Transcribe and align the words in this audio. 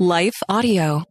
Life 0.00 0.42
Audio. 0.48 1.04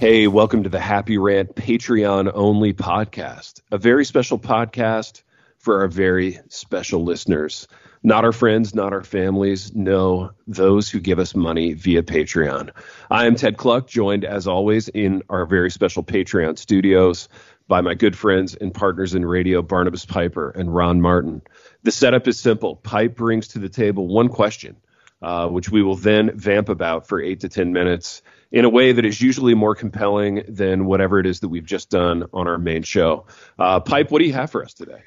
Hey, 0.00 0.26
welcome 0.26 0.64
to 0.64 0.68
the 0.68 0.80
Happy 0.80 1.16
Rant 1.16 1.54
Patreon 1.54 2.32
only 2.34 2.74
podcast, 2.74 3.60
a 3.70 3.78
very 3.78 4.04
special 4.04 4.36
podcast 4.36 5.22
for 5.58 5.82
our 5.82 5.86
very 5.86 6.40
special 6.48 7.04
listeners. 7.04 7.68
Not 8.04 8.24
our 8.24 8.32
friends, 8.32 8.74
not 8.74 8.92
our 8.92 9.04
families, 9.04 9.74
no, 9.76 10.32
those 10.48 10.90
who 10.90 10.98
give 10.98 11.20
us 11.20 11.36
money 11.36 11.74
via 11.74 12.02
Patreon. 12.02 12.70
I 13.08 13.26
am 13.26 13.36
Ted 13.36 13.56
Kluck, 13.56 13.86
joined 13.86 14.24
as 14.24 14.48
always 14.48 14.88
in 14.88 15.22
our 15.28 15.46
very 15.46 15.70
special 15.70 16.02
Patreon 16.02 16.58
studios 16.58 17.28
by 17.68 17.80
my 17.80 17.94
good 17.94 18.16
friends 18.16 18.56
and 18.56 18.74
partners 18.74 19.14
in 19.14 19.24
radio, 19.24 19.62
Barnabas 19.62 20.04
Piper 20.04 20.50
and 20.50 20.74
Ron 20.74 21.00
Martin. 21.00 21.42
The 21.84 21.92
setup 21.92 22.26
is 22.26 22.40
simple. 22.40 22.74
Pipe 22.74 23.14
brings 23.14 23.48
to 23.48 23.60
the 23.60 23.68
table 23.68 24.08
one 24.08 24.28
question, 24.28 24.76
uh, 25.22 25.46
which 25.46 25.70
we 25.70 25.84
will 25.84 25.96
then 25.96 26.36
vamp 26.36 26.68
about 26.68 27.06
for 27.06 27.20
eight 27.20 27.40
to 27.40 27.48
10 27.48 27.72
minutes 27.72 28.22
in 28.50 28.64
a 28.64 28.68
way 28.68 28.90
that 28.90 29.06
is 29.06 29.20
usually 29.20 29.54
more 29.54 29.76
compelling 29.76 30.42
than 30.48 30.86
whatever 30.86 31.20
it 31.20 31.26
is 31.26 31.38
that 31.40 31.48
we've 31.48 31.64
just 31.64 31.88
done 31.88 32.24
on 32.32 32.48
our 32.48 32.58
main 32.58 32.82
show. 32.82 33.26
Uh, 33.56 33.78
Pipe, 33.78 34.10
what 34.10 34.18
do 34.18 34.24
you 34.24 34.34
have 34.34 34.50
for 34.50 34.64
us 34.64 34.74
today? 34.74 35.02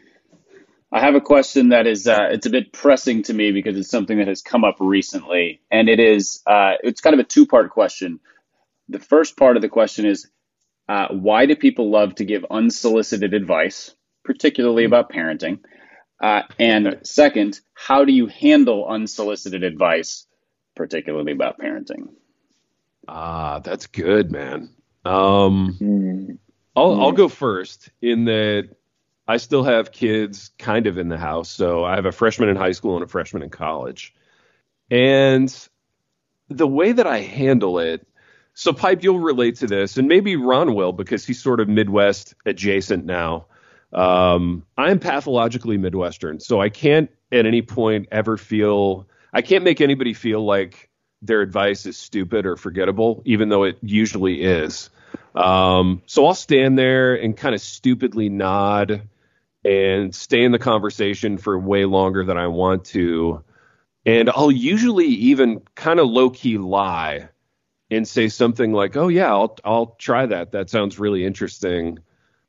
I 0.96 1.02
have 1.02 1.16
a 1.16 1.22
question 1.22 1.70
that 1.70 1.88
is 1.88 2.08
uh, 2.08 2.30
it's 2.32 2.46
a 2.46 2.50
bit 2.50 2.72
pressing 2.72 3.24
to 3.24 3.34
me 3.34 3.52
because 3.52 3.76
it's 3.78 3.90
something 3.90 4.18
that 4.20 4.30
has 4.30 4.42
come 4.42 4.64
up 4.64 4.78
recently, 4.80 5.60
and 5.70 5.90
it 5.90 6.00
is 6.00 6.42
uh, 6.48 6.76
it's 6.82 7.02
kind 7.02 7.14
of 7.14 7.20
a 7.20 7.26
two 7.26 7.46
part 7.46 7.70
question. 7.70 8.22
The 8.88 9.00
first 9.00 9.36
part 9.36 9.58
of 9.58 9.62
the 9.62 9.68
question 9.68 10.06
is 10.06 10.30
uh, 10.88 11.10
why 11.10 11.48
do 11.48 11.58
people 11.58 11.92
love 11.92 12.16
to 12.16 12.24
give 12.24 12.46
unsolicited 12.50 13.34
advice, 13.34 13.94
particularly 14.24 14.84
hmm. 14.84 14.94
about 14.94 15.12
parenting? 15.12 15.60
Uh, 16.24 16.44
and 16.60 17.02
second, 17.04 17.60
how 17.74 18.06
do 18.06 18.14
you 18.14 18.28
handle 18.28 18.88
unsolicited 18.88 19.64
advice, 19.64 20.26
particularly 20.78 21.34
about 21.34 21.60
parenting? 21.60 22.08
Ah, 23.06 23.60
that's 23.60 23.88
good, 23.88 24.32
man. 24.32 24.70
Um, 25.04 25.78
mm. 25.78 26.38
I'll, 26.74 27.02
I'll 27.02 27.12
go 27.12 27.28
first 27.28 27.90
in 28.02 28.24
that 28.26 28.70
I 29.28 29.38
still 29.38 29.64
have 29.64 29.92
kids 29.92 30.52
kind 30.60 30.88
of 30.88 30.98
in 30.98 31.10
the 31.10 31.18
house. 31.18 31.50
So 31.50 31.84
I 31.84 31.96
have 31.96 32.06
a 32.06 32.12
freshman 32.12 32.50
in 32.50 32.56
high 32.56 32.74
school 32.74 32.96
and 32.96 33.04
a 33.04 33.08
freshman 33.08 33.44
in 33.44 33.50
college. 33.50 34.14
And 34.92 35.54
the 36.50 36.68
way 36.68 36.92
that 36.92 37.08
I 37.08 37.20
handle 37.20 37.80
it, 37.80 38.08
so 38.54 38.72
Pipe, 38.72 39.04
you'll 39.04 39.20
relate 39.20 39.58
to 39.58 39.68
this, 39.68 39.98
and 39.98 40.08
maybe 40.08 40.36
Ron 40.36 40.76
will 40.76 40.94
because 40.94 41.26
he's 41.26 41.42
sort 41.42 41.60
of 41.60 41.68
Midwest 41.68 42.36
adjacent 42.46 43.06
now. 43.06 43.48
Um, 43.92 44.66
I'm 44.78 45.00
pathologically 45.00 45.78
Midwestern, 45.78 46.40
so 46.40 46.62
I 46.62 46.70
can't 46.70 47.10
at 47.32 47.46
any 47.46 47.62
point 47.62 48.08
ever 48.12 48.38
feel, 48.38 49.08
I 49.34 49.42
can't 49.42 49.64
make 49.64 49.82
anybody 49.82 50.14
feel 50.14 50.46
like 50.46 50.90
their 51.22 51.42
advice 51.42 51.86
is 51.86 51.98
stupid 51.98 52.46
or 52.46 52.56
forgettable, 52.56 53.24
even 53.26 53.50
though 53.50 53.64
it 53.64 53.78
usually 53.82 54.42
is. 54.42 54.90
Um, 55.34 56.02
so 56.06 56.26
I'll 56.26 56.36
stand 56.36 56.78
there 56.78 57.16
and 57.16 57.36
kind 57.36 57.56
of 57.56 57.62
stupidly 57.62 58.30
nod 58.30 59.02
and 59.66 60.14
stay 60.14 60.44
in 60.44 60.52
the 60.52 60.60
conversation 60.60 61.38
for 61.38 61.58
way 61.58 61.86
longer 61.86 62.24
than 62.24 62.38
I 62.38 62.48
want 62.48 62.86
to. 62.86 63.44
And 64.06 64.30
I'll 64.30 64.52
usually 64.52 65.08
even 65.08 65.62
kind 65.74 66.00
of 66.00 66.08
low 66.08 66.30
key 66.30 66.60
lie 66.60 67.30
and 67.90 68.08
say 68.08 68.30
something 68.30 68.72
like, 68.72 68.96
"Oh 68.96 69.08
yeah, 69.08 69.32
I'll 69.32 69.58
I'll 69.66 69.96
try 69.98 70.28
that. 70.28 70.52
That 70.52 70.70
sounds 70.70 71.00
really 71.00 71.26
interesting," 71.26 72.00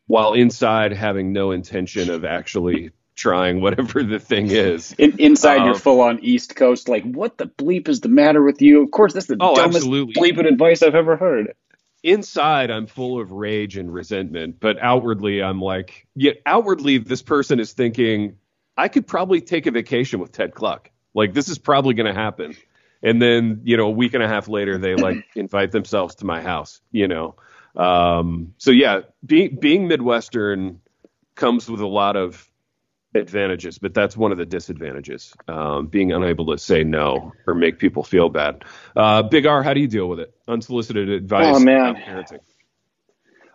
while 0.07 0.35
inside 0.35 0.93
having 0.93 1.33
no 1.33 1.53
intention 1.53 2.11
of 2.11 2.27
actually 2.27 2.91
trying 3.15 3.63
whatever 3.63 4.03
the 4.03 4.19
thing 4.19 4.51
is. 4.51 4.95
In, 4.99 5.19
inside, 5.19 5.61
um, 5.61 5.67
you're 5.67 5.75
full 5.75 6.03
on 6.03 6.21
East 6.21 6.55
Coast. 6.55 6.87
Like, 6.87 7.05
what 7.05 7.39
the 7.39 7.47
bleep 7.47 7.89
is 7.89 8.03
the 8.03 8.11
matter 8.11 8.43
with 8.43 8.61
you? 8.61 8.83
Of 8.83 8.91
course, 8.91 9.15
that's 9.15 9.27
the 9.27 9.39
oh, 9.41 9.57
dumbest 9.57 9.79
absolutely. 9.79 10.13
bleeping 10.15 10.47
advice 10.47 10.83
I've 10.83 10.95
ever 10.95 11.17
heard 11.17 11.55
inside 12.07 12.71
I'm 12.71 12.87
full 12.87 13.21
of 13.21 13.33
rage 13.33 13.77
and 13.77 13.93
resentment, 13.93 14.61
but 14.61 14.79
outwardly 14.81 15.43
I'm 15.43 15.61
like, 15.61 16.07
yet 16.15 16.37
outwardly 16.47 16.99
this 16.99 17.21
person 17.21 17.59
is 17.61 17.73
thinking 17.73 18.39
I 18.77 18.89
could 18.89 19.07
probably 19.07 19.41
take 19.41 19.67
a 19.67 19.71
vacation 19.71 20.21
with 20.21 20.33
Ted 20.33 20.55
Kluck. 20.55 20.91
Like 21.15 21.35
this 21.35 21.49
is 21.49 21.59
probably 21.59 21.95
going 21.95 22.13
to 22.13 22.19
happen. 22.19 22.57
And 23.03 23.21
then, 23.21 23.61
you 23.65 23.77
know, 23.77 23.87
a 23.87 23.91
week 23.91 24.15
and 24.15 24.23
a 24.23 24.29
half 24.29 24.49
later 24.49 24.79
they 24.79 24.95
like 24.95 25.25
invite 25.35 25.73
themselves 25.73 26.15
to 26.17 26.25
my 26.25 26.41
house, 26.41 26.81
you 26.93 27.09
know. 27.09 27.35
Um, 27.75 28.55
so 28.59 28.71
yeah, 28.71 29.01
being 29.25 29.57
being 29.57 29.89
Midwestern 29.89 30.81
comes 31.35 31.69
with 31.69 31.81
a 31.81 31.87
lot 31.87 32.17
of 32.17 32.49
advantages, 33.17 33.79
but 33.79 33.95
that's 33.95 34.17
one 34.17 34.33
of 34.33 34.39
the 34.39 34.47
disadvantages. 34.47 35.35
Um, 35.49 35.87
being 35.87 36.13
unable 36.13 36.47
to 36.47 36.59
say 36.59 36.85
no 36.85 37.33
or 37.47 37.55
make 37.55 37.79
people 37.79 38.03
feel 38.03 38.29
bad. 38.29 38.65
Uh, 38.95 39.23
Big 39.23 39.47
R, 39.47 39.63
how 39.63 39.75
do 39.75 39.81
you 39.81 39.89
deal 39.89 40.09
with 40.09 40.21
it? 40.21 40.35
Unsolicited 40.47 41.09
advice. 41.09 41.57
Oh 41.57 41.61
man. 41.61 41.97
Parenting. 41.97 42.41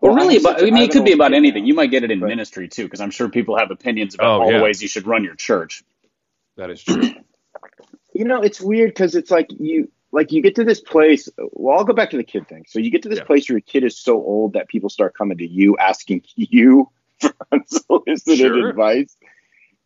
Well, 0.02 0.16
really, 0.16 0.38
about, 0.38 0.60
I 0.60 0.66
mean, 0.66 0.78
it 0.78 0.92
could 0.92 1.06
be 1.06 1.12
about 1.12 1.34
anything. 1.34 1.68
You 1.68 1.76
might 1.76 1.92
get 1.92 2.04
it 2.04 2.10
in 2.10 2.20
ministry 2.20 2.68
too, 2.68 2.86
because 2.86 3.02
I'm 3.02 3.12
sure 3.12 3.30
people 3.30 3.58
have 3.60 3.70
opinions 3.70 4.16
about 4.16 4.28
oh, 4.28 4.42
all 4.42 4.52
yeah. 4.52 4.58
the 4.58 4.64
ways 4.64 4.82
you 4.82 4.88
should 4.88 5.06
run 5.06 5.24
your 5.24 5.36
church. 5.36 5.84
That 6.58 6.72
is 6.72 6.84
true. 6.84 7.04
you 8.14 8.26
know, 8.26 8.42
it's 8.42 8.60
weird 8.60 8.90
because 8.90 9.14
it's 9.14 9.30
like 9.30 9.48
you 9.60 9.92
like 10.12 10.32
you 10.32 10.42
get 10.42 10.56
to 10.56 10.64
this 10.64 10.82
place. 10.82 11.30
Well, 11.38 11.78
I'll 11.78 11.86
go 11.86 11.94
back 11.94 12.10
to 12.12 12.18
the 12.18 12.24
kid 12.24 12.48
thing. 12.48 12.66
So 12.68 12.80
you 12.80 12.90
get 12.90 13.04
to 13.04 13.10
this 13.10 13.20
yeah. 13.20 13.26
place 13.26 13.48
where 13.48 13.58
your 13.58 13.62
kid 13.62 13.84
is 13.84 13.98
so 13.98 14.16
old 14.16 14.54
that 14.54 14.68
people 14.68 14.90
start 14.90 15.16
coming 15.16 15.38
to 15.38 15.48
you 15.48 15.78
asking 15.78 16.24
you 16.36 16.90
for 17.20 17.34
unsolicited 17.52 18.38
sure. 18.38 18.70
advice. 18.70 19.16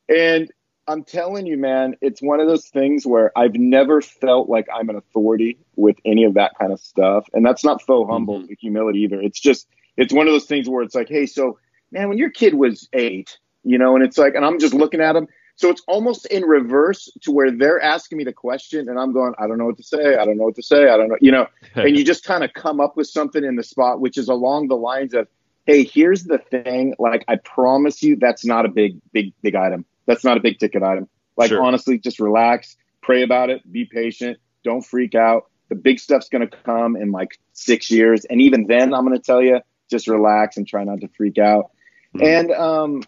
And 0.09 0.51
I'm 0.87 1.03
telling 1.03 1.47
you, 1.47 1.57
man, 1.57 1.95
it's 2.01 2.21
one 2.21 2.39
of 2.39 2.47
those 2.47 2.67
things 2.67 3.05
where 3.05 3.31
I've 3.35 3.55
never 3.55 4.01
felt 4.01 4.49
like 4.49 4.67
I'm 4.73 4.89
an 4.89 4.95
authority 4.95 5.57
with 5.75 5.97
any 6.05 6.25
of 6.25 6.35
that 6.35 6.51
kind 6.59 6.71
of 6.71 6.79
stuff. 6.79 7.27
And 7.33 7.45
that's 7.45 7.63
not 7.63 7.81
faux 7.81 8.09
humble 8.09 8.41
mm-hmm. 8.41 8.53
humility 8.59 8.99
either. 8.99 9.19
It's 9.19 9.39
just, 9.39 9.67
it's 9.97 10.13
one 10.13 10.27
of 10.27 10.33
those 10.33 10.45
things 10.45 10.69
where 10.69 10.83
it's 10.83 10.93
like, 10.93 11.09
hey, 11.09 11.25
so 11.25 11.57
man, 11.91 12.09
when 12.09 12.17
your 12.19 12.29
kid 12.29 12.53
was 12.53 12.87
eight, 12.93 13.37
you 13.63 13.79
know, 13.79 13.95
and 13.95 14.05
it's 14.05 14.17
like, 14.17 14.35
and 14.35 14.45
I'm 14.45 14.59
just 14.59 14.75
looking 14.75 15.01
at 15.01 15.13
them. 15.13 15.27
So 15.55 15.69
it's 15.69 15.81
almost 15.87 16.25
in 16.27 16.43
reverse 16.43 17.09
to 17.21 17.31
where 17.31 17.49
they're 17.49 17.81
asking 17.81 18.17
me 18.19 18.23
the 18.23 18.33
question 18.33 18.87
and 18.87 18.99
I'm 18.99 19.13
going, 19.13 19.33
I 19.39 19.47
don't 19.47 19.57
know 19.57 19.65
what 19.65 19.77
to 19.77 19.83
say. 19.83 20.17
I 20.17 20.25
don't 20.25 20.37
know 20.37 20.43
what 20.43 20.55
to 20.55 20.63
say. 20.63 20.89
I 20.89 20.97
don't 20.97 21.07
know, 21.07 21.17
you 21.19 21.31
know, 21.31 21.47
and 21.75 21.97
you 21.97 22.03
just 22.03 22.25
kind 22.25 22.43
of 22.43 22.53
come 22.53 22.79
up 22.79 22.95
with 22.95 23.07
something 23.07 23.43
in 23.43 23.55
the 23.55 23.63
spot, 23.63 24.01
which 24.01 24.17
is 24.17 24.27
along 24.27 24.67
the 24.67 24.77
lines 24.77 25.13
of, 25.15 25.27
Hey, 25.65 25.83
here's 25.83 26.25
the 26.25 26.37
thing. 26.37 26.93
Like, 26.99 27.25
I 27.27 27.37
promise 27.37 28.03
you 28.03 28.17
that's 28.17 28.45
not 28.45 28.65
a 28.65 28.69
big, 28.69 28.99
big, 29.11 29.33
big 29.41 29.55
item 29.55 29.83
that's 30.05 30.23
not 30.23 30.37
a 30.37 30.39
big 30.39 30.59
ticket 30.59 30.83
item. 30.83 31.07
Like 31.37 31.49
sure. 31.49 31.63
honestly, 31.63 31.97
just 31.97 32.19
relax, 32.19 32.75
pray 33.01 33.23
about 33.23 33.49
it, 33.49 33.69
be 33.71 33.85
patient, 33.85 34.37
don't 34.63 34.81
freak 34.81 35.15
out. 35.15 35.49
The 35.69 35.75
big 35.75 35.99
stuff's 35.99 36.29
going 36.29 36.47
to 36.47 36.57
come 36.57 36.95
in 36.95 37.11
like 37.11 37.39
six 37.53 37.89
years, 37.89 38.25
and 38.25 38.41
even 38.41 38.67
then, 38.67 38.93
I'm 38.93 39.05
going 39.05 39.17
to 39.17 39.23
tell 39.23 39.41
you, 39.41 39.61
just 39.89 40.07
relax 40.07 40.57
and 40.57 40.67
try 40.67 40.83
not 40.83 41.01
to 41.01 41.07
freak 41.09 41.37
out. 41.37 41.71
Mm-hmm. 42.15 42.25
And 42.25 42.51
um, 42.51 43.03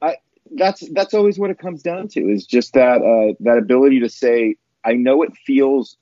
I 0.00 0.16
that's 0.54 0.88
that's 0.92 1.14
always 1.14 1.38
what 1.38 1.50
it 1.50 1.58
comes 1.58 1.82
down 1.82 2.08
to 2.08 2.20
is 2.20 2.46
just 2.46 2.74
that 2.74 3.02
uh, 3.02 3.34
that 3.40 3.58
ability 3.58 4.00
to 4.00 4.08
say, 4.08 4.56
I 4.84 4.92
know 4.92 5.22
it 5.22 5.36
feels 5.44 5.96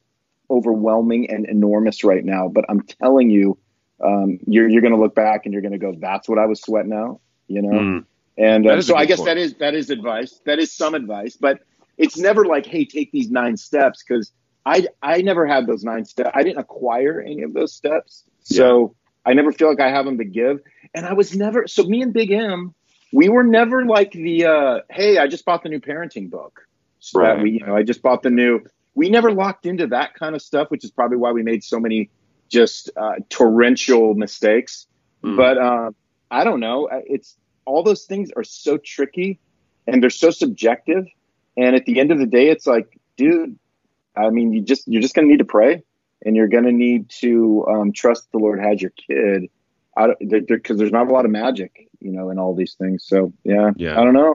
overwhelming 0.50 1.31
and 1.31 1.47
enormous 1.47 2.05
right 2.05 2.25
now, 2.25 2.49
but 2.49 2.65
I'm 2.69 2.82
telling 2.82 3.31
you, 3.31 3.59
um, 4.05 4.38
you're 4.47 4.69
you're 4.69 4.82
going 4.82 4.94
to 4.94 5.00
look 5.00 5.15
back 5.15 5.43
and 5.44 5.53
you're 5.53 5.62
going 5.62 5.72
to 5.72 5.78
go, 5.78 5.94
that's 5.99 6.28
what 6.28 6.38
I 6.38 6.47
was 6.47 6.61
sweating 6.61 6.93
out, 6.93 7.21
you 7.49 7.62
know. 7.62 7.78
Mm. 7.78 8.05
And 8.37 8.67
uh, 8.67 8.83
so 8.83 8.97
I 8.97 9.06
guess 9.06 9.19
point. 9.19 9.28
that 9.28 9.39
is 9.39 9.55
that 9.55 9.75
is 9.75 9.91
advice. 9.91 10.41
That 10.45 10.59
is 10.59 10.72
some 10.72 10.95
advice, 10.95 11.37
but 11.37 11.61
it's 11.97 12.17
never 12.19 12.45
like, 12.45 12.67
hey, 12.67 12.84
take 12.84 13.12
these 13.12 13.31
nine 13.31 13.56
steps 13.56 14.03
because 14.03 14.33
I 14.67 14.87
I 15.03 15.22
never 15.22 15.47
had 15.47 15.67
those 15.67 15.84
nine 15.84 16.05
steps. 16.05 16.31
I 16.34 16.43
didn't 16.43 16.59
acquire 16.59 17.21
any 17.21 17.43
of 17.43 17.53
those 17.53 17.73
steps, 17.73 18.25
so 18.41 18.94
yeah. 19.26 19.31
I 19.31 19.35
never 19.35 19.53
feel 19.53 19.69
like 19.69 19.81
I 19.81 19.91
have 19.91 20.05
them 20.05 20.19
to 20.19 20.25
give. 20.25 20.61
And 20.94 21.06
I 21.06 21.12
was 21.12 21.37
never 21.37 21.67
so 21.69 21.85
me 21.85 22.03
and 22.03 22.12
Big 22.12 22.32
M, 22.32 22.75
we 23.12 23.29
were 23.29 23.44
never 23.44 23.85
like 23.87 24.12
the 24.12 24.47
uh, 24.47 24.81
hey, 24.91 25.19
I 25.19 25.29
just 25.29 25.44
bought 25.44 25.62
the 25.62 25.69
new 25.69 25.81
parenting 25.81 26.31
book. 26.31 26.67
So 26.99 27.20
right. 27.20 27.41
we, 27.41 27.53
you 27.53 27.67
know, 27.67 27.76
I 27.76 27.82
just 27.82 28.03
bought 28.03 28.23
the 28.23 28.31
new. 28.31 28.61
We 28.97 29.11
never 29.11 29.31
locked 29.31 29.67
into 29.67 29.87
that 29.88 30.14
kind 30.14 30.35
of 30.35 30.43
stuff, 30.43 30.70
which 30.70 30.85
is 30.85 30.91
probably 30.91 31.19
why 31.19 31.32
we 31.32 31.43
made 31.43 31.62
so 31.62 31.79
many 31.79 32.11
just 32.49 32.91
uh, 32.97 33.17
torrential 33.29 34.14
mistakes. 34.14 34.87
Mm. 35.23 35.37
But 35.37 35.59
uh, 35.59 35.91
I 36.31 36.44
don't 36.44 36.61
know. 36.61 36.88
It's 37.06 37.37
all 37.66 37.82
those 37.82 38.05
things 38.05 38.31
are 38.37 38.44
so 38.44 38.76
tricky 38.76 39.40
and 39.87 40.02
they're 40.02 40.11
so 40.11 40.31
subjective. 40.31 41.06
And 41.56 41.76
at 41.76 41.84
the 41.84 42.00
end 42.00 42.11
of 42.11 42.19
the 42.19 42.26
day, 42.26 42.49
it's 42.49 42.66
like, 42.66 42.99
dude, 43.16 43.58
I 44.16 44.31
mean, 44.31 44.52
you 44.52 44.62
just 44.62 44.87
you're 44.87 45.02
just 45.02 45.14
gonna 45.14 45.28
need 45.28 45.38
to 45.38 45.44
pray, 45.44 45.82
and 46.25 46.37
you're 46.37 46.49
gonna 46.49 46.72
need 46.72 47.11
to 47.20 47.66
um, 47.69 47.93
trust 47.93 48.31
the 48.32 48.38
Lord 48.38 48.61
has 48.61 48.81
your 48.81 48.90
kid, 48.90 49.50
because 50.31 50.78
there's 50.78 50.93
not 50.93 51.08
a 51.08 51.12
lot 51.12 51.25
of 51.25 51.31
magic, 51.31 51.88
you 52.00 52.12
know, 52.12 52.31
in 52.31 52.38
all 52.38 52.55
these 52.55 52.75
things. 52.75 53.05
So 53.06 53.32
yeah, 53.44 53.70
yeah, 53.76 54.00
I 54.00 54.05
don't 54.05 54.14
know. 54.14 54.34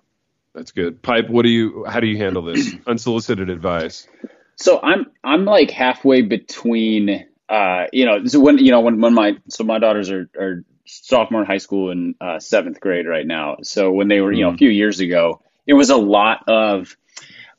That's 0.54 0.72
good. 0.72 1.02
Pipe, 1.02 1.30
what 1.30 1.44
do 1.44 1.50
you? 1.50 1.86
How 1.88 2.00
do 2.00 2.08
you 2.08 2.18
handle 2.18 2.44
this 2.44 2.74
unsolicited 2.88 3.50
advice? 3.50 4.08
So 4.56 4.80
I'm 4.82 5.06
I'm 5.24 5.46
like 5.46 5.72
halfway 5.72 6.22
between 6.22 7.26
uh, 7.50 7.86
you 7.92 8.06
know, 8.06 8.26
so 8.26 8.40
when 8.40 8.60
you 8.60 8.72
know 8.72 8.82
when 8.82 9.02
when 9.02 9.14
my 9.14 9.38
so 9.50 9.64
my 9.64 9.80
daughters 9.80 10.12
are 10.12 10.30
are 10.38 10.64
sophomore 10.90 11.42
in 11.42 11.48
high 11.48 11.58
school 11.58 11.92
and 11.92 12.16
uh, 12.20 12.40
seventh 12.40 12.80
grade 12.80 13.08
right 13.08 13.26
now. 13.26 13.58
So 13.64 13.92
when 13.92 14.08
they 14.08 14.22
were 14.22 14.32
you 14.32 14.44
know 14.44 14.50
a 14.50 14.54
mm. 14.54 14.58
few 14.58 14.70
years 14.70 15.00
ago, 15.00 15.42
it 15.66 15.74
was 15.74 15.90
a 15.90 15.98
lot 15.98 16.44
of 16.48 16.96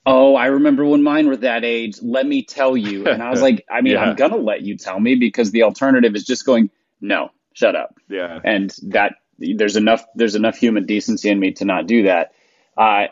oh, 0.07 0.35
I 0.35 0.47
remember 0.47 0.85
when 0.85 1.03
mine 1.03 1.29
were 1.29 1.37
that 1.39 1.65
age. 1.65 1.99
Let 2.03 2.27
me 2.27 2.43
tell 2.43 2.77
you. 2.77 3.07
And 3.07 3.23
I 3.23 3.31
was 3.31 3.43
like, 3.49 3.65
I 3.71 3.81
mean, 3.81 3.95
yeah. 3.95 4.03
I'm 4.03 4.17
going 4.17 4.33
to 4.33 4.39
let 4.39 4.63
you 4.63 4.77
tell 4.77 4.99
me 4.99 5.15
because 5.15 5.51
the 5.51 5.65
alternative 5.65 6.15
is 6.15 6.25
just 6.25 6.47
going, 6.47 6.71
no, 7.01 7.31
shut 7.53 7.77
up. 7.77 7.95
Yeah. 8.09 8.39
And 8.43 8.75
that 8.89 9.15
there's 9.39 9.77
enough, 9.77 10.05
there's 10.15 10.35
enough 10.35 10.57
human 10.57 10.87
decency 10.87 11.31
in 11.31 11.39
me 11.39 11.53
to 11.53 11.65
not 11.65 11.87
do 11.87 12.05
that. 12.05 12.33
Uh, 12.77 13.07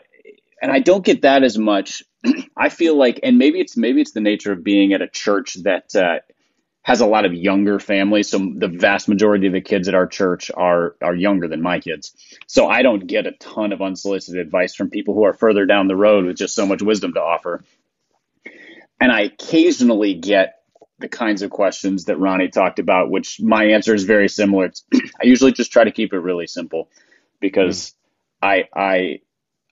and 0.61 0.71
I 0.71 0.79
don't 0.79 1.03
get 1.03 1.21
that 1.23 1.43
as 1.43 1.57
much. 1.57 2.03
I 2.57 2.69
feel 2.69 2.97
like, 2.97 3.19
and 3.23 3.37
maybe 3.37 3.59
it's, 3.59 3.77
maybe 3.77 4.01
it's 4.01 4.11
the 4.11 4.21
nature 4.21 4.51
of 4.51 4.63
being 4.63 4.93
at 4.93 5.01
a 5.01 5.07
church 5.07 5.55
that, 5.63 5.95
uh, 5.95 6.19
has 6.81 7.01
a 7.01 7.05
lot 7.05 7.25
of 7.25 7.33
younger 7.33 7.79
families. 7.79 8.29
So 8.29 8.39
the 8.55 8.67
vast 8.67 9.07
majority 9.07 9.47
of 9.47 9.53
the 9.53 9.61
kids 9.61 9.87
at 9.87 9.95
our 9.95 10.07
church 10.07 10.49
are 10.55 10.95
are 11.01 11.15
younger 11.15 11.47
than 11.47 11.61
my 11.61 11.79
kids. 11.79 12.13
So 12.47 12.67
I 12.67 12.81
don't 12.81 13.05
get 13.05 13.27
a 13.27 13.33
ton 13.33 13.73
of 13.73 13.81
unsolicited 13.81 14.39
advice 14.39 14.75
from 14.75 14.89
people 14.89 15.13
who 15.13 15.23
are 15.23 15.33
further 15.33 15.65
down 15.65 15.87
the 15.87 15.95
road 15.95 16.25
with 16.25 16.37
just 16.37 16.55
so 16.55 16.65
much 16.65 16.81
wisdom 16.81 17.13
to 17.13 17.21
offer. 17.21 17.63
And 18.99 19.11
I 19.11 19.21
occasionally 19.21 20.13
get 20.15 20.55
the 20.99 21.07
kinds 21.07 21.41
of 21.41 21.49
questions 21.49 22.05
that 22.05 22.17
Ronnie 22.17 22.49
talked 22.49 22.79
about, 22.79 23.09
which 23.09 23.39
my 23.39 23.65
answer 23.65 23.93
is 23.93 24.03
very 24.03 24.27
similar. 24.27 24.71
I 24.93 25.23
usually 25.23 25.53
just 25.53 25.71
try 25.71 25.85
to 25.85 25.91
keep 25.91 26.13
it 26.13 26.19
really 26.19 26.47
simple 26.47 26.89
because 27.39 27.91
mm. 27.91 27.95
I 28.41 28.63
I 28.73 29.19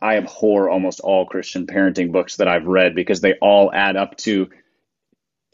I 0.02 0.18
abhor 0.18 0.70
almost 0.70 1.00
all 1.00 1.26
Christian 1.26 1.68
parenting 1.68 2.12
books 2.12 2.38
that 2.38 2.48
I've 2.48 2.68
read 2.68 2.96
because 2.96 3.22
they 3.22 3.34
all 3.42 3.72
add 3.74 3.96
up 3.96 4.18
to 4.18 4.50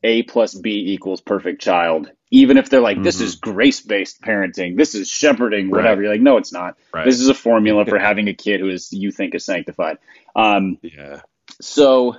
a 0.03 0.23
plus 0.23 0.53
B 0.53 0.93
equals 0.93 1.21
perfect 1.21 1.61
child. 1.61 2.11
Even 2.29 2.57
if 2.57 2.69
they're 2.69 2.81
like, 2.81 2.97
mm-hmm. 2.97 3.03
this 3.03 3.21
is 3.21 3.35
grace 3.35 3.81
based 3.81 4.21
parenting, 4.21 4.75
this 4.75 4.95
is 4.95 5.07
shepherding, 5.07 5.69
whatever. 5.69 6.01
Right. 6.01 6.03
You're 6.03 6.13
like, 6.13 6.21
no, 6.21 6.37
it's 6.37 6.51
not. 6.51 6.77
Right. 6.93 7.05
This 7.05 7.19
is 7.19 7.29
a 7.29 7.33
formula 7.33 7.85
for 7.85 7.99
having 7.99 8.27
a 8.27 8.33
kid 8.33 8.59
who 8.59 8.69
is 8.69 8.91
you 8.91 9.11
think 9.11 9.35
is 9.35 9.45
sanctified. 9.45 9.97
Um, 10.35 10.77
yeah. 10.81 11.21
So, 11.61 12.15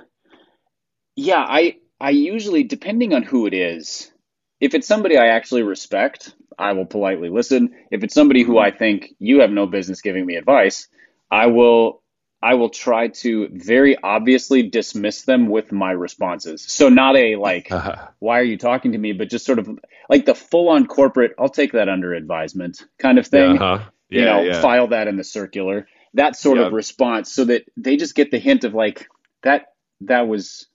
yeah, 1.15 1.45
I 1.47 1.77
I 1.99 2.11
usually, 2.11 2.63
depending 2.63 3.13
on 3.13 3.23
who 3.23 3.45
it 3.45 3.53
is, 3.53 4.11
if 4.59 4.73
it's 4.73 4.87
somebody 4.87 5.17
I 5.17 5.27
actually 5.27 5.63
respect, 5.63 6.33
I 6.57 6.73
will 6.73 6.85
politely 6.85 7.29
listen. 7.29 7.75
If 7.91 8.03
it's 8.03 8.13
somebody 8.13 8.43
who 8.43 8.57
I 8.57 8.71
think 8.71 9.13
you 9.19 9.41
have 9.41 9.51
no 9.51 9.67
business 9.67 10.01
giving 10.01 10.25
me 10.25 10.35
advice, 10.35 10.87
I 11.29 11.47
will 11.47 12.01
I 12.45 12.53
will 12.53 12.69
try 12.69 13.07
to 13.07 13.49
very 13.51 13.97
obviously 13.97 14.61
dismiss 14.61 15.23
them 15.23 15.49
with 15.49 15.71
my 15.71 15.89
responses. 15.89 16.61
So 16.61 16.89
not 16.89 17.15
a 17.15 17.37
like, 17.37 17.71
uh-huh. 17.71 18.09
why 18.19 18.39
are 18.39 18.43
you 18.43 18.59
talking 18.59 18.91
to 18.91 18.99
me, 18.99 19.13
but 19.13 19.31
just 19.31 19.47
sort 19.47 19.57
of 19.57 19.67
like 20.11 20.27
the 20.27 20.35
full 20.35 20.69
on 20.69 20.85
corporate, 20.85 21.33
I'll 21.39 21.49
take 21.49 21.71
that 21.71 21.89
under 21.89 22.13
advisement 22.13 22.83
kind 22.99 23.17
of 23.17 23.25
thing. 23.25 23.57
Uh-huh. 23.57 23.85
Yeah, 24.11 24.19
you 24.19 24.25
know, 24.25 24.41
yeah. 24.43 24.61
file 24.61 24.89
that 24.89 25.07
in 25.07 25.17
the 25.17 25.23
circular. 25.23 25.87
That 26.13 26.35
sort 26.35 26.59
of 26.59 26.71
response 26.71 27.33
so 27.33 27.45
that 27.45 27.63
they 27.77 27.97
just 27.97 28.13
get 28.13 28.29
the 28.29 28.37
hint 28.37 28.63
of 28.63 28.75
like 28.75 29.07
that 29.41 29.73
that 30.01 30.27
was 30.27 30.67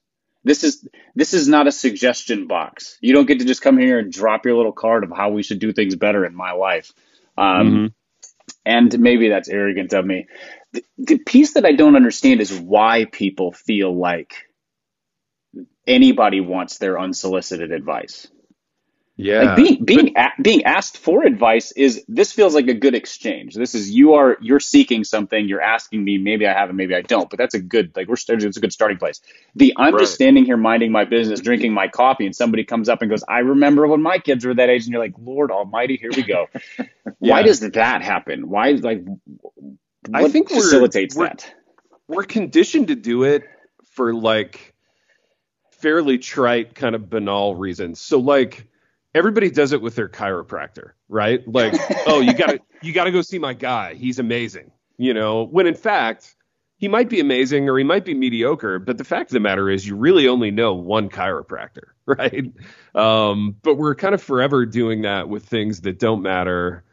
this 0.43 0.65
is 0.65 0.85
this 1.15 1.35
is 1.35 1.47
not 1.47 1.69
a 1.69 1.73
suggestion 1.73 2.49
box. 2.49 2.99
You 3.01 3.15
don't 3.15 3.27
get 3.27 3.39
to 3.39 3.45
just 3.45 3.63
come 3.63 3.79
here 3.79 4.01
and 4.01 4.13
drop 4.13 4.45
your 4.45 4.57
little 4.57 4.73
card 4.73 5.05
of 5.05 5.13
how 5.17 5.31
we 5.31 5.45
should 5.45 5.61
do 5.61 5.73
things 5.73 5.95
better 5.95 6.27
in 6.27 6.35
my 6.35 6.51
life. 6.51 6.91
Um, 7.39 7.45
mm-hmm. 7.47 7.87
And 8.67 8.99
maybe 8.99 9.29
that's 9.29 9.49
arrogant 9.49 9.93
of 9.95 10.05
me 10.05 10.27
the, 10.73 10.85
the 10.99 11.19
piece 11.19 11.55
that 11.55 11.65
I 11.65 11.73
don't 11.73 11.97
understand 11.97 12.41
is 12.41 12.53
why 12.53 13.07
people 13.07 13.53
feel 13.53 13.95
like 13.97 14.35
anybody 15.87 16.41
wants 16.41 16.79
their 16.79 16.99
unsolicited 16.99 17.73
advice. 17.73 18.29
Yeah. 19.17 19.43
Like 19.43 19.57
being 19.57 19.85
being 19.85 20.17
a, 20.17 20.29
being 20.41 20.65
asked 20.65 20.97
for 20.97 21.27
advice 21.27 21.73
is 21.73 22.03
this 22.09 22.33
feels 22.33 22.55
like 22.55 22.69
a 22.69 22.75
good 22.75 22.95
exchange. 22.95 23.55
This 23.55 23.75
is 23.75 23.91
you 23.91 24.15
are 24.15 24.39
you're 24.41 24.61
seeking 24.61 25.05
something, 25.05 25.47
you're 25.47 25.61
asking 25.61 26.03
me, 26.03 26.17
maybe 26.17 26.47
I 26.47 26.55
have 26.55 26.71
it, 26.71 26.73
maybe 26.73 26.95
I 26.95 27.03
don't, 27.03 27.29
but 27.29 27.39
that's 27.39 27.55
a 27.55 27.61
good 27.61 27.95
like 27.95 28.09
we're 28.09 28.15
it's 28.15 28.57
a 28.57 28.61
good 28.61 28.73
starting 28.73 28.97
place. 28.97 29.21
The 29.57 29.75
I'm 29.77 29.93
right. 29.93 30.01
just 30.01 30.15
standing 30.15 30.47
here 30.47 30.57
minding 30.57 30.91
my 30.91 31.05
business, 31.05 31.41
drinking 31.41 31.75
my 31.75 31.89
coffee, 31.89 32.25
and 32.25 32.35
somebody 32.35 32.65
comes 32.65 32.89
up 32.89 33.03
and 33.03 33.11
goes, 33.11 33.23
I 33.29 33.41
remember 33.41 33.87
when 33.87 34.01
my 34.01 34.17
kids 34.17 34.47
were 34.47 34.55
that 34.55 34.71
age, 34.71 34.85
and 34.85 34.93
you're 34.93 35.03
like, 35.03 35.15
Lord 35.19 35.51
Almighty, 35.51 35.99
here 35.99 36.11
we 36.17 36.23
go. 36.23 36.47
yeah. 36.79 36.85
Why 37.19 37.43
does 37.43 37.61
that 37.61 38.03
happen? 38.03 38.49
Why 38.49 38.71
like 38.71 39.05
I 40.13 40.29
think 40.29 40.49
facilitates 40.49 41.15
we're, 41.15 41.29
that? 41.29 41.53
We're 42.09 42.25
conditioned 42.25 42.89
to 42.89 42.97
do 42.97 43.25
it 43.25 43.45
for 43.93 44.15
like 44.15 44.75
fairly 45.73 46.19
trite, 46.19 46.75
kind 46.75 46.95
of 46.95 47.11
banal 47.11 47.55
reasons. 47.55 48.01
So 48.01 48.19
like 48.19 48.67
everybody 49.15 49.51
does 49.51 49.73
it 49.73 49.83
with 49.83 49.95
their 49.95 50.09
chiropractor, 50.09 50.93
right? 51.09 51.47
Like, 51.47 51.75
oh, 52.07 52.21
you 52.21 52.35
gotta 52.35 52.61
you 52.83 52.93
gotta 52.93 53.13
go 53.13 53.23
see 53.23 53.39
my 53.39 53.55
guy. 53.55 53.95
He's 53.95 54.19
amazing. 54.19 54.71
You 54.97 55.15
know, 55.15 55.45
when 55.45 55.67
in 55.67 55.75
fact 55.75 56.35
he 56.77 56.89
might 56.89 57.11
be 57.11 57.21
amazing 57.21 57.69
or 57.69 57.77
he 57.77 57.85
might 57.85 58.07
be 58.07 58.15
mediocre, 58.15 58.79
but 58.79 58.97
the 58.97 59.05
fact 59.05 59.31
of 59.31 59.35
the 59.35 59.41
matter 59.41 59.69
is 59.69 59.87
you 59.87 59.97
really 59.97 60.29
only 60.29 60.51
know 60.51 60.75
one 60.75 61.11
chiropractor, 61.11 61.91
right? 62.07 62.53
Um, 62.95 63.57
but 63.63 63.75
we're 63.75 63.95
kind 63.95 64.15
of 64.15 64.23
forever 64.23 64.65
doing 64.65 65.03
that 65.03 65.29
with 65.29 65.45
things 65.45 65.83
that 65.83 65.99
don't 65.99 66.23
matter 66.23 66.85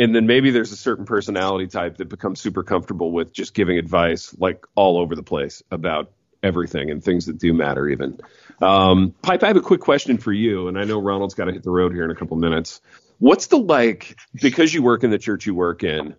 and 0.00 0.14
then 0.14 0.26
maybe 0.26 0.50
there's 0.50 0.72
a 0.72 0.76
certain 0.76 1.04
personality 1.04 1.66
type 1.66 1.98
that 1.98 2.08
becomes 2.08 2.40
super 2.40 2.62
comfortable 2.62 3.12
with 3.12 3.32
just 3.32 3.52
giving 3.52 3.76
advice 3.76 4.34
like 4.38 4.64
all 4.74 4.98
over 4.98 5.14
the 5.14 5.22
place 5.22 5.62
about 5.70 6.10
everything 6.42 6.90
and 6.90 7.04
things 7.04 7.26
that 7.26 7.38
do 7.38 7.52
matter 7.52 7.86
even. 7.86 8.18
Um, 8.62 9.14
pipe 9.22 9.42
i 9.42 9.46
have 9.46 9.56
a 9.56 9.62
quick 9.62 9.80
question 9.80 10.18
for 10.18 10.32
you 10.32 10.68
and 10.68 10.78
i 10.78 10.84
know 10.84 11.00
ronald's 11.00 11.34
got 11.34 11.46
to 11.46 11.52
hit 11.52 11.62
the 11.62 11.70
road 11.70 11.92
here 11.92 12.04
in 12.04 12.10
a 12.10 12.14
couple 12.14 12.36
minutes. 12.36 12.80
What's 13.18 13.48
the 13.48 13.58
like 13.58 14.18
because 14.34 14.72
you 14.72 14.82
work 14.82 15.04
in 15.04 15.10
the 15.10 15.18
church 15.18 15.46
you 15.46 15.54
work 15.54 15.84
in 15.84 16.16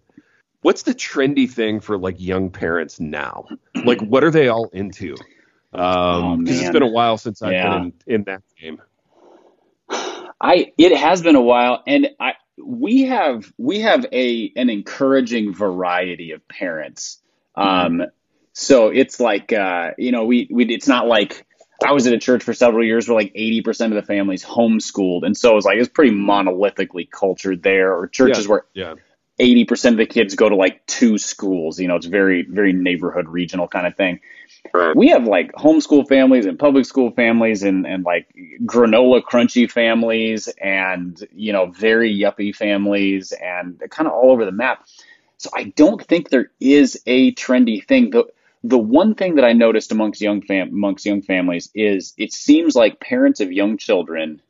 what's 0.62 0.84
the 0.84 0.94
trendy 0.94 1.50
thing 1.50 1.80
for 1.80 1.98
like 1.98 2.20
young 2.20 2.52
parents 2.52 3.00
now? 3.00 3.48
Like 3.74 4.02
what 4.02 4.24
are 4.24 4.32
they 4.32 4.48
all 4.48 4.70
into? 4.74 5.16
Because 5.72 6.22
um, 6.22 6.46
oh, 6.48 6.52
it's 6.52 6.70
been 6.70 6.84
a 6.84 6.88
while 6.88 7.18
since 7.18 7.42
i've 7.42 7.54
yeah. 7.54 7.78
been 7.78 7.94
in, 8.06 8.16
in 8.16 8.24
that 8.26 8.44
game. 8.60 8.82
I 10.42 10.74
it 10.78 10.98
has 10.98 11.22
been 11.22 11.36
a 11.36 11.42
while, 11.42 11.84
and 11.86 12.10
I 12.20 12.34
we 12.66 13.04
have 13.04 13.52
we 13.58 13.82
have 13.82 14.06
a 14.12 14.52
an 14.56 14.70
encouraging 14.70 15.54
variety 15.54 16.32
of 16.32 16.48
parents. 16.48 17.20
Um, 17.56 18.04
so 18.54 18.90
it's 18.90 19.20
like 19.20 19.54
uh, 19.54 19.92
you 19.98 20.12
know 20.12 20.26
we 20.26 20.48
we 20.52 20.66
it's 20.66 20.88
not 20.88 21.08
like 21.08 21.46
I 21.84 21.94
was 21.94 22.06
at 22.08 22.14
a 22.14 22.20
church 22.20 22.44
for 22.44 22.54
several 22.54 22.86
years 22.86 23.08
where 23.08 23.16
like 23.16 23.34
80% 23.34 23.88
of 23.88 23.94
the 23.94 24.04
families 24.04 24.46
homeschooled. 24.46 25.26
And 25.26 25.36
so 25.36 25.52
it 25.52 25.56
was 25.56 25.66
like, 25.66 25.78
it 25.78 25.80
was 25.80 25.90
pretty 25.90 26.12
monolithically 26.12 27.10
cultured 27.10 27.64
there 27.64 27.94
or 27.96 28.08
churches 28.08 28.46
yeah, 28.46 28.50
where 28.50 28.66
yeah. 28.74 28.94
80% 29.42 29.92
of 29.92 29.98
the 29.98 30.06
kids 30.06 30.36
go 30.36 30.48
to 30.48 30.56
like 30.56 30.86
two 30.86 31.18
schools. 31.18 31.80
You 31.80 31.88
know, 31.88 31.96
it's 31.96 32.06
very, 32.06 32.44
very 32.44 32.74
neighborhood 32.74 33.28
regional 33.28 33.68
kind 33.68 33.88
of 33.88 33.96
thing. 33.96 34.20
We 34.96 35.10
have 35.10 35.26
like 35.26 35.52
homeschool 35.54 36.08
families 36.08 36.46
and 36.46 36.60
public 36.60 36.86
school 36.86 37.12
families 37.12 37.64
and, 37.64 37.88
and 37.88 38.06
like 38.06 38.28
granola 38.64 39.22
crunchy 39.24 39.70
families 39.70 40.48
and, 40.62 41.20
you 41.34 41.52
know, 41.52 41.66
very 41.66 42.16
yuppie 42.16 42.56
families 42.56 43.32
and 43.32 43.82
kind 43.90 44.08
of 44.08 44.14
all 44.14 44.32
over 44.32 44.46
the 44.46 44.52
map. 44.52 44.86
So 45.38 45.50
I 45.54 45.64
don't 45.64 46.02
think 46.06 46.30
there 46.30 46.52
is 46.60 47.02
a 47.08 47.34
trendy 47.34 47.84
thing. 47.84 48.12
The, 48.12 48.26
the 48.64 48.78
one 48.78 49.16
thing 49.16 49.36
that 49.36 49.46
I 49.46 49.54
noticed 49.54 49.92
amongst 49.92 50.22
young 50.22 50.44
fam- 50.44 50.70
amongst 50.70 51.06
young 51.06 51.24
families 51.24 51.72
is 51.74 52.14
it 52.18 52.32
seems 52.32 52.76
like 52.76 53.00
parents 53.00 53.40
of 53.42 53.52
young 53.52 53.78
children 53.78 54.42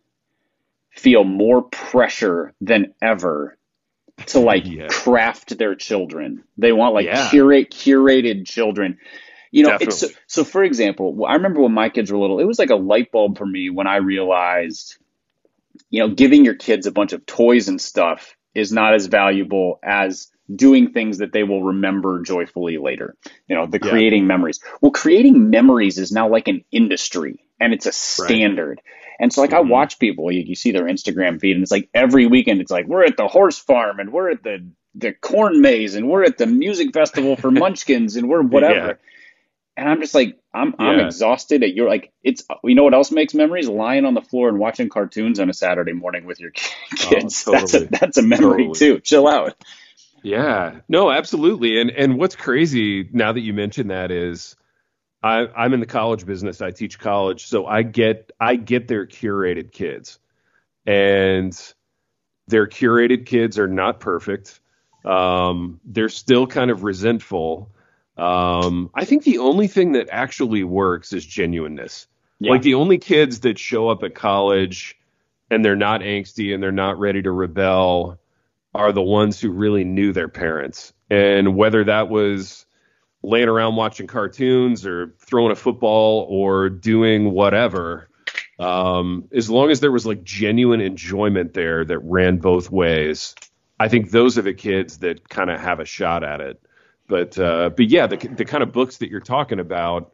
feel 0.89 1.23
more 1.23 1.61
pressure 1.61 2.53
than 2.59 2.93
ever 3.01 3.57
to 4.27 4.39
like 4.39 4.65
yeah. 4.65 4.87
craft 4.87 5.57
their 5.57 5.75
children. 5.75 6.43
They 6.57 6.71
want 6.71 6.93
like 6.93 7.05
yeah. 7.05 7.29
curate 7.29 7.71
curated 7.71 8.45
children. 8.45 8.97
You 9.51 9.63
know, 9.63 9.77
it's, 9.81 9.99
so, 9.99 10.07
so 10.27 10.43
for 10.45 10.63
example, 10.63 11.25
I 11.27 11.33
remember 11.33 11.61
when 11.61 11.73
my 11.73 11.89
kids 11.89 12.11
were 12.11 12.17
little, 12.17 12.39
it 12.39 12.45
was 12.45 12.57
like 12.57 12.69
a 12.69 12.75
light 12.75 13.11
bulb 13.11 13.37
for 13.37 13.45
me 13.45 13.69
when 13.69 13.85
I 13.85 13.97
realized, 13.97 14.97
you 15.89 15.99
know, 15.99 16.13
giving 16.13 16.45
your 16.45 16.55
kids 16.55 16.87
a 16.87 16.91
bunch 16.91 17.11
of 17.11 17.25
toys 17.25 17.67
and 17.67 17.79
stuff 17.79 18.37
is 18.55 18.71
not 18.71 18.93
as 18.93 19.07
valuable 19.07 19.79
as 19.83 20.31
doing 20.53 20.91
things 20.91 21.19
that 21.19 21.33
they 21.33 21.43
will 21.43 21.63
remember 21.63 22.21
joyfully 22.21 22.77
later. 22.77 23.15
You 23.47 23.55
know, 23.55 23.65
the 23.65 23.79
yeah. 23.83 23.89
creating 23.89 24.25
memories. 24.27 24.61
Well, 24.81 24.91
creating 24.91 25.49
memories 25.49 25.97
is 25.97 26.11
now 26.11 26.29
like 26.29 26.47
an 26.47 26.63
industry 26.71 27.43
and 27.59 27.73
it's 27.73 27.85
a 27.85 27.91
standard. 27.91 28.79
Right. 28.79 29.10
And 29.21 29.31
so 29.31 29.41
like 29.41 29.51
mm-hmm. 29.51 29.67
I 29.67 29.71
watch 29.71 29.99
people, 29.99 30.31
you, 30.31 30.41
you 30.41 30.55
see 30.55 30.71
their 30.71 30.85
Instagram 30.85 31.39
feed 31.39 31.55
and 31.55 31.63
it's 31.63 31.71
like 31.71 31.89
every 31.93 32.27
weekend 32.27 32.59
it's 32.59 32.71
like 32.71 32.87
we're 32.87 33.05
at 33.05 33.15
the 33.15 33.27
horse 33.27 33.57
farm 33.57 33.99
and 33.99 34.11
we're 34.11 34.31
at 34.31 34.43
the 34.43 34.67
the 34.95 35.13
corn 35.13 35.61
maze 35.61 35.95
and 35.95 36.09
we're 36.09 36.25
at 36.25 36.37
the 36.37 36.47
music 36.47 36.93
festival 36.93 37.37
for 37.37 37.51
munchkins 37.51 38.17
and 38.17 38.27
we're 38.27 38.41
whatever. 38.41 38.87
Yeah 38.87 38.93
and 39.77 39.89
I'm 39.89 40.01
just 40.01 40.13
like, 40.13 40.37
I'm 40.53 40.75
yeah. 40.79 40.85
I'm 40.85 40.99
exhausted. 40.99 41.63
At 41.63 41.73
you're 41.73 41.89
like, 41.89 42.11
it's 42.23 42.43
you 42.63 42.75
know 42.75 42.83
what 42.83 42.93
else 42.93 43.11
makes 43.11 43.33
memories? 43.33 43.67
Lying 43.69 44.05
on 44.05 44.13
the 44.13 44.21
floor 44.21 44.49
and 44.49 44.59
watching 44.59 44.89
cartoons 44.89 45.39
on 45.39 45.49
a 45.49 45.53
Saturday 45.53 45.93
morning 45.93 46.25
with 46.25 46.39
your 46.39 46.51
kids. 46.95 47.45
Oh, 47.47 47.53
totally. 47.59 47.61
That's 47.61 47.73
a 47.73 47.99
that's 47.99 48.17
a 48.17 48.21
memory 48.21 48.67
totally. 48.67 48.79
too. 48.79 48.99
Chill 48.99 49.27
out. 49.27 49.55
Yeah, 50.23 50.81
no, 50.87 51.09
absolutely. 51.09 51.79
And 51.79 51.89
and 51.89 52.19
what's 52.19 52.35
crazy 52.35 53.09
now 53.11 53.31
that 53.31 53.41
you 53.41 53.53
mention 53.53 53.87
that 53.87 54.11
is, 54.11 54.55
I 55.23 55.47
I'm 55.55 55.73
in 55.73 55.79
the 55.79 55.85
college 55.85 56.25
business. 56.25 56.61
I 56.61 56.71
teach 56.71 56.99
college, 56.99 57.45
so 57.45 57.65
I 57.65 57.83
get 57.83 58.31
I 58.39 58.55
get 58.55 58.87
their 58.87 59.05
curated 59.05 59.71
kids. 59.71 60.19
and 60.85 61.73
their 62.47 62.67
curated 62.67 63.25
kids 63.25 63.57
are 63.59 63.67
not 63.67 63.99
perfect. 63.99 64.59
Um, 65.05 65.79
they're 65.85 66.09
still 66.09 66.47
kind 66.47 66.69
of 66.71 66.83
resentful. 66.83 67.71
Um, 68.17 68.89
I 68.93 69.05
think 69.05 69.23
the 69.23 69.37
only 69.39 69.67
thing 69.67 69.93
that 69.93 70.09
actually 70.11 70.63
works 70.63 71.13
is 71.13 71.25
genuineness. 71.25 72.07
Yeah. 72.39 72.51
Like 72.51 72.61
the 72.61 72.73
only 72.73 72.97
kids 72.97 73.41
that 73.41 73.57
show 73.57 73.89
up 73.89 74.03
at 74.03 74.15
college 74.15 74.97
and 75.49 75.63
they're 75.63 75.75
not 75.75 76.01
angsty 76.01 76.53
and 76.53 76.61
they're 76.61 76.71
not 76.71 76.99
ready 76.99 77.21
to 77.21 77.31
rebel 77.31 78.19
are 78.73 78.91
the 78.91 79.01
ones 79.01 79.39
who 79.39 79.51
really 79.51 79.83
knew 79.83 80.13
their 80.13 80.29
parents. 80.29 80.93
And 81.09 81.55
whether 81.55 81.83
that 81.83 82.09
was 82.09 82.65
laying 83.23 83.47
around 83.47 83.75
watching 83.75 84.07
cartoons 84.07 84.85
or 84.85 85.13
throwing 85.19 85.51
a 85.51 85.55
football 85.55 86.25
or 86.29 86.69
doing 86.69 87.31
whatever, 87.31 88.09
um, 88.59 89.27
as 89.33 89.49
long 89.49 89.71
as 89.71 89.79
there 89.79 89.91
was 89.91 90.05
like 90.05 90.23
genuine 90.23 90.81
enjoyment 90.81 91.53
there 91.53 91.83
that 91.83 91.99
ran 91.99 92.37
both 92.37 92.69
ways, 92.69 93.35
I 93.79 93.87
think 93.87 94.11
those 94.11 94.37
are 94.37 94.43
the 94.43 94.53
kids 94.53 94.99
that 94.99 95.27
kind 95.27 95.49
of 95.49 95.59
have 95.59 95.79
a 95.79 95.85
shot 95.85 96.23
at 96.23 96.41
it. 96.41 96.61
But 97.07 97.37
uh, 97.37 97.69
but 97.69 97.87
yeah, 97.89 98.07
the 98.07 98.15
the 98.15 98.45
kind 98.45 98.63
of 98.63 98.71
books 98.71 98.97
that 98.97 99.09
you're 99.09 99.19
talking 99.19 99.59
about, 99.59 100.13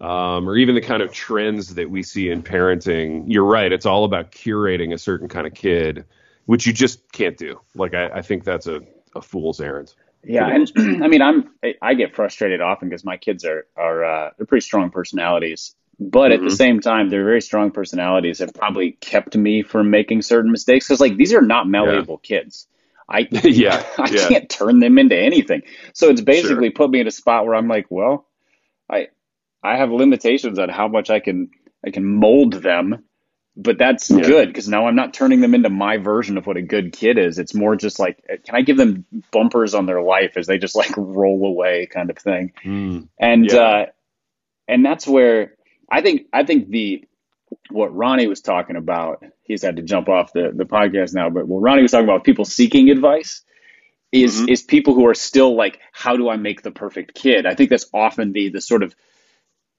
um, 0.00 0.48
or 0.48 0.56
even 0.56 0.74
the 0.76 0.80
kind 0.80 1.02
of 1.02 1.12
trends 1.12 1.74
that 1.74 1.90
we 1.90 2.02
see 2.02 2.30
in 2.30 2.42
parenting, 2.42 3.24
you're 3.26 3.44
right. 3.44 3.70
It's 3.70 3.84
all 3.84 4.04
about 4.04 4.30
curating 4.30 4.94
a 4.94 4.98
certain 4.98 5.28
kind 5.28 5.46
of 5.46 5.52
kid, 5.52 6.04
which 6.46 6.66
you 6.66 6.72
just 6.72 7.10
can't 7.12 7.36
do. 7.36 7.60
Like 7.74 7.94
I, 7.94 8.08
I 8.08 8.22
think 8.22 8.44
that's 8.44 8.66
a, 8.68 8.80
a 9.14 9.20
fool's 9.20 9.60
errand. 9.60 9.92
Yeah, 10.24 10.46
and 10.46 10.70
I 11.02 11.08
mean, 11.08 11.22
I'm 11.22 11.50
I 11.80 11.94
get 11.94 12.14
frustrated 12.14 12.60
often 12.60 12.88
because 12.88 13.04
my 13.04 13.16
kids 13.16 13.44
are 13.44 13.66
are 13.76 14.04
uh, 14.04 14.30
they're 14.36 14.46
pretty 14.46 14.64
strong 14.64 14.90
personalities, 14.90 15.74
but 15.98 16.32
at 16.32 16.38
mm-hmm. 16.38 16.48
the 16.48 16.56
same 16.56 16.80
time, 16.80 17.08
their 17.08 17.24
very 17.24 17.40
strong 17.40 17.70
personalities 17.70 18.38
have 18.40 18.54
probably 18.54 18.92
kept 18.92 19.36
me 19.36 19.62
from 19.62 19.90
making 19.90 20.22
certain 20.22 20.50
mistakes 20.50 20.86
because 20.86 21.00
like 21.00 21.16
these 21.16 21.32
are 21.32 21.42
not 21.42 21.68
malleable 21.68 22.20
yeah. 22.24 22.40
kids. 22.40 22.66
I 23.08 23.26
yeah, 23.30 23.84
I 23.98 24.10
yeah. 24.10 24.28
can't 24.28 24.50
turn 24.50 24.80
them 24.80 24.98
into 24.98 25.16
anything. 25.16 25.62
So 25.92 26.10
it's 26.10 26.20
basically 26.20 26.68
sure. 26.68 26.72
put 26.72 26.90
me 26.90 27.00
in 27.00 27.06
a 27.06 27.12
spot 27.12 27.46
where 27.46 27.54
I'm 27.54 27.68
like, 27.68 27.86
well, 27.90 28.26
I 28.90 29.08
I 29.62 29.76
have 29.76 29.90
limitations 29.90 30.58
on 30.58 30.68
how 30.68 30.88
much 30.88 31.10
I 31.10 31.20
can 31.20 31.50
I 31.84 31.90
can 31.90 32.04
mold 32.04 32.54
them 32.54 33.04
but 33.60 33.76
that's 33.76 34.08
yeah. 34.08 34.20
good 34.20 34.48
because 34.48 34.68
now 34.68 34.86
I'm 34.86 34.94
not 34.94 35.12
turning 35.12 35.40
them 35.40 35.52
into 35.52 35.68
my 35.68 35.96
version 35.96 36.38
of 36.38 36.46
what 36.46 36.56
a 36.56 36.62
good 36.62 36.92
kid 36.92 37.18
is. 37.18 37.40
It's 37.40 37.54
more 37.54 37.74
just 37.74 37.98
like, 37.98 38.24
can 38.44 38.54
I 38.54 38.62
give 38.62 38.76
them 38.76 39.04
bumpers 39.32 39.74
on 39.74 39.84
their 39.84 40.00
life 40.00 40.36
as 40.36 40.46
they 40.46 40.58
just 40.58 40.76
like 40.76 40.92
roll 40.96 41.44
away 41.44 41.86
kind 41.86 42.08
of 42.08 42.16
thing. 42.16 42.52
Mm. 42.64 43.08
And, 43.18 43.50
yeah. 43.50 43.58
uh, 43.58 43.86
and 44.68 44.84
that's 44.84 45.08
where 45.08 45.54
I 45.90 46.02
think, 46.02 46.26
I 46.32 46.44
think 46.44 46.68
the, 46.68 47.04
what 47.70 47.94
Ronnie 47.96 48.28
was 48.28 48.42
talking 48.42 48.76
about, 48.76 49.24
he's 49.42 49.62
had 49.62 49.76
to 49.76 49.82
jump 49.82 50.08
off 50.08 50.32
the, 50.32 50.52
the 50.54 50.64
podcast 50.64 51.12
now, 51.12 51.28
but 51.28 51.48
what 51.48 51.58
Ronnie 51.58 51.82
was 51.82 51.90
talking 51.90 52.08
about 52.08 52.22
people 52.22 52.44
seeking 52.44 52.90
advice 52.90 53.42
is, 54.12 54.36
mm-hmm. 54.36 54.50
is 54.50 54.62
people 54.62 54.94
who 54.94 55.06
are 55.08 55.14
still 55.14 55.56
like, 55.56 55.80
how 55.90 56.16
do 56.16 56.28
I 56.28 56.36
make 56.36 56.62
the 56.62 56.70
perfect 56.70 57.12
kid? 57.12 57.44
I 57.44 57.56
think 57.56 57.70
that's 57.70 57.86
often 57.92 58.30
the, 58.30 58.50
the 58.50 58.60
sort 58.60 58.84
of, 58.84 58.94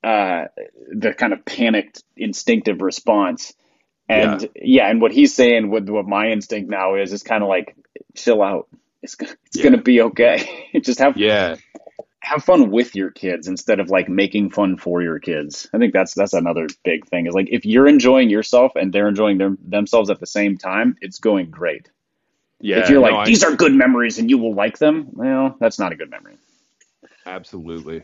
uh, 0.04 0.46
the 0.92 1.14
kind 1.14 1.32
of 1.32 1.46
panicked 1.46 2.04
instinctive 2.18 2.82
response 2.82 3.54
and 4.10 4.42
yeah. 4.42 4.48
yeah, 4.56 4.90
and 4.90 5.02
what 5.02 5.12
he's 5.12 5.34
saying 5.34 5.70
with 5.70 5.88
what 5.88 6.08
my 6.08 6.32
instinct 6.32 6.70
now 6.70 6.96
is 6.96 7.14
is 7.14 7.24
kind 7.24 7.44
of 7.44 7.50
like 7.50 7.76
chill 8.16 8.42
out. 8.42 8.68
It's 9.02 9.16
it's 9.20 9.38
yeah. 9.54 9.64
gonna 9.64 9.82
be 9.82 10.02
okay. 10.02 10.70
Just 10.84 11.00
have 11.00 11.16
yeah 11.18 11.56
have 12.22 12.44
fun 12.44 12.70
with 12.70 12.96
your 12.96 13.12
kids 13.12 13.48
instead 13.48 13.80
of 13.80 13.90
like 13.90 14.10
making 14.10 14.52
fun 14.52 14.78
for 14.78 15.02
your 15.02 15.20
kids. 15.20 15.70
I 15.74 15.78
think 15.78 15.94
that's 15.94 16.14
that's 16.14 16.34
another 16.34 16.68
big 16.84 17.08
thing. 17.08 17.28
Is 17.28 17.34
like 17.34 17.48
if 17.50 17.66
you're 17.66 17.88
enjoying 17.88 18.30
yourself 18.30 18.74
and 18.76 18.92
they're 18.92 19.08
enjoying 19.08 19.38
their, 19.38 19.56
themselves 19.66 20.10
at 20.10 20.20
the 20.20 20.28
same 20.28 20.58
time, 20.58 20.96
it's 21.02 21.20
going 21.20 21.50
great. 21.50 21.90
Yeah. 22.60 22.80
If 22.80 22.90
you're 22.90 23.00
like 23.00 23.14
no, 23.14 23.26
these 23.26 23.44
I, 23.44 23.48
are 23.48 23.56
good 23.56 23.74
memories 23.74 24.20
and 24.20 24.30
you 24.30 24.38
will 24.38 24.54
like 24.54 24.78
them, 24.78 25.08
well, 25.14 25.56
that's 25.60 25.80
not 25.80 25.94
a 25.94 25.96
good 25.96 26.10
memory. 26.10 26.36
Absolutely. 27.26 28.04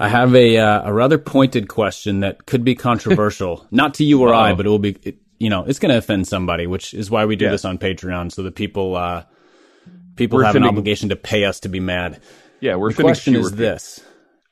I 0.00 0.08
have 0.08 0.34
a 0.34 0.56
uh, 0.56 0.88
a 0.88 0.94
rather 0.94 1.18
pointed 1.18 1.68
question 1.68 2.20
that 2.20 2.46
could 2.46 2.64
be 2.64 2.74
controversial, 2.74 3.66
not 3.70 3.94
to 3.94 4.04
you 4.04 4.22
or 4.22 4.32
Uh-oh. 4.32 4.40
I, 4.40 4.54
but 4.54 4.64
it 4.64 4.70
will 4.70 4.78
be, 4.78 4.96
it, 5.02 5.18
you 5.38 5.50
know, 5.50 5.64
it's 5.64 5.78
going 5.78 5.90
to 5.90 5.98
offend 5.98 6.26
somebody, 6.26 6.66
which 6.66 6.94
is 6.94 7.10
why 7.10 7.26
we 7.26 7.36
do 7.36 7.44
yeah. 7.44 7.50
this 7.50 7.66
on 7.66 7.76
Patreon, 7.76 8.32
so 8.32 8.42
that 8.44 8.54
people 8.54 8.96
uh, 8.96 9.24
people 10.16 10.38
we're 10.38 10.44
have 10.44 10.56
an 10.56 10.64
obligation 10.64 11.10
to 11.10 11.16
pay 11.16 11.44
us 11.44 11.60
to 11.60 11.68
be 11.68 11.80
mad. 11.80 12.22
Yeah, 12.60 12.76
we're. 12.76 12.94
The 12.94 13.02
question 13.02 13.36
is 13.36 13.52
this: 13.52 14.00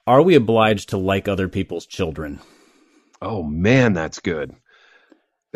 Are 0.06 0.20
we 0.20 0.34
obliged 0.34 0.90
to 0.90 0.98
like 0.98 1.28
other 1.28 1.48
people's 1.48 1.86
children? 1.86 2.40
Oh 3.22 3.42
man, 3.42 3.94
that's 3.94 4.20
good. 4.20 4.54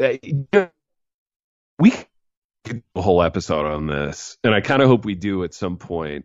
Uh, 0.00 0.14
we 1.78 1.90
could 1.90 2.06
do 2.64 2.82
a 2.96 3.02
whole 3.02 3.22
episode 3.22 3.66
on 3.66 3.88
this, 3.88 4.38
and 4.42 4.54
I 4.54 4.62
kind 4.62 4.80
of 4.80 4.88
hope 4.88 5.04
we 5.04 5.16
do 5.16 5.44
at 5.44 5.52
some 5.52 5.76
point. 5.76 6.24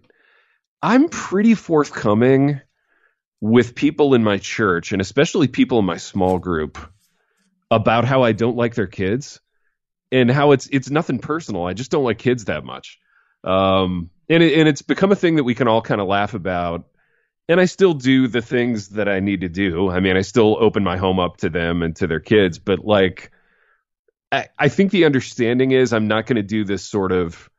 I'm 0.82 1.10
pretty 1.10 1.54
forthcoming 1.54 2.62
with 3.40 3.76
people 3.76 4.14
in 4.14 4.24
my 4.24 4.38
church 4.38 4.92
and 4.92 5.02
especially 5.02 5.48
people 5.48 5.80
in 5.80 5.86
my 5.86 5.98
small 5.98 6.40
group 6.40 6.78
about 7.70 8.06
how 8.06 8.24
I 8.24 8.32
don't 8.32 8.58
like 8.58 8.76
their 8.76 8.88
kids 8.88 9.40
and 10.12 10.32
how 10.32 10.52
it's 10.52 10.68
it's 10.72 10.90
nothing 10.90 11.20
personal. 11.20 11.66
I 11.66 11.74
just 11.74 11.92
don't 11.92 12.04
like 12.04 12.18
kids 12.18 12.46
that 12.46 12.64
much. 12.64 13.00
Um, 13.44 14.10
and 14.30 14.42
it, 14.42 14.58
and 14.58 14.68
it's 14.68 14.82
become 14.82 15.12
a 15.12 15.16
thing 15.16 15.36
that 15.36 15.44
we 15.44 15.56
can 15.56 15.68
all 15.68 15.82
kind 15.82 16.02
of 16.02 16.08
laugh 16.08 16.34
about. 16.34 16.86
And 17.50 17.62
I 17.62 17.66
still 17.66 17.94
do 17.94 18.28
the 18.28 18.42
things 18.42 18.90
that 18.90 19.08
I 19.08 19.22
need 19.22 19.42
to 19.42 19.50
do. 19.50 19.90
I 19.90 20.02
mean, 20.02 20.18
I 20.18 20.22
still 20.22 20.58
open 20.60 20.84
my 20.84 20.98
home 20.98 21.20
up 21.20 21.38
to 21.38 21.50
them 21.50 21.82
and 21.82 21.96
to 21.98 22.08
their 22.08 22.20
kids, 22.20 22.60
but 22.60 22.80
like 22.80 23.32
I, 24.32 24.48
I 24.58 24.70
think 24.70 24.92
the 24.92 25.06
understanding 25.06 25.72
is 25.72 25.94
I'm 25.94 26.08
not 26.08 26.26
going 26.26 26.36
to 26.38 26.44
do 26.44 26.66
this 26.66 26.84
sort 26.84 27.12
of 27.12 27.50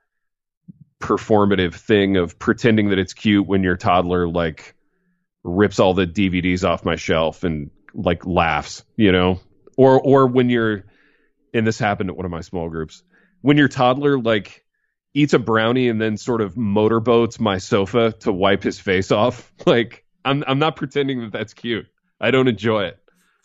performative 1.00 1.74
thing 1.74 2.16
of 2.16 2.38
pretending 2.38 2.90
that 2.90 2.98
it's 2.98 3.14
cute 3.14 3.46
when 3.46 3.62
your 3.62 3.76
toddler 3.76 4.28
like 4.28 4.74
rips 5.44 5.78
all 5.78 5.94
the 5.94 6.06
DVDs 6.06 6.68
off 6.68 6.84
my 6.84 6.96
shelf 6.96 7.44
and 7.44 7.70
like 7.94 8.26
laughs, 8.26 8.84
you 8.96 9.12
know, 9.12 9.40
or 9.76 10.00
or 10.00 10.26
when 10.26 10.50
you're, 10.50 10.84
and 11.54 11.66
this 11.66 11.78
happened 11.78 12.10
at 12.10 12.16
one 12.16 12.24
of 12.24 12.30
my 12.30 12.40
small 12.40 12.68
groups, 12.68 13.02
when 13.40 13.56
your 13.56 13.68
toddler 13.68 14.18
like 14.18 14.64
eats 15.14 15.32
a 15.32 15.38
brownie 15.38 15.88
and 15.88 16.00
then 16.00 16.16
sort 16.16 16.40
of 16.40 16.56
motorboats 16.56 17.40
my 17.40 17.58
sofa 17.58 18.12
to 18.20 18.32
wipe 18.32 18.62
his 18.62 18.78
face 18.78 19.10
off, 19.10 19.52
like 19.66 20.04
I'm 20.24 20.44
I'm 20.46 20.58
not 20.58 20.76
pretending 20.76 21.20
that 21.22 21.32
that's 21.32 21.54
cute. 21.54 21.86
I 22.20 22.30
don't 22.30 22.48
enjoy 22.48 22.86
it. 22.86 22.98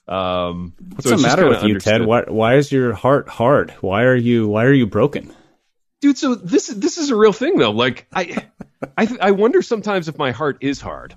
Um, 0.06 0.74
What's 0.90 1.10
so 1.10 1.16
the 1.16 1.22
matter 1.22 1.48
with 1.48 1.64
you, 1.64 1.80
Ted? 1.80 2.06
Why 2.06 2.24
why 2.28 2.56
is 2.56 2.72
your 2.72 2.94
heart 2.94 3.30
hard? 3.30 3.72
Why 3.82 4.04
are 4.04 4.16
you 4.16 4.48
why 4.48 4.66
are 4.66 4.74
you 4.74 4.88
broken? 4.88 5.34
Dude, 6.02 6.18
so 6.18 6.36
this 6.36 6.68
this 6.68 6.98
is 6.98 7.12
a 7.12 7.16
real 7.16 7.32
thing 7.32 7.58
though. 7.58 7.72
Like 7.72 8.08
I 8.14 8.46
I 8.98 9.08
I 9.22 9.32
wonder 9.32 9.62
sometimes 9.62 10.10
if 10.10 10.18
my 10.18 10.32
heart 10.32 10.58
is 10.60 10.82
hard 10.82 11.16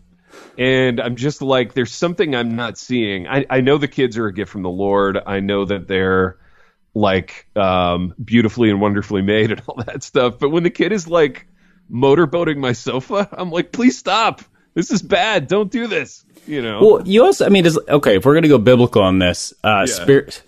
and 0.59 1.01
I'm 1.01 1.17
just 1.17 1.43
like, 1.43 1.75
there's 1.75 1.93
something 1.93 2.35
I'm 2.35 2.57
not 2.57 2.79
seeing. 2.79 3.27
I, 3.27 3.45
I 3.49 3.61
know 3.61 3.79
the 3.79 3.89
kids 3.89 4.17
are 4.17 4.27
a 4.27 4.33
gift 4.33 4.51
from 4.51 4.63
the 4.63 4.71
Lord. 4.71 5.19
I 5.27 5.41
know 5.41 5.65
that 5.65 5.89
they're 5.89 6.39
like 6.95 7.47
um, 7.57 8.15
beautifully 8.23 8.71
and 8.71 8.81
wonderfully 8.81 9.23
made 9.23 9.51
and 9.53 9.63
all 9.69 9.83
that 9.87 10.03
stuff. 10.03 10.39
But 10.39 10.51
when 10.51 10.63
the 10.63 10.71
kid 10.71 10.93
is 10.93 11.07
like 11.07 11.47
motorboating 11.91 12.57
my 12.57 12.73
sofa, 12.73 13.29
I'm 13.33 13.51
like, 13.51 13.73
please 13.73 13.99
stop. 13.99 14.43
This 14.75 14.91
is 14.91 15.03
bad. 15.03 15.49
Don't 15.49 15.71
do 15.71 15.87
this. 15.87 16.25
You 16.47 16.63
know. 16.63 16.81
Well, 16.81 17.09
you 17.09 17.25
also, 17.25 17.45
I 17.45 17.49
mean, 17.49 17.67
okay, 17.89 18.17
if 18.17 18.25
we're 18.25 18.35
gonna 18.35 18.49
go 18.49 18.59
biblical 18.59 19.03
on 19.03 19.19
this, 19.19 19.53
uh, 19.65 19.87
yeah. 19.89 19.95
spirit 19.95 20.43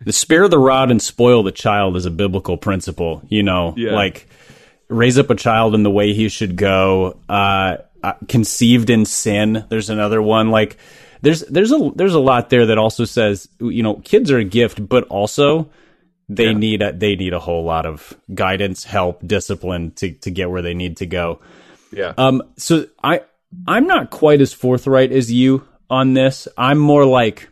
the 0.00 0.12
spare 0.12 0.48
the 0.48 0.58
rod 0.58 0.90
and 0.90 1.02
spoil 1.02 1.42
the 1.42 1.52
child 1.52 1.96
is 1.96 2.06
a 2.06 2.10
biblical 2.10 2.56
principle. 2.56 3.22
You 3.28 3.42
know, 3.42 3.74
yeah. 3.76 3.92
like 3.92 4.28
raise 4.88 5.18
up 5.18 5.30
a 5.30 5.34
child 5.34 5.74
in 5.74 5.82
the 5.82 5.90
way 5.90 6.14
he 6.14 6.28
should 6.28 6.56
go. 6.56 7.18
Uh, 7.28 7.78
uh, 8.02 8.14
conceived 8.28 8.90
in 8.90 9.04
sin. 9.04 9.64
There's 9.68 9.90
another 9.90 10.22
one 10.22 10.50
like 10.50 10.76
there's 11.22 11.40
there's 11.40 11.72
a 11.72 11.90
there's 11.94 12.14
a 12.14 12.20
lot 12.20 12.50
there 12.50 12.66
that 12.66 12.78
also 12.78 13.04
says 13.04 13.48
you 13.60 13.82
know 13.82 13.96
kids 13.96 14.30
are 14.30 14.38
a 14.38 14.44
gift, 14.44 14.86
but 14.88 15.04
also 15.04 15.70
they 16.28 16.46
yeah. 16.46 16.52
need 16.52 16.82
a, 16.82 16.92
they 16.92 17.16
need 17.16 17.32
a 17.32 17.38
whole 17.38 17.64
lot 17.64 17.86
of 17.86 18.14
guidance, 18.34 18.84
help, 18.84 19.26
discipline 19.26 19.92
to 19.92 20.12
to 20.12 20.30
get 20.30 20.50
where 20.50 20.62
they 20.62 20.74
need 20.74 20.98
to 20.98 21.06
go. 21.06 21.40
Yeah. 21.92 22.12
Um. 22.16 22.42
So 22.56 22.86
I 23.02 23.22
I'm 23.66 23.86
not 23.86 24.10
quite 24.10 24.40
as 24.40 24.52
forthright 24.52 25.12
as 25.12 25.32
you 25.32 25.66
on 25.90 26.14
this. 26.14 26.46
I'm 26.56 26.78
more 26.78 27.06
like 27.06 27.48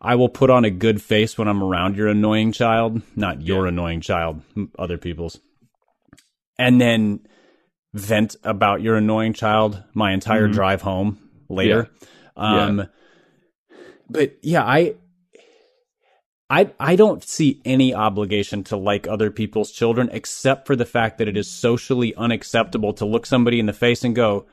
I 0.00 0.16
will 0.16 0.28
put 0.28 0.50
on 0.50 0.64
a 0.64 0.70
good 0.70 1.00
face 1.00 1.38
when 1.38 1.46
I'm 1.46 1.62
around 1.62 1.96
your 1.96 2.08
annoying 2.08 2.52
child, 2.52 3.02
not 3.16 3.42
your 3.42 3.64
yeah. 3.64 3.68
annoying 3.68 4.00
child, 4.00 4.42
other 4.78 4.98
people's. 4.98 5.38
And 6.58 6.80
then 6.80 7.20
vent 7.92 8.36
about 8.44 8.82
your 8.82 8.96
annoying 8.96 9.32
child 9.32 9.82
my 9.94 10.12
entire 10.12 10.44
mm-hmm. 10.44 10.54
drive 10.54 10.82
home 10.82 11.18
later. 11.48 11.88
Yeah. 12.36 12.64
Um 12.64 12.78
yeah. 12.78 13.76
but 14.08 14.36
yeah, 14.42 14.64
I 14.64 14.94
I 16.50 16.72
I 16.80 16.96
don't 16.96 17.22
see 17.22 17.62
any 17.64 17.94
obligation 17.94 18.64
to 18.64 18.76
like 18.76 19.06
other 19.06 19.30
people's 19.30 19.70
children 19.70 20.10
except 20.12 20.66
for 20.66 20.74
the 20.74 20.84
fact 20.84 21.18
that 21.18 21.28
it 21.28 21.36
is 21.36 21.48
socially 21.48 22.14
unacceptable 22.16 22.92
to 22.94 23.06
look 23.06 23.24
somebody 23.24 23.60
in 23.60 23.66
the 23.66 23.72
face 23.72 24.02
and 24.02 24.16
go, 24.16 24.46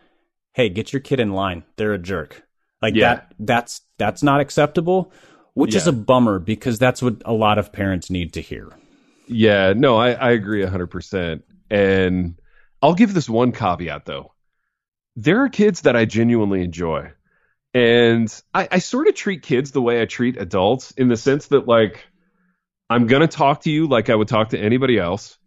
"Hey, 0.53 0.69
get 0.69 0.93
your 0.93 0.99
kid 0.99 1.19
in 1.19 1.33
line. 1.33 1.63
They're 1.75 1.93
a 1.93 1.97
jerk." 1.97 2.43
Like 2.81 2.95
yeah. 2.95 3.15
that 3.15 3.33
that's 3.39 3.81
that's 3.97 4.21
not 4.21 4.39
acceptable, 4.39 5.11
which 5.55 5.73
yeah. 5.73 5.79
is 5.79 5.87
a 5.87 5.91
bummer 5.91 6.37
because 6.37 6.77
that's 6.77 7.01
what 7.01 7.23
a 7.25 7.33
lot 7.33 7.57
of 7.57 7.73
parents 7.73 8.11
need 8.11 8.33
to 8.33 8.41
hear. 8.41 8.69
Yeah, 9.27 9.73
no, 9.75 9.97
I 9.97 10.11
I 10.11 10.31
agree 10.31 10.63
100%. 10.63 11.41
And 11.69 12.39
I'll 12.81 12.93
give 12.93 13.13
this 13.13 13.29
one 13.29 13.51
caveat 13.51 14.05
though. 14.05 14.33
There 15.15 15.43
are 15.43 15.49
kids 15.49 15.81
that 15.81 15.95
I 15.95 16.05
genuinely 16.05 16.61
enjoy. 16.61 17.11
And 17.73 18.41
I, 18.53 18.67
I 18.71 18.79
sort 18.79 19.07
of 19.07 19.15
treat 19.15 19.43
kids 19.43 19.71
the 19.71 19.81
way 19.81 20.01
I 20.01 20.05
treat 20.05 20.37
adults 20.37 20.91
in 20.91 21.09
the 21.09 21.17
sense 21.17 21.47
that, 21.47 21.67
like, 21.67 22.05
I'm 22.89 23.07
going 23.07 23.21
to 23.21 23.27
talk 23.27 23.61
to 23.61 23.69
you 23.69 23.87
like 23.87 24.09
I 24.09 24.15
would 24.15 24.27
talk 24.27 24.49
to 24.49 24.59
anybody 24.59 24.97
else. 24.97 25.37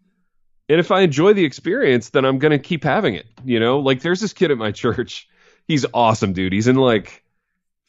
And 0.69 0.79
if 0.79 0.91
I 0.91 1.01
enjoy 1.01 1.33
the 1.33 1.43
experience, 1.43 2.09
then 2.09 2.23
I'm 2.23 2.39
going 2.39 2.51
to 2.51 2.59
keep 2.59 2.83
having 2.83 3.15
it. 3.15 3.25
You 3.43 3.59
know, 3.59 3.79
like, 3.79 4.01
there's 4.01 4.21
this 4.21 4.33
kid 4.33 4.51
at 4.51 4.57
my 4.57 4.71
church. 4.71 5.27
He's 5.67 5.85
awesome, 5.93 6.33
dude. 6.33 6.53
He's 6.53 6.67
in 6.67 6.75
like 6.75 7.23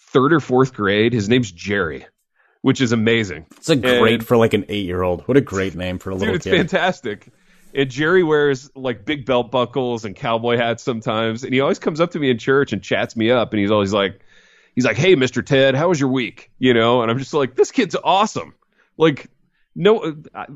third 0.00 0.32
or 0.32 0.40
fourth 0.40 0.74
grade. 0.74 1.12
His 1.12 1.28
name's 1.28 1.52
Jerry, 1.52 2.06
which 2.62 2.80
is 2.80 2.92
amazing. 2.92 3.46
It's 3.56 3.68
a 3.68 3.76
great 3.76 4.14
and, 4.14 4.26
for 4.26 4.36
like 4.36 4.54
an 4.54 4.66
eight 4.68 4.86
year 4.86 5.02
old. 5.02 5.22
What 5.28 5.36
a 5.36 5.40
great 5.40 5.74
name 5.74 5.98
for 5.98 6.10
a 6.10 6.14
little 6.14 6.34
dude, 6.34 6.36
it's 6.36 6.44
kid. 6.44 6.56
fantastic. 6.56 7.32
And 7.74 7.90
Jerry 7.90 8.22
wears 8.22 8.70
like 8.74 9.04
big 9.04 9.24
belt 9.24 9.50
buckles 9.50 10.04
and 10.04 10.14
cowboy 10.14 10.56
hats 10.56 10.82
sometimes. 10.82 11.44
And 11.44 11.54
he 11.54 11.60
always 11.60 11.78
comes 11.78 12.00
up 12.00 12.10
to 12.12 12.18
me 12.18 12.30
in 12.30 12.38
church 12.38 12.72
and 12.72 12.82
chats 12.82 13.16
me 13.16 13.30
up. 13.30 13.52
And 13.52 13.60
he's 13.60 13.70
always 13.70 13.92
like, 13.92 14.20
he's 14.74 14.84
like, 14.84 14.96
Hey, 14.96 15.16
Mr. 15.16 15.44
Ted, 15.44 15.74
how 15.74 15.88
was 15.88 15.98
your 15.98 16.10
week? 16.10 16.50
You 16.58 16.74
know, 16.74 17.02
and 17.02 17.10
I'm 17.10 17.18
just 17.18 17.34
like, 17.34 17.54
this 17.54 17.70
kid's 17.70 17.96
awesome. 18.02 18.54
Like, 18.96 19.30
no, 19.74 20.16
I, 20.34 20.46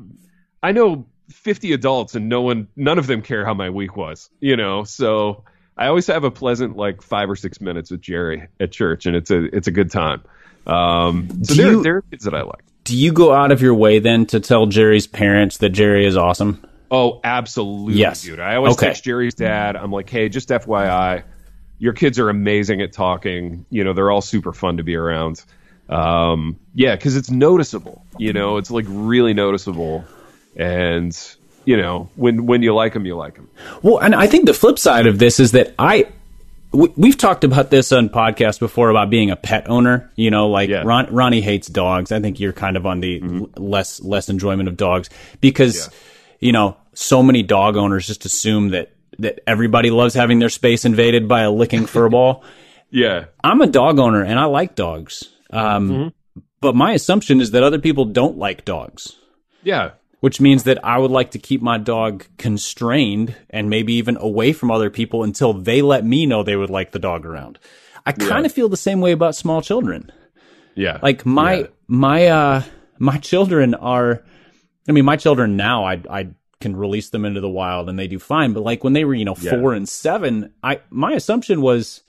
I 0.61 0.71
know 0.71 1.07
50 1.29 1.73
adults 1.73 2.15
and 2.15 2.29
no 2.29 2.41
one, 2.41 2.67
none 2.75 2.99
of 2.99 3.07
them 3.07 3.21
care 3.21 3.45
how 3.45 3.53
my 3.53 3.69
week 3.69 3.95
was, 3.95 4.29
you 4.39 4.55
know? 4.55 4.83
So 4.83 5.43
I 5.75 5.87
always 5.87 6.07
have 6.07 6.23
a 6.23 6.31
pleasant 6.31 6.77
like 6.77 7.01
five 7.01 7.29
or 7.29 7.35
six 7.35 7.59
minutes 7.59 7.89
with 7.89 8.01
Jerry 8.01 8.47
at 8.59 8.71
church 8.71 9.05
and 9.05 9.15
it's 9.15 9.31
a, 9.31 9.45
it's 9.55 9.67
a 9.67 9.71
good 9.71 9.91
time. 9.91 10.23
Um, 10.67 11.43
so 11.43 11.55
there, 11.55 11.71
you, 11.71 11.83
there 11.83 11.97
are 11.97 12.01
kids 12.03 12.25
that 12.25 12.35
I 12.35 12.41
like. 12.41 12.63
Do 12.83 12.95
you 12.95 13.11
go 13.11 13.33
out 13.33 13.51
of 13.51 13.61
your 13.61 13.73
way 13.73 13.99
then 13.99 14.25
to 14.27 14.39
tell 14.39 14.65
Jerry's 14.65 15.07
parents 15.07 15.57
that 15.57 15.69
Jerry 15.69 16.05
is 16.05 16.15
awesome? 16.15 16.65
Oh, 16.89 17.19
absolutely, 17.23 17.95
yes. 17.99 18.23
dude. 18.23 18.39
I 18.39 18.55
always 18.55 18.73
okay. 18.73 18.87
text 18.87 19.03
Jerry's 19.03 19.33
dad. 19.33 19.75
I'm 19.75 19.91
like, 19.91 20.09
hey, 20.09 20.29
just 20.29 20.49
FYI, 20.49 21.23
your 21.79 21.93
kids 21.93 22.19
are 22.19 22.29
amazing 22.29 22.81
at 22.81 22.93
talking. 22.93 23.65
You 23.69 23.83
know, 23.83 23.93
they're 23.93 24.11
all 24.11 24.21
super 24.21 24.53
fun 24.53 24.77
to 24.77 24.83
be 24.83 24.95
around. 24.95 25.43
Um, 25.89 26.59
yeah, 26.73 26.95
because 26.95 27.15
it's 27.15 27.29
noticeable. 27.29 28.05
You 28.17 28.33
know, 28.33 28.57
it's 28.57 28.71
like 28.71 28.85
really 28.87 29.33
noticeable, 29.33 30.05
and 30.55 31.17
you 31.65 31.77
know, 31.77 32.09
when 32.15 32.45
when 32.45 32.61
you 32.63 32.73
like 32.73 32.93
them, 32.93 33.05
you 33.05 33.15
like 33.15 33.35
them. 33.35 33.49
Well, 33.81 33.99
and 33.99 34.15
I 34.15 34.27
think 34.27 34.45
the 34.45 34.53
flip 34.53 34.79
side 34.79 35.07
of 35.07 35.19
this 35.19 35.39
is 35.39 35.51
that 35.53 35.73
I 35.79 36.07
we've 36.71 37.17
talked 37.17 37.43
about 37.43 37.69
this 37.69 37.91
on 37.91 38.09
podcast 38.09 38.59
before 38.59 38.89
about 38.89 39.09
being 39.09 39.31
a 39.31 39.35
pet 39.35 39.69
owner. 39.69 40.11
You 40.15 40.31
know, 40.31 40.49
like 40.49 40.69
yeah. 40.69 40.83
Ron, 40.85 41.13
Ronnie 41.13 41.41
hates 41.41 41.67
dogs. 41.67 42.11
I 42.11 42.19
think 42.19 42.39
you're 42.39 42.53
kind 42.53 42.75
of 42.75 42.85
on 42.85 42.99
the 42.99 43.19
mm-hmm. 43.19 43.61
less 43.61 44.01
less 44.01 44.29
enjoyment 44.29 44.69
of 44.69 44.77
dogs 44.77 45.09
because. 45.41 45.87
Yeah 45.87 45.99
you 46.39 46.51
know, 46.51 46.77
so 46.93 47.21
many 47.21 47.43
dog 47.43 47.77
owners 47.77 48.07
just 48.07 48.25
assume 48.25 48.69
that 48.69 48.93
that 49.19 49.39
everybody 49.47 49.89
loves 49.89 50.13
having 50.13 50.39
their 50.39 50.49
space 50.49 50.85
invaded 50.85 51.27
by 51.27 51.41
a 51.41 51.51
licking 51.51 51.83
furball. 51.83 52.43
yeah, 52.89 53.25
I'm 53.43 53.61
a 53.61 53.67
dog 53.67 53.99
owner 53.99 54.23
and 54.23 54.39
I 54.39 54.45
like 54.45 54.75
dogs. 54.75 55.23
Um, 55.49 55.89
mm-hmm. 55.89 56.07
But 56.59 56.75
my 56.75 56.93
assumption 56.93 57.39
is 57.41 57.51
that 57.51 57.63
other 57.63 57.79
people 57.79 58.05
don't 58.05 58.37
like 58.37 58.65
dogs. 58.65 59.15
Yeah. 59.63 59.91
Which 60.19 60.41
means 60.41 60.63
that 60.63 60.83
I 60.83 60.97
would 60.97 61.11
like 61.11 61.31
to 61.31 61.39
keep 61.39 61.61
my 61.61 61.77
dog 61.77 62.25
constrained 62.37 63.35
and 63.49 63.69
maybe 63.69 63.93
even 63.93 64.17
away 64.17 64.51
from 64.51 64.71
other 64.71 64.89
people 64.89 65.23
until 65.23 65.53
they 65.53 65.83
let 65.83 66.03
me 66.03 66.25
know 66.25 66.41
they 66.41 66.55
would 66.55 66.71
like 66.71 66.91
the 66.91 66.99
dog 66.99 67.25
around. 67.25 67.59
I 68.05 68.13
kind 68.13 68.45
of 68.45 68.51
yeah. 68.51 68.55
feel 68.55 68.69
the 68.69 68.77
same 68.77 69.01
way 69.01 69.11
about 69.11 69.35
small 69.35 69.61
children. 69.61 70.11
Yeah. 70.73 70.99
Like 71.03 71.25
my 71.25 71.55
yeah. 71.55 71.67
my 71.87 72.27
uh 72.27 72.63
my 72.97 73.17
children 73.17 73.75
are 73.75 74.23
I 74.87 74.91
mean, 74.91 75.05
my 75.05 75.17
children 75.17 75.57
now, 75.57 75.85
I 75.85 76.01
I 76.09 76.29
can 76.59 76.75
release 76.75 77.09
them 77.09 77.25
into 77.25 77.41
the 77.41 77.49
wild 77.49 77.89
and 77.89 77.99
they 77.99 78.07
do 78.07 78.19
fine. 78.19 78.53
But 78.53 78.63
like 78.63 78.83
when 78.83 78.93
they 78.93 79.05
were, 79.05 79.13
you 79.13 79.25
know, 79.25 79.35
yeah. 79.39 79.51
four 79.51 79.73
and 79.73 79.87
seven, 79.87 80.53
I 80.63 80.81
my 80.89 81.13
assumption 81.13 81.61
was 81.61 82.01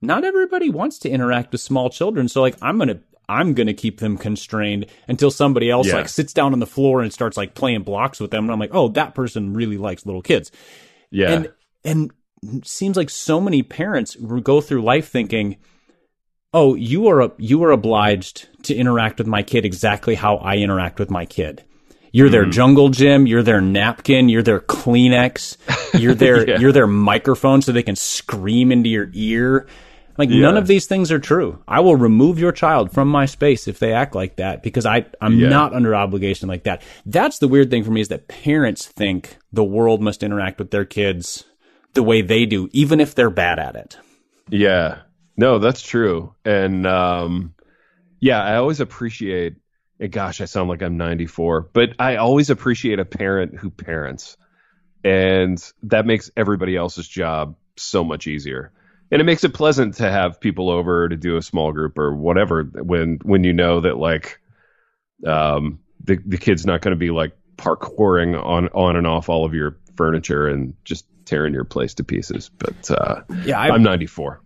not 0.00 0.24
everybody 0.24 0.70
wants 0.70 0.98
to 1.00 1.10
interact 1.10 1.52
with 1.52 1.60
small 1.60 1.90
children. 1.90 2.28
So 2.28 2.40
like 2.40 2.56
I'm 2.60 2.78
gonna 2.78 3.00
I'm 3.28 3.54
gonna 3.54 3.74
keep 3.74 4.00
them 4.00 4.18
constrained 4.18 4.86
until 5.08 5.30
somebody 5.30 5.70
else 5.70 5.88
yeah. 5.88 5.96
like 5.96 6.08
sits 6.08 6.32
down 6.32 6.52
on 6.52 6.58
the 6.58 6.66
floor 6.66 7.00
and 7.00 7.12
starts 7.12 7.36
like 7.36 7.54
playing 7.54 7.82
blocks 7.82 8.20
with 8.20 8.30
them. 8.30 8.44
And 8.44 8.52
I'm 8.52 8.58
like, 8.58 8.74
oh, 8.74 8.88
that 8.88 9.14
person 9.14 9.54
really 9.54 9.78
likes 9.78 10.04
little 10.04 10.22
kids. 10.22 10.50
Yeah. 11.10 11.30
And 11.30 11.52
and 11.84 12.10
seems 12.64 12.96
like 12.96 13.10
so 13.10 13.40
many 13.40 13.62
parents 13.62 14.16
go 14.16 14.60
through 14.60 14.82
life 14.82 15.08
thinking, 15.08 15.58
oh, 16.52 16.74
you 16.74 17.06
are 17.06 17.32
you 17.38 17.62
are 17.62 17.70
obliged 17.70 18.48
to 18.64 18.74
interact 18.74 19.18
with 19.18 19.28
my 19.28 19.44
kid 19.44 19.64
exactly 19.64 20.16
how 20.16 20.36
I 20.38 20.56
interact 20.56 20.98
with 20.98 21.10
my 21.10 21.24
kid. 21.24 21.64
You're 22.12 22.28
their 22.28 22.44
mm. 22.44 22.52
jungle 22.52 22.90
gym. 22.90 23.26
You're 23.26 23.42
their 23.42 23.62
napkin. 23.62 24.28
You're 24.28 24.42
their 24.42 24.60
Kleenex. 24.60 25.56
You're 25.98 26.14
their 26.14 26.48
yeah. 26.48 26.58
you're 26.58 26.72
their 26.72 26.86
microphone 26.86 27.62
so 27.62 27.72
they 27.72 27.82
can 27.82 27.96
scream 27.96 28.70
into 28.70 28.90
your 28.90 29.08
ear. 29.14 29.66
Like 30.18 30.28
yeah. 30.28 30.42
none 30.42 30.58
of 30.58 30.66
these 30.66 30.86
things 30.86 31.10
are 31.10 31.18
true. 31.18 31.62
I 31.66 31.80
will 31.80 31.96
remove 31.96 32.38
your 32.38 32.52
child 32.52 32.92
from 32.92 33.08
my 33.08 33.24
space 33.24 33.66
if 33.66 33.78
they 33.78 33.94
act 33.94 34.14
like 34.14 34.36
that 34.36 34.62
because 34.62 34.84
I 34.84 35.06
I'm 35.22 35.38
yeah. 35.38 35.48
not 35.48 35.72
under 35.72 35.94
obligation 35.94 36.48
like 36.48 36.64
that. 36.64 36.82
That's 37.06 37.38
the 37.38 37.48
weird 37.48 37.70
thing 37.70 37.82
for 37.82 37.90
me 37.90 38.02
is 38.02 38.08
that 38.08 38.28
parents 38.28 38.86
think 38.86 39.38
the 39.52 39.64
world 39.64 40.02
must 40.02 40.22
interact 40.22 40.58
with 40.58 40.70
their 40.70 40.84
kids 40.84 41.44
the 41.94 42.02
way 42.02 42.20
they 42.20 42.44
do, 42.44 42.68
even 42.72 43.00
if 43.00 43.14
they're 43.14 43.30
bad 43.30 43.58
at 43.58 43.74
it. 43.74 43.96
Yeah. 44.50 44.98
No, 45.36 45.58
that's 45.58 45.80
true. 45.80 46.34
And 46.44 46.86
um 46.86 47.54
yeah, 48.20 48.42
I 48.42 48.56
always 48.56 48.80
appreciate 48.80 49.56
gosh, 50.08 50.40
I 50.40 50.46
sound 50.46 50.68
like 50.68 50.82
I'm 50.82 50.96
94, 50.96 51.70
but 51.72 51.90
I 51.98 52.16
always 52.16 52.50
appreciate 52.50 52.98
a 52.98 53.04
parent 53.04 53.56
who 53.56 53.70
parents. 53.70 54.36
And 55.04 55.62
that 55.84 56.06
makes 56.06 56.30
everybody 56.36 56.76
else's 56.76 57.08
job 57.08 57.56
so 57.76 58.04
much 58.04 58.26
easier. 58.26 58.72
And 59.10 59.20
it 59.20 59.24
makes 59.24 59.44
it 59.44 59.52
pleasant 59.52 59.96
to 59.96 60.10
have 60.10 60.40
people 60.40 60.70
over 60.70 61.08
to 61.08 61.16
do 61.16 61.36
a 61.36 61.42
small 61.42 61.72
group 61.72 61.98
or 61.98 62.14
whatever 62.14 62.62
when 62.62 63.18
when 63.22 63.44
you 63.44 63.52
know 63.52 63.80
that 63.80 63.98
like 63.98 64.40
um 65.26 65.80
the 66.02 66.18
the 66.24 66.38
kid's 66.38 66.64
not 66.64 66.80
going 66.80 66.92
to 66.92 66.98
be 66.98 67.10
like 67.10 67.36
parkouring 67.56 68.42
on 68.42 68.68
on 68.68 68.96
and 68.96 69.06
off 69.06 69.28
all 69.28 69.44
of 69.44 69.52
your 69.52 69.76
furniture 69.96 70.48
and 70.48 70.74
just 70.84 71.04
tearing 71.24 71.54
your 71.54 71.64
place 71.64 71.94
to 71.94 72.04
pieces. 72.04 72.50
But 72.58 72.90
uh, 72.90 73.22
yeah, 73.44 73.60
i 73.60 73.68
am 73.68 73.82
94. 73.82 74.40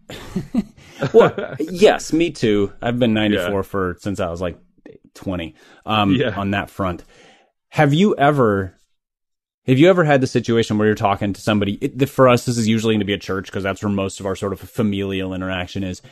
well, 1.14 1.56
yes, 1.58 2.12
me 2.12 2.30
too. 2.30 2.72
I've 2.82 2.98
been 2.98 3.14
94 3.14 3.50
yeah. 3.50 3.62
for 3.62 3.96
since 4.00 4.20
I 4.20 4.30
was 4.30 4.40
like 4.40 4.58
20 5.16 5.54
um, 5.84 6.12
yeah. 6.12 6.38
on 6.38 6.52
that 6.52 6.70
front. 6.70 7.04
Have 7.70 7.92
you 7.92 8.14
ever 8.16 8.76
have 9.66 9.78
you 9.78 9.88
ever 9.88 10.04
had 10.04 10.20
the 10.20 10.28
situation 10.28 10.78
where 10.78 10.86
you're 10.86 10.94
talking 10.94 11.32
to 11.32 11.40
somebody? 11.40 11.74
It, 11.80 12.08
for 12.08 12.28
us, 12.28 12.44
this 12.44 12.56
is 12.56 12.68
usually 12.68 12.94
going 12.94 13.00
to 13.00 13.06
be 13.06 13.14
a 13.14 13.18
church 13.18 13.46
because 13.46 13.64
that's 13.64 13.82
where 13.82 13.90
most 13.90 14.20
of 14.20 14.26
our 14.26 14.36
sort 14.36 14.52
of 14.52 14.60
familial 14.60 15.34
interaction 15.34 15.82
is. 15.82 16.02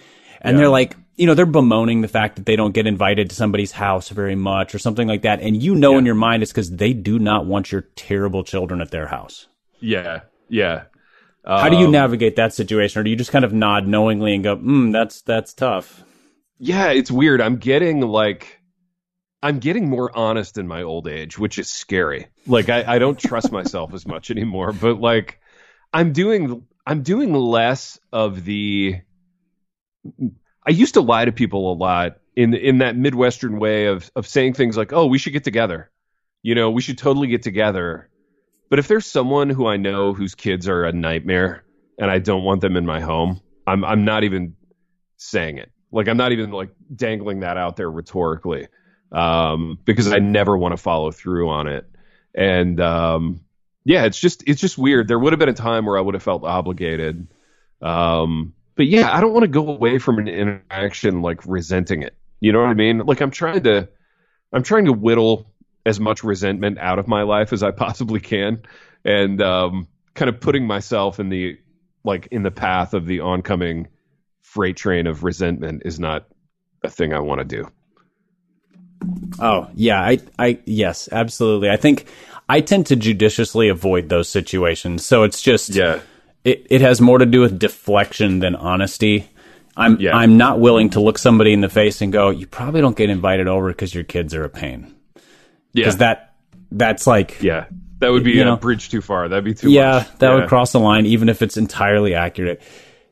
And 0.40 0.57
yeah. 0.57 0.62
they're 0.62 0.71
like, 0.71 0.97
you 1.14 1.27
know, 1.27 1.35
they're 1.35 1.47
bemoaning 1.47 2.01
the 2.01 2.09
fact 2.09 2.37
that 2.37 2.47
they 2.47 2.57
don't 2.57 2.73
get 2.73 2.88
invited 2.88 3.31
to 3.31 3.37
somebody's 3.37 3.71
house 3.71 4.09
very 4.09 4.35
much 4.35 4.75
or 4.75 4.79
something 4.81 5.07
like 5.07 5.23
that. 5.23 5.40
And 5.40 5.62
you 5.62 5.77
know 5.77 5.93
yeah. 5.93 5.99
in 5.99 6.07
your 6.07 6.17
mind 6.17 6.43
it's 6.43 6.51
because 6.51 6.71
they 6.71 6.93
do 6.93 7.19
not 7.21 7.47
want 7.47 7.71
your 7.71 7.83
terrible 7.95 8.43
children 8.43 8.81
at 8.81 8.90
their 8.90 9.07
house. 9.07 9.47
Yeah. 9.79 10.23
Yeah. 10.49 10.85
Um, 11.45 11.61
How 11.61 11.69
do 11.69 11.77
you 11.77 11.87
um, 11.87 11.93
navigate 11.93 12.37
that 12.37 12.55
situation? 12.55 13.01
Or 13.01 13.05
do 13.05 13.11
you 13.11 13.17
just 13.17 13.31
kind 13.31 13.45
of 13.45 13.53
nod 13.53 13.87
knowingly 13.87 14.35
and 14.35 14.43
go, 14.43 14.57
hmm, 14.57 14.90
that's, 14.90 15.23
that's 15.23 15.55
tough? 15.55 16.03
Yeah, 16.59 16.90
it's 16.90 17.11
weird. 17.11 17.40
I'm 17.40 17.57
getting 17.57 18.01
like, 18.01 18.61
I'm 19.45 19.59
getting 19.59 19.91
more 19.91 20.11
honest 20.17 20.57
in 20.57 20.67
my 20.67 20.85
old 20.85 21.07
age, 21.07 21.39
which 21.39 21.59
is 21.59 21.69
scary. 21.71 22.29
Like 22.47 22.71
I, 22.71 22.95
I 22.95 22.99
don't 22.99 23.19
trust 23.19 23.53
myself 23.59 23.93
as 23.93 24.07
much 24.07 24.31
anymore. 24.31 24.73
But 24.73 25.01
like 25.01 25.39
I'm 25.93 26.15
doing 26.15 26.67
I'm 26.87 27.03
doing 27.03 27.35
less 27.35 28.01
of 28.11 28.47
the 28.47 28.97
I 30.67 30.71
used 30.71 30.95
to 30.95 31.03
lie 31.03 31.27
to 31.27 31.33
people 31.33 31.71
a 31.71 31.77
lot 31.77 32.17
in 32.35 32.55
in 32.55 32.79
that 32.79 32.97
midwestern 32.97 33.59
way 33.59 33.87
of 33.87 34.11
of 34.17 34.27
saying 34.27 34.55
things 34.55 34.79
like, 34.79 34.95
"Oh, 34.95 35.07
we 35.07 35.19
should 35.19 35.35
get 35.35 35.45
together." 35.45 35.91
You 36.43 36.55
know, 36.55 36.71
we 36.71 36.81
should 36.81 36.97
totally 36.97 37.29
get 37.29 37.43
together. 37.43 38.09
But 38.71 38.79
if 38.79 38.89
there's 38.89 39.05
someone 39.05 39.51
who 39.51 39.67
I 39.67 39.77
know 39.77 40.15
whose 40.15 40.35
kids 40.35 40.69
are 40.69 40.85
a 40.85 40.93
nightmare 40.93 41.65
and 41.99 42.11
I 42.11 42.19
don't 42.19 42.45
want 42.45 42.63
them 42.63 42.79
in 42.79 42.87
my 42.87 43.01
home, 43.01 43.43
I'm 43.67 43.85
I'm 43.85 44.07
not 44.07 44.25
even 44.25 44.57
saying 45.19 45.59
it. 45.59 45.71
Like 45.93 46.09
I'm 46.09 46.17
not 46.17 46.33
even 46.33 46.51
like 46.51 46.71
dangling 46.97 47.41
that 47.41 47.59
out 47.59 47.77
there 47.77 47.91
rhetorically. 47.91 48.69
Um, 49.14 49.79
because 49.85 50.12
I 50.12 50.18
never 50.18 50.59
want 50.59 50.72
to 50.72 50.77
follow 50.77 51.12
through 51.12 51.48
on 51.48 51.68
it. 51.68 51.88
And 52.35 52.81
um, 52.81 53.44
yeah, 53.85 54.05
it's 54.07 54.18
just 54.18 54.42
it's 54.46 54.61
just 54.61 54.77
weird. 54.77 55.09
There 55.09 55.18
would 55.18 55.33
have 55.33 55.38
been 55.38 55.48
a 55.48 55.55
time 55.55 55.87
where 55.87 55.96
I 55.96 56.00
would 56.00 56.14
have 56.14 56.22
felt 56.22 56.42
obligated. 56.42 57.29
Um, 57.81 58.55
but 58.74 58.87
yeah, 58.87 59.14
I 59.14 59.20
don't 59.20 59.33
want 59.33 59.44
to 59.44 59.48
go 59.48 59.68
away 59.68 59.98
from 59.98 60.18
an 60.18 60.27
interaction 60.27 61.22
like 61.22 61.46
resenting 61.46 62.03
it. 62.03 62.16
You 62.40 62.53
know 62.53 62.61
what 62.61 62.70
I 62.70 62.74
mean? 62.74 62.98
Like 62.98 63.20
I'm 63.20 63.31
trying 63.31 63.62
to 63.62 63.88
I'm 64.53 64.62
trying 64.62 64.87
to 64.87 64.92
whittle 64.92 65.53
as 65.87 66.00
much 66.00 66.24
resentment 66.24 66.79
out 66.79 66.98
of 66.98 67.07
my 67.07 67.22
life 67.22 67.53
as 67.53 67.62
I 67.62 67.70
possibly 67.70 68.20
can, 68.20 68.62
and 69.05 69.40
um, 69.40 69.88
kind 70.14 70.29
of 70.29 70.40
putting 70.40 70.66
myself 70.66 71.20
in 71.20 71.29
the 71.29 71.59
like 72.05 72.29
in 72.31 72.42
the 72.42 72.50
path 72.50 72.94
of 72.94 73.07
the 73.07 73.20
oncoming 73.20 73.88
freight 74.40 74.77
train 74.77 75.07
of 75.07 75.24
resentment 75.24 75.83
is 75.85 76.00
not 76.00 76.27
a 76.83 76.90
thing 76.90 77.12
I 77.12 77.20
want 77.20 77.40
to 77.40 77.44
do. 77.44 77.70
Oh 79.38 79.69
yeah, 79.75 80.01
I 80.01 80.19
I 80.38 80.59
yes, 80.64 81.09
absolutely. 81.11 81.71
I 81.71 81.77
think 81.77 82.07
I 82.49 82.61
tend 82.61 82.87
to 82.87 82.97
judiciously 82.97 83.69
avoid 83.69 84.09
those 84.09 84.29
situations. 84.29 85.05
So 85.05 85.23
it's 85.23 85.40
just 85.40 85.71
yeah. 85.71 86.01
It 86.45 86.67
it 86.69 86.81
has 86.83 87.01
more 87.01 87.19
to 87.19 87.27
do 87.27 87.40
with 87.40 87.59
deflection 87.59 88.40
than 88.40 88.55
honesty. 88.55 89.29
I'm 89.77 89.99
yeah. 89.99 90.17
I'm 90.17 90.37
not 90.37 90.61
willing 90.61 90.90
to 90.90 91.01
look 91.01 91.19
somebody 91.19 91.53
in 91.53 91.62
the 91.62 91.69
face 91.69 92.03
and 92.03 92.12
go, 92.12 92.31
"You 92.31 92.47
probably 92.47 92.81
don't 92.81 92.97
get 92.97 93.11
invited 93.11 93.49
over 93.49 93.69
because 93.69 93.95
your 93.95 94.05
kids 94.05 94.35
are 94.35 94.45
a 94.45 94.51
pain." 94.51 94.95
Yeah, 95.14 95.23
because 95.73 95.97
that 95.99 96.35
that's 96.71 97.07
like 97.07 97.43
yeah, 97.43 97.67
that 97.99 98.12
would 98.12 98.25
be 98.25 98.40
a 98.40 98.45
know, 98.45 98.57
bridge 98.57 98.90
too 98.90 99.01
far. 99.01 99.29
That'd 99.29 99.45
be 99.45 99.55
too 99.55 99.71
yeah, 99.71 99.90
much. 99.93 100.19
that 100.19 100.29
yeah. 100.29 100.35
would 100.35 100.49
cross 100.49 100.73
the 100.73 100.81
line, 100.81 101.07
even 101.07 101.29
if 101.29 101.43
it's 101.43 101.57
entirely 101.57 102.14
accurate. 102.14 102.62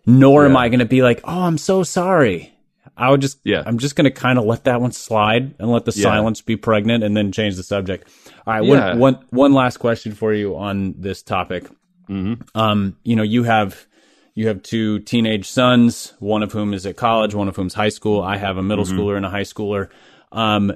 Nor 0.05 0.42
yeah. 0.42 0.50
am 0.50 0.57
I 0.57 0.68
going 0.68 0.81
to 0.81 0.85
be 0.85 1.02
like, 1.02 1.20
"Oh, 1.24 1.42
I'm 1.42 1.59
so 1.59 1.83
sorry." 1.83 2.51
I 2.96 3.11
would 3.11 3.20
just 3.20 3.38
yeah, 3.44 3.62
I'm 3.64 3.78
just 3.78 3.96
going 3.96 4.05
to 4.05 4.11
kind 4.11 4.38
of 4.38 4.44
let 4.44 4.64
that 4.64 4.81
one 4.81 4.92
slide 4.92 5.55
and 5.59 5.70
let 5.70 5.85
the 5.85 5.92
yeah. 5.94 6.02
silence 6.02 6.40
be 6.40 6.57
pregnant, 6.57 7.05
and 7.05 7.16
then 7.16 7.33
change 7.33 7.57
the 7.57 7.62
subject. 7.62 8.09
All 8.46 8.55
right, 8.55 8.61
one 8.61 8.98
one 8.98 9.24
one 9.31 9.52
last 9.52 9.78
question 9.78 10.12
for 10.12 10.33
you 10.33 10.57
on 10.57 10.94
this 10.98 11.22
topic. 11.22 11.64
Mm-hmm. 12.09 12.42
Um, 12.59 12.96
you 13.02 13.16
know, 13.16 13.22
you 13.22 13.44
have 13.44 13.87
you 14.35 14.48
have 14.48 14.62
two 14.62 14.98
teenage 15.00 15.48
sons, 15.48 16.14
one 16.18 16.42
of 16.42 16.52
whom 16.52 16.74
is 16.74 16.87
at 16.87 16.96
college, 16.96 17.35
one 17.35 17.48
of 17.48 17.57
whom's 17.57 17.74
high 17.74 17.88
school. 17.88 18.22
I 18.22 18.37
have 18.37 18.57
a 18.57 18.62
middle 18.62 18.85
mm-hmm. 18.85 18.98
schooler 18.98 19.16
and 19.16 19.26
a 19.26 19.31
high 19.31 19.42
schooler. 19.42 19.88
Um, 20.31 20.72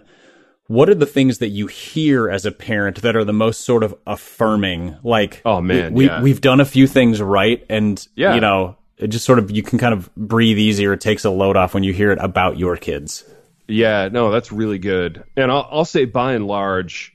what 0.69 0.89
are 0.89 0.95
the 0.95 1.07
things 1.07 1.39
that 1.39 1.49
you 1.49 1.69
hear 1.69 2.29
as 2.29 2.45
a 2.45 2.51
parent 2.51 3.03
that 3.03 3.15
are 3.15 3.25
the 3.25 3.33
most 3.33 3.63
sort 3.63 3.83
of 3.85 3.95
affirming? 4.07 4.97
Like, 5.03 5.43
oh 5.45 5.61
man, 5.61 5.95
we, 5.95 6.07
yeah. 6.07 6.21
we've 6.21 6.41
done 6.41 6.61
a 6.61 6.65
few 6.65 6.87
things 6.87 7.23
right, 7.23 7.65
and 7.69 8.07
yeah. 8.15 8.35
you 8.35 8.41
know, 8.41 8.77
it 8.99 9.09
just 9.09 9.25
sort 9.25 9.39
of 9.39 9.51
you 9.51 9.63
can 9.63 9.79
kind 9.79 9.93
of 9.93 10.15
breathe 10.15 10.59
easier. 10.59 10.93
It 10.93 11.01
takes 11.01 11.25
a 11.25 11.31
load 11.31 11.57
off 11.57 11.75
when 11.75 11.83
you 11.83 11.93
hear 11.93 12.13
it 12.13 12.19
about 12.21 12.59
your 12.59 12.77
kids. 12.77 13.25
Yeah, 13.69 14.09
no, 14.11 14.31
that's 14.31 14.53
really 14.53 14.79
good. 14.79 15.25
And 15.37 15.51
I'll, 15.51 15.69
I'll 15.71 15.85
say 15.85 16.05
by 16.05 16.35
and 16.35 16.47
large, 16.47 17.13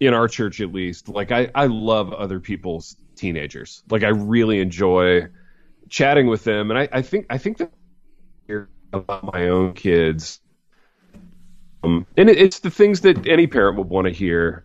in 0.00 0.14
our 0.14 0.28
church 0.28 0.60
at 0.60 0.72
least, 0.72 1.08
like 1.08 1.32
I, 1.32 1.50
I 1.54 1.66
love 1.66 2.12
other 2.12 2.40
people's 2.40 2.96
teenagers. 3.16 3.82
Like 3.90 4.04
I 4.04 4.08
really 4.08 4.60
enjoy 4.60 5.28
chatting 5.88 6.26
with 6.26 6.44
them, 6.44 6.70
and 6.70 6.78
I, 6.78 6.88
I 6.92 7.02
think 7.02 7.26
I 7.30 7.38
think 7.38 7.58
that 7.58 7.70
about 8.92 9.32
my 9.32 9.48
own 9.48 9.74
kids, 9.74 10.40
um, 11.82 12.06
and 12.16 12.30
it, 12.30 12.38
it's 12.38 12.60
the 12.60 12.70
things 12.70 13.02
that 13.02 13.26
any 13.26 13.46
parent 13.46 13.76
would 13.78 13.88
want 13.88 14.06
to 14.06 14.12
hear. 14.12 14.64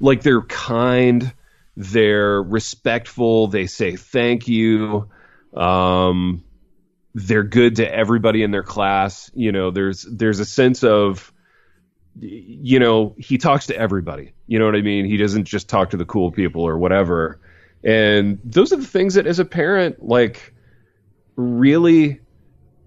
Like 0.00 0.22
they're 0.22 0.42
kind, 0.42 1.32
they're 1.76 2.40
respectful, 2.40 3.48
they 3.48 3.66
say 3.66 3.96
thank 3.96 4.46
you, 4.46 5.10
um, 5.58 6.44
they're 7.14 7.44
good 7.44 7.76
to 7.76 7.92
everybody 7.92 8.42
in 8.42 8.50
their 8.50 8.62
class. 8.62 9.30
You 9.34 9.52
know, 9.52 9.70
there's 9.70 10.02
there's 10.02 10.40
a 10.40 10.44
sense 10.44 10.84
of 10.84 11.32
you 12.20 12.78
know, 12.80 13.14
he 13.18 13.38
talks 13.38 13.66
to 13.66 13.76
everybody. 13.76 14.32
You 14.46 14.58
know 14.58 14.64
what 14.64 14.74
I 14.74 14.82
mean? 14.82 15.04
He 15.04 15.16
doesn't 15.16 15.44
just 15.44 15.68
talk 15.68 15.90
to 15.90 15.96
the 15.96 16.04
cool 16.04 16.32
people 16.32 16.62
or 16.62 16.78
whatever. 16.78 17.40
And 17.84 18.40
those 18.44 18.72
are 18.72 18.76
the 18.76 18.86
things 18.86 19.14
that 19.14 19.26
as 19.26 19.38
a 19.38 19.44
parent, 19.44 20.02
like 20.02 20.52
really 21.36 22.20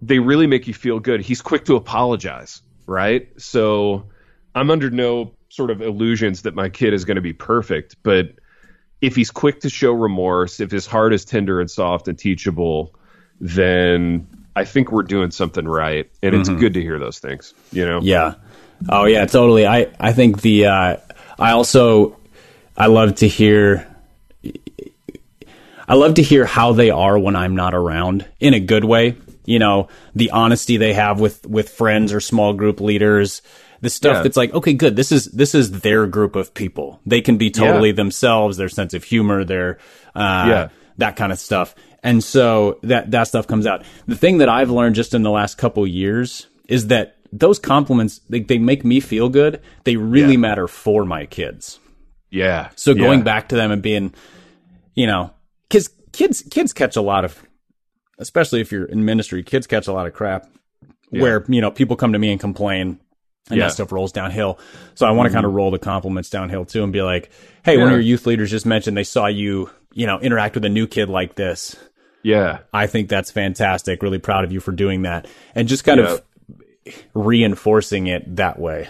they 0.02 0.20
really 0.20 0.48
make 0.48 0.68
you 0.68 0.74
feel 0.74 1.00
good. 1.00 1.22
He's 1.22 1.42
quick 1.42 1.66
to 1.66 1.76
apologize, 1.76 2.62
right? 2.88 3.30
So 3.38 4.10
I'm 4.56 4.72
under 4.72 4.90
no 4.90 5.34
sort 5.50 5.70
of 5.70 5.82
illusions 5.82 6.42
that 6.42 6.56
my 6.56 6.70
kid 6.70 6.94
is 6.94 7.06
going 7.06 7.16
to 7.16 7.22
be 7.22 7.34
perfect, 7.34 7.98
but 8.04 8.32
if 9.02 9.16
he's 9.16 9.32
quick 9.32 9.62
to 9.62 9.70
show 9.70 9.92
remorse, 9.92 10.60
if 10.60 10.72
his 10.72 10.86
heart 10.86 11.14
is 11.14 11.26
tender 11.26 11.60
and 11.60 11.70
soft 11.70 12.08
and 12.08 12.18
teachable, 12.18 12.94
then 13.40 14.28
I 14.56 14.66
think 14.66 14.92
we're 14.92 15.04
doing 15.04 15.32
something 15.32 15.68
right. 15.68 16.10
And 16.22 16.36
it's 16.36 16.50
mm-hmm. 16.50 16.60
good 16.60 16.74
to 16.76 16.82
hear 16.82 17.00
those 17.00 17.20
things, 17.20 17.54
you 17.72 17.86
know? 17.86 18.00
Yeah. 18.02 18.36
Oh 18.90 19.06
yeah, 19.06 19.26
totally. 19.26 19.66
I, 19.66 19.88
I 20.00 20.14
think 20.14 20.42
the, 20.42 20.68
uh, 20.68 20.98
I 21.40 21.52
also, 21.52 22.18
I 22.78 22.88
love 22.88 23.16
to 23.16 23.28
hear 23.28 23.88
I 25.92 25.96
love 25.96 26.14
to 26.14 26.24
hear 26.24 26.46
how 26.46 26.72
they 26.72 26.90
are 26.90 27.20
when 27.20 27.36
I'm 27.36 27.54
not 27.54 27.74
around 27.74 28.26
in 28.40 28.54
a 28.54 28.62
good 28.62 28.86
way. 28.86 29.18
You 29.44 29.60
know, 29.60 29.90
the 30.16 30.32
honesty 30.32 30.78
they 30.78 30.94
have 30.94 31.20
with 31.20 31.46
with 31.46 31.68
friends 31.68 32.14
or 32.14 32.22
small 32.22 32.54
group 32.54 32.80
leaders. 32.80 33.42
The 33.82 33.90
stuff 33.90 34.18
yeah. 34.18 34.24
that's 34.24 34.38
like, 34.38 34.54
okay, 34.54 34.74
good. 34.74 34.96
This 34.96 35.12
is 35.12 35.26
this 35.26 35.56
is 35.56 35.82
their 35.82 36.06
group 36.06 36.36
of 36.36 36.54
people. 36.54 37.00
They 37.06 37.22
can 37.22 37.38
be 37.38 37.50
totally 37.50 37.90
yeah. 37.90 37.96
themselves. 37.96 38.58
Their 38.58 38.70
sense 38.70 38.94
of 38.94 39.04
humor, 39.04 39.44
their 39.44 39.80
uh, 40.16 40.46
yeah. 40.48 40.70
that 40.98 41.16
kind 41.16 41.32
of 41.32 41.40
stuff. 41.40 41.76
And 42.04 42.24
so 42.24 42.80
that 42.84 43.12
that 43.12 43.24
stuff 43.24 43.48
comes 43.48 43.66
out. 43.66 43.84
The 44.08 44.16
thing 44.16 44.38
that 44.38 44.50
I've 44.50 44.70
learned 44.70 44.96
just 44.96 45.14
in 45.14 45.24
the 45.24 45.32
last 45.32 45.58
couple 45.58 45.86
years 45.88 46.48
is 46.68 46.88
that 46.88 47.18
those 47.34 47.60
compliments 47.60 48.22
they, 48.30 48.42
they 48.42 48.58
make 48.58 48.86
me 48.86 49.00
feel 49.00 49.30
good. 49.30 49.62
They 49.84 49.96
really 49.96 50.34
yeah. 50.34 50.40
matter 50.40 50.68
for 50.68 51.06
my 51.06 51.26
kids. 51.26 51.80
Yeah. 52.30 52.70
So 52.76 52.94
going 52.94 53.24
back 53.24 53.50
to 53.50 53.56
them 53.56 53.72
and 53.72 53.82
being, 53.82 54.14
you 54.96 55.06
know, 55.06 55.32
because 55.68 55.90
kids 56.12 56.44
kids 56.50 56.72
catch 56.72 56.96
a 56.96 57.02
lot 57.02 57.26
of, 57.26 57.42
especially 58.20 58.62
if 58.62 58.72
you're 58.72 58.86
in 58.86 59.06
ministry, 59.06 59.44
kids 59.44 59.68
catch 59.68 59.88
a 59.88 59.94
lot 59.94 60.08
of 60.08 60.14
crap 60.14 60.48
where 61.10 61.46
you 61.50 61.62
know 61.62 61.72
people 61.72 61.96
come 61.96 62.14
to 62.14 62.20
me 62.20 62.32
and 62.32 62.40
complain. 62.40 63.00
And 63.50 63.58
yeah. 63.58 63.66
that 63.66 63.74
stuff 63.74 63.92
rolls 63.92 64.12
downhill. 64.12 64.60
So 64.96 65.06
I 65.06 65.12
want 65.12 65.26
to 65.26 65.30
mm-hmm. 65.30 65.36
kind 65.36 65.46
of 65.46 65.54
roll 65.54 65.72
the 65.72 65.80
compliments 65.80 66.30
downhill 66.30 66.64
too 66.64 66.84
and 66.84 66.94
be 66.94 67.02
like, 67.02 67.32
hey, 67.66 67.76
yeah. 67.76 67.80
one 67.80 67.88
of 67.88 67.94
your 67.94 68.02
youth 68.02 68.26
leaders 68.26 68.52
just 68.52 68.66
mentioned 68.66 68.96
they 68.96 69.04
saw 69.04 69.28
you, 69.28 69.70
you 69.94 70.06
know, 70.08 70.20
interact 70.20 70.56
with 70.56 70.64
a 70.64 70.70
new 70.70 70.88
kid 70.88 71.10
like 71.10 71.36
this. 71.36 71.76
Yeah. 72.24 72.60
I 72.72 72.88
think 72.88 73.10
that's 73.10 73.32
fantastic. 73.32 74.04
Really 74.04 74.20
proud 74.20 74.44
of 74.44 74.52
you 74.52 74.60
for 74.60 74.72
doing 74.72 75.02
that. 75.02 75.28
And 75.56 75.68
just 75.68 75.84
kind 75.84 76.00
yeah. 76.00 76.14
of 76.14 76.24
reinforcing 77.14 78.08
it 78.08 78.36
that 78.38 78.60
way. 78.60 78.88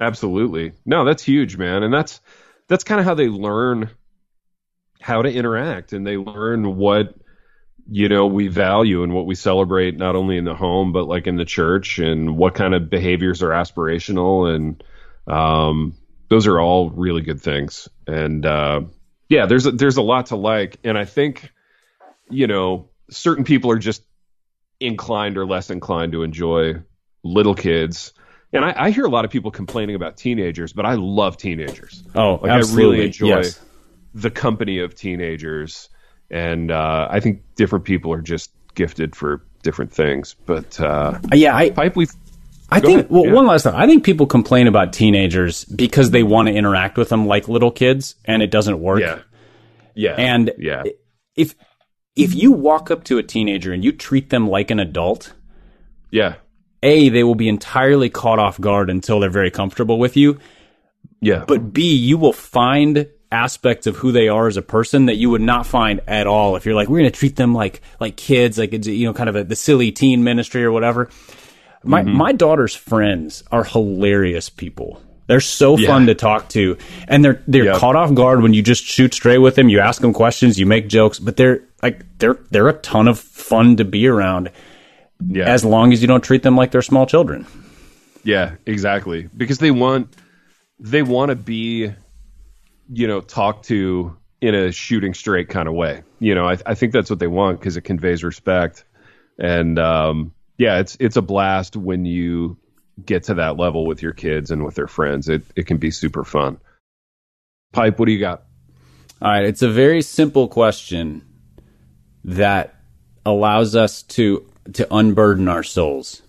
Absolutely. 0.00 0.72
No, 0.84 1.04
that's 1.04 1.22
huge, 1.22 1.56
man. 1.56 1.82
And 1.82 1.94
that's 1.94 2.20
that's 2.68 2.84
kind 2.84 2.98
of 2.98 3.06
how 3.06 3.14
they 3.14 3.28
learn 3.28 3.90
how 5.00 5.22
to 5.22 5.32
interact 5.32 5.92
and 5.92 6.06
they 6.06 6.16
learn 6.16 6.76
what 6.76 7.14
you 7.94 8.08
know 8.08 8.26
we 8.26 8.48
value 8.48 9.02
and 9.02 9.12
what 9.12 9.26
we 9.26 9.34
celebrate 9.34 9.98
not 9.98 10.16
only 10.16 10.38
in 10.38 10.44
the 10.44 10.54
home 10.54 10.92
but 10.92 11.06
like 11.06 11.26
in 11.26 11.36
the 11.36 11.44
church 11.44 11.98
and 11.98 12.38
what 12.38 12.54
kind 12.54 12.74
of 12.74 12.88
behaviors 12.88 13.42
are 13.42 13.50
aspirational 13.50 14.52
and 14.52 14.82
um, 15.26 15.94
those 16.30 16.46
are 16.46 16.58
all 16.58 16.88
really 16.88 17.20
good 17.20 17.42
things. 17.42 17.90
And 18.06 18.46
uh, 18.46 18.80
yeah 19.28 19.44
there's 19.44 19.66
a, 19.66 19.72
there's 19.72 19.98
a 19.98 20.02
lot 20.02 20.26
to 20.26 20.36
like. 20.36 20.78
And 20.84 20.96
I 20.96 21.04
think 21.04 21.52
you 22.30 22.46
know 22.46 22.88
certain 23.10 23.44
people 23.44 23.70
are 23.70 23.78
just 23.78 24.02
inclined 24.80 25.36
or 25.36 25.44
less 25.44 25.68
inclined 25.68 26.12
to 26.12 26.22
enjoy 26.22 26.76
little 27.22 27.54
kids. 27.54 28.14
And 28.54 28.64
I, 28.64 28.74
I 28.74 28.90
hear 28.90 29.04
a 29.04 29.10
lot 29.10 29.26
of 29.26 29.30
people 29.30 29.50
complaining 29.50 29.96
about 29.96 30.16
teenagers 30.16 30.72
but 30.72 30.86
I 30.86 30.94
love 30.94 31.36
teenagers. 31.36 32.02
Oh 32.14 32.36
like 32.42 32.52
absolutely. 32.52 32.84
I 32.84 32.88
really 32.88 33.06
enjoy 33.06 33.26
yes. 33.26 33.60
the 34.14 34.30
company 34.30 34.78
of 34.78 34.94
teenagers, 34.94 35.90
and 36.32 36.70
uh, 36.70 37.06
I 37.10 37.20
think 37.20 37.42
different 37.54 37.84
people 37.84 38.12
are 38.12 38.20
just 38.20 38.50
gifted 38.74 39.14
for 39.14 39.44
different 39.62 39.92
things. 39.92 40.34
But 40.46 40.80
uh, 40.80 41.18
yeah, 41.32 41.54
I 41.54 41.70
pipe 41.70 41.94
we. 41.94 42.08
I 42.70 42.80
think 42.80 43.10
well, 43.10 43.26
yeah. 43.26 43.32
one 43.32 43.46
last 43.46 43.64
thing. 43.64 43.74
I 43.74 43.86
think 43.86 44.02
people 44.02 44.26
complain 44.26 44.66
about 44.66 44.94
teenagers 44.94 45.64
because 45.66 46.10
they 46.10 46.22
want 46.22 46.48
to 46.48 46.54
interact 46.54 46.96
with 46.96 47.10
them 47.10 47.26
like 47.26 47.46
little 47.46 47.70
kids, 47.70 48.14
and 48.24 48.42
it 48.42 48.50
doesn't 48.50 48.80
work. 48.80 49.00
Yeah, 49.00 49.20
yeah, 49.94 50.14
and 50.16 50.52
yeah. 50.58 50.84
If 51.36 51.54
if 52.16 52.34
you 52.34 52.52
walk 52.52 52.90
up 52.90 53.04
to 53.04 53.18
a 53.18 53.22
teenager 53.22 53.72
and 53.72 53.84
you 53.84 53.92
treat 53.92 54.30
them 54.30 54.48
like 54.48 54.70
an 54.70 54.80
adult, 54.80 55.34
yeah, 56.10 56.36
A, 56.82 57.10
they 57.10 57.24
will 57.24 57.34
be 57.34 57.48
entirely 57.48 58.08
caught 58.08 58.38
off 58.38 58.58
guard 58.58 58.88
until 58.88 59.20
they're 59.20 59.30
very 59.30 59.50
comfortable 59.50 59.98
with 59.98 60.16
you. 60.16 60.38
Yeah. 61.20 61.44
But 61.46 61.72
B, 61.72 61.94
you 61.94 62.18
will 62.18 62.32
find 62.32 63.06
aspects 63.32 63.86
of 63.86 63.96
who 63.96 64.12
they 64.12 64.28
are 64.28 64.46
as 64.46 64.56
a 64.56 64.62
person 64.62 65.06
that 65.06 65.16
you 65.16 65.30
would 65.30 65.40
not 65.40 65.66
find 65.66 66.00
at 66.06 66.26
all 66.26 66.56
if 66.56 66.66
you're 66.66 66.74
like, 66.74 66.88
we're 66.88 66.98
going 66.98 67.10
to 67.10 67.18
treat 67.18 67.36
them 67.36 67.54
like, 67.54 67.80
like 67.98 68.16
kids, 68.16 68.58
like, 68.58 68.72
it's 68.72 68.86
you 68.86 69.06
know, 69.06 69.14
kind 69.14 69.28
of 69.28 69.36
a, 69.36 69.44
the 69.44 69.56
silly 69.56 69.90
teen 69.90 70.22
ministry 70.22 70.64
or 70.64 70.70
whatever. 70.70 71.08
My, 71.82 72.02
mm-hmm. 72.02 72.16
my 72.16 72.32
daughter's 72.32 72.74
friends 72.74 73.42
are 73.50 73.64
hilarious 73.64 74.48
people. 74.48 75.02
They're 75.26 75.40
so 75.40 75.78
yeah. 75.78 75.88
fun 75.88 76.06
to 76.06 76.14
talk 76.14 76.48
to, 76.50 76.76
and 77.06 77.24
they're 77.24 77.42
they're 77.46 77.64
yep. 77.64 77.76
caught 77.76 77.94
off 77.94 78.12
guard 78.12 78.42
when 78.42 78.54
you 78.54 78.60
just 78.60 78.84
shoot 78.84 79.14
straight 79.14 79.38
with 79.38 79.54
them. 79.54 79.68
You 79.68 79.78
ask 79.78 80.00
them 80.02 80.12
questions, 80.12 80.58
you 80.58 80.66
make 80.66 80.88
jokes, 80.88 81.20
but 81.20 81.36
they're 81.36 81.62
like 81.80 82.04
they're 82.18 82.38
they're 82.50 82.68
a 82.68 82.74
ton 82.74 83.06
of 83.06 83.20
fun 83.20 83.76
to 83.76 83.84
be 83.84 84.08
around. 84.08 84.50
Yeah. 85.26 85.44
As 85.44 85.64
long 85.64 85.92
as 85.92 86.02
you 86.02 86.08
don't 86.08 86.22
treat 86.24 86.42
them 86.42 86.56
like 86.56 86.72
they're 86.72 86.82
small 86.82 87.06
children. 87.06 87.46
Yeah, 88.24 88.56
exactly. 88.66 89.28
Because 89.34 89.58
they 89.58 89.70
want 89.70 90.14
they 90.78 91.02
want 91.02 91.30
to 91.30 91.36
be, 91.36 91.92
you 92.90 93.06
know, 93.06 93.20
talked 93.20 93.66
to 93.66 94.16
in 94.40 94.54
a 94.54 94.72
shooting 94.72 95.14
straight 95.14 95.48
kind 95.48 95.68
of 95.68 95.74
way. 95.74 96.02
You 96.18 96.34
know, 96.34 96.48
I, 96.48 96.58
I 96.66 96.74
think 96.74 96.92
that's 96.92 97.08
what 97.08 97.20
they 97.20 97.28
want 97.28 97.60
because 97.60 97.76
it 97.76 97.82
conveys 97.82 98.24
respect. 98.24 98.84
And 99.38 99.78
um, 99.78 100.32
yeah, 100.58 100.78
it's 100.78 100.96
it's 101.00 101.16
a 101.16 101.22
blast 101.22 101.76
when 101.76 102.04
you 102.04 102.56
get 103.04 103.24
to 103.24 103.34
that 103.34 103.56
level 103.56 103.86
with 103.86 104.02
your 104.02 104.12
kids 104.12 104.50
and 104.50 104.64
with 104.64 104.74
their 104.74 104.88
friends. 104.88 105.28
It 105.28 105.42
it 105.56 105.66
can 105.66 105.78
be 105.78 105.90
super 105.90 106.24
fun. 106.24 106.58
Pipe, 107.72 107.98
what 107.98 108.06
do 108.06 108.12
you 108.12 108.20
got? 108.20 108.42
All 109.22 109.30
right, 109.30 109.44
it's 109.44 109.62
a 109.62 109.70
very 109.70 110.02
simple 110.02 110.48
question 110.48 111.24
that 112.24 112.74
allows 113.24 113.76
us 113.76 114.02
to 114.02 114.48
to 114.74 114.94
unburden 114.94 115.48
our 115.48 115.62
souls. 115.62 116.22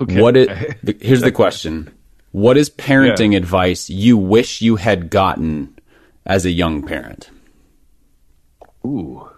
Okay. 0.00 0.20
What 0.20 0.36
is 0.36 0.48
here's 1.00 1.22
the 1.22 1.32
question. 1.32 1.92
What 2.32 2.56
is 2.56 2.70
parenting 2.70 3.32
yeah. 3.32 3.38
advice 3.38 3.88
you 3.88 4.16
wish 4.16 4.60
you 4.60 4.76
had 4.76 5.10
gotten 5.10 5.78
as 6.26 6.44
a 6.44 6.50
young 6.50 6.82
parent? 6.82 7.30
Ooh. 8.84 9.28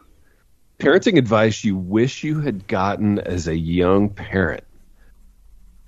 Parenting 0.78 1.18
advice 1.18 1.62
you 1.62 1.76
wish 1.76 2.24
you 2.24 2.40
had 2.40 2.66
gotten 2.66 3.18
as 3.18 3.46
a 3.46 3.56
young 3.56 4.08
parent. 4.08 4.64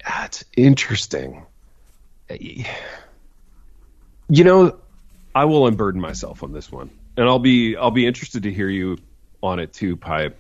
That's 0.06 0.44
interesting. 0.56 1.44
You 4.28 4.44
know, 4.44 4.78
I 5.34 5.44
will 5.44 5.66
unburden 5.66 6.00
myself 6.00 6.42
on 6.42 6.52
this 6.52 6.70
one. 6.70 6.90
And 7.16 7.28
I'll 7.28 7.38
be 7.38 7.76
I'll 7.76 7.90
be 7.90 8.06
interested 8.06 8.44
to 8.44 8.52
hear 8.52 8.68
you 8.68 8.98
on 9.42 9.58
it 9.58 9.72
too, 9.72 9.96
Pipe. 9.96 10.38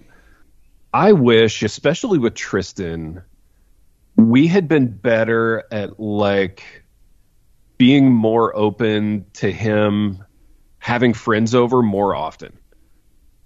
I 0.94 1.12
wish, 1.12 1.62
especially 1.62 2.18
with 2.18 2.34
Tristan, 2.34 3.22
we 4.30 4.46
had 4.46 4.68
been 4.68 4.88
better 4.88 5.64
at 5.70 5.98
like 5.98 6.82
being 7.78 8.12
more 8.12 8.54
open 8.56 9.26
to 9.34 9.50
him 9.50 10.24
having 10.78 11.14
friends 11.14 11.54
over 11.54 11.82
more 11.82 12.14
often. 12.14 12.58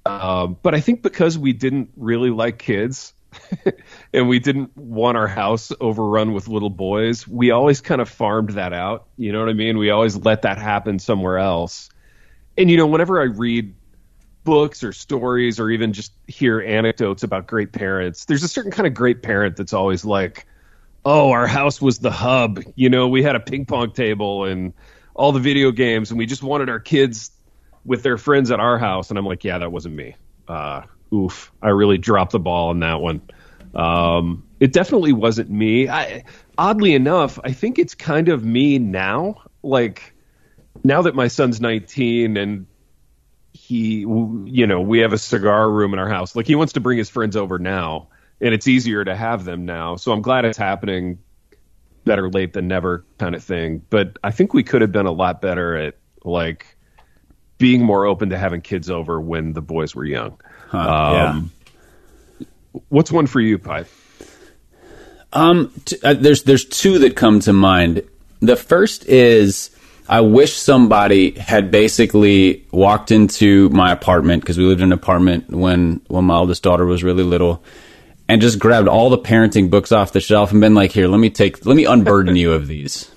Uh, 0.04 0.46
but 0.46 0.74
I 0.74 0.80
think 0.80 1.02
because 1.02 1.36
we 1.36 1.52
didn't 1.52 1.90
really 1.96 2.30
like 2.30 2.58
kids 2.58 3.12
and 4.12 4.28
we 4.28 4.38
didn't 4.38 4.76
want 4.76 5.16
our 5.16 5.26
house 5.26 5.72
overrun 5.80 6.32
with 6.32 6.48
little 6.48 6.70
boys, 6.70 7.26
we 7.26 7.50
always 7.50 7.80
kind 7.80 8.00
of 8.00 8.08
farmed 8.08 8.50
that 8.50 8.72
out. 8.72 9.08
You 9.16 9.32
know 9.32 9.40
what 9.40 9.48
I 9.48 9.52
mean? 9.52 9.78
We 9.78 9.90
always 9.90 10.16
let 10.16 10.42
that 10.42 10.58
happen 10.58 10.98
somewhere 10.98 11.38
else. 11.38 11.90
And, 12.56 12.70
you 12.70 12.76
know, 12.76 12.86
whenever 12.86 13.20
I 13.20 13.24
read 13.24 13.74
books 14.44 14.84
or 14.84 14.92
stories 14.92 15.58
or 15.58 15.70
even 15.70 15.92
just 15.92 16.12
hear 16.26 16.60
anecdotes 16.60 17.22
about 17.22 17.46
great 17.46 17.72
parents, 17.72 18.26
there's 18.26 18.44
a 18.44 18.48
certain 18.48 18.70
kind 18.70 18.86
of 18.86 18.94
great 18.94 19.22
parent 19.22 19.56
that's 19.56 19.72
always 19.72 20.04
like, 20.04 20.46
oh, 21.06 21.30
our 21.30 21.46
house 21.46 21.80
was 21.80 22.00
the 22.00 22.10
hub. 22.10 22.60
You 22.74 22.90
know, 22.90 23.06
we 23.06 23.22
had 23.22 23.36
a 23.36 23.40
ping 23.40 23.64
pong 23.64 23.92
table 23.92 24.44
and 24.44 24.74
all 25.14 25.30
the 25.30 25.40
video 25.40 25.70
games, 25.70 26.10
and 26.10 26.18
we 26.18 26.26
just 26.26 26.42
wanted 26.42 26.68
our 26.68 26.80
kids 26.80 27.30
with 27.84 28.02
their 28.02 28.18
friends 28.18 28.50
at 28.50 28.58
our 28.58 28.76
house. 28.76 29.08
And 29.08 29.18
I'm 29.18 29.24
like, 29.24 29.44
yeah, 29.44 29.58
that 29.58 29.70
wasn't 29.70 29.94
me. 29.94 30.16
Uh, 30.48 30.82
oof, 31.14 31.52
I 31.62 31.68
really 31.68 31.96
dropped 31.96 32.32
the 32.32 32.40
ball 32.40 32.70
on 32.70 32.80
that 32.80 33.00
one. 33.00 33.22
Um, 33.72 34.48
it 34.58 34.72
definitely 34.72 35.12
wasn't 35.12 35.48
me. 35.48 35.88
I, 35.88 36.24
oddly 36.58 36.94
enough, 36.94 37.38
I 37.44 37.52
think 37.52 37.78
it's 37.78 37.94
kind 37.94 38.28
of 38.28 38.44
me 38.44 38.80
now. 38.80 39.42
Like 39.62 40.12
now 40.82 41.02
that 41.02 41.14
my 41.14 41.28
son's 41.28 41.60
19 41.60 42.36
and 42.36 42.66
he, 43.52 44.00
you 44.00 44.66
know, 44.66 44.80
we 44.80 45.00
have 45.00 45.12
a 45.12 45.18
cigar 45.18 45.70
room 45.70 45.92
in 45.92 46.00
our 46.00 46.08
house. 46.08 46.34
Like 46.34 46.48
he 46.48 46.56
wants 46.56 46.72
to 46.72 46.80
bring 46.80 46.98
his 46.98 47.10
friends 47.10 47.36
over 47.36 47.60
now 47.60 48.08
and 48.40 48.54
it's 48.54 48.68
easier 48.68 49.04
to 49.04 49.16
have 49.16 49.44
them 49.44 49.64
now. 49.64 49.96
So 49.96 50.12
I'm 50.12 50.22
glad 50.22 50.44
it's 50.44 50.58
happening. 50.58 51.18
Better 52.04 52.30
late 52.30 52.52
than 52.52 52.68
never, 52.68 53.04
kind 53.18 53.34
of 53.34 53.42
thing. 53.42 53.82
But 53.90 54.16
I 54.22 54.30
think 54.30 54.54
we 54.54 54.62
could 54.62 54.80
have 54.80 54.92
been 54.92 55.06
a 55.06 55.12
lot 55.12 55.40
better 55.40 55.76
at 55.76 55.96
like 56.24 56.76
being 57.58 57.82
more 57.82 58.04
open 58.04 58.30
to 58.30 58.38
having 58.38 58.60
kids 58.60 58.90
over 58.90 59.20
when 59.20 59.52
the 59.52 59.62
boys 59.62 59.94
were 59.94 60.04
young. 60.04 60.40
Huh, 60.68 60.78
um, 60.78 61.50
yeah. 62.40 62.46
What's 62.88 63.10
one 63.10 63.26
for 63.26 63.40
you, 63.40 63.58
Pipe? 63.58 63.88
Um, 65.32 65.72
t- 65.84 65.98
uh, 66.04 66.14
there's 66.14 66.44
there's 66.44 66.64
two 66.64 66.98
that 67.00 67.16
come 67.16 67.40
to 67.40 67.52
mind. 67.52 68.02
The 68.40 68.56
first 68.56 69.06
is 69.06 69.70
I 70.08 70.20
wish 70.20 70.56
somebody 70.56 71.32
had 71.32 71.70
basically 71.70 72.64
walked 72.70 73.10
into 73.10 73.68
my 73.70 73.90
apartment 73.90 74.42
because 74.42 74.58
we 74.58 74.64
lived 74.64 74.80
in 74.80 74.88
an 74.88 74.92
apartment 74.92 75.50
when 75.50 76.00
when 76.08 76.24
my 76.24 76.36
oldest 76.36 76.62
daughter 76.62 76.86
was 76.86 77.02
really 77.02 77.24
little 77.24 77.64
and 78.28 78.40
just 78.40 78.58
grabbed 78.58 78.88
all 78.88 79.10
the 79.10 79.18
parenting 79.18 79.70
books 79.70 79.92
off 79.92 80.12
the 80.12 80.20
shelf 80.20 80.52
and 80.52 80.60
been 80.60 80.74
like, 80.74 80.92
here, 80.92 81.08
let 81.08 81.18
me 81.18 81.30
take, 81.30 81.64
let 81.64 81.76
me 81.76 81.84
unburden 81.84 82.36
you 82.36 82.52
of 82.52 82.66
these. 82.66 83.10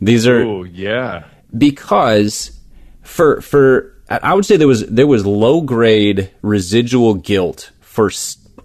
These 0.00 0.26
are, 0.26 0.40
oh 0.42 0.64
yeah, 0.64 1.24
because 1.56 2.58
for 3.02 3.40
for 3.42 3.96
I 4.08 4.34
would 4.34 4.46
say 4.46 4.56
there 4.56 4.66
was 4.66 4.86
there 4.86 5.06
was 5.06 5.26
low 5.26 5.60
grade 5.60 6.30
residual 6.42 7.14
guilt 7.14 7.70
for 7.80 8.10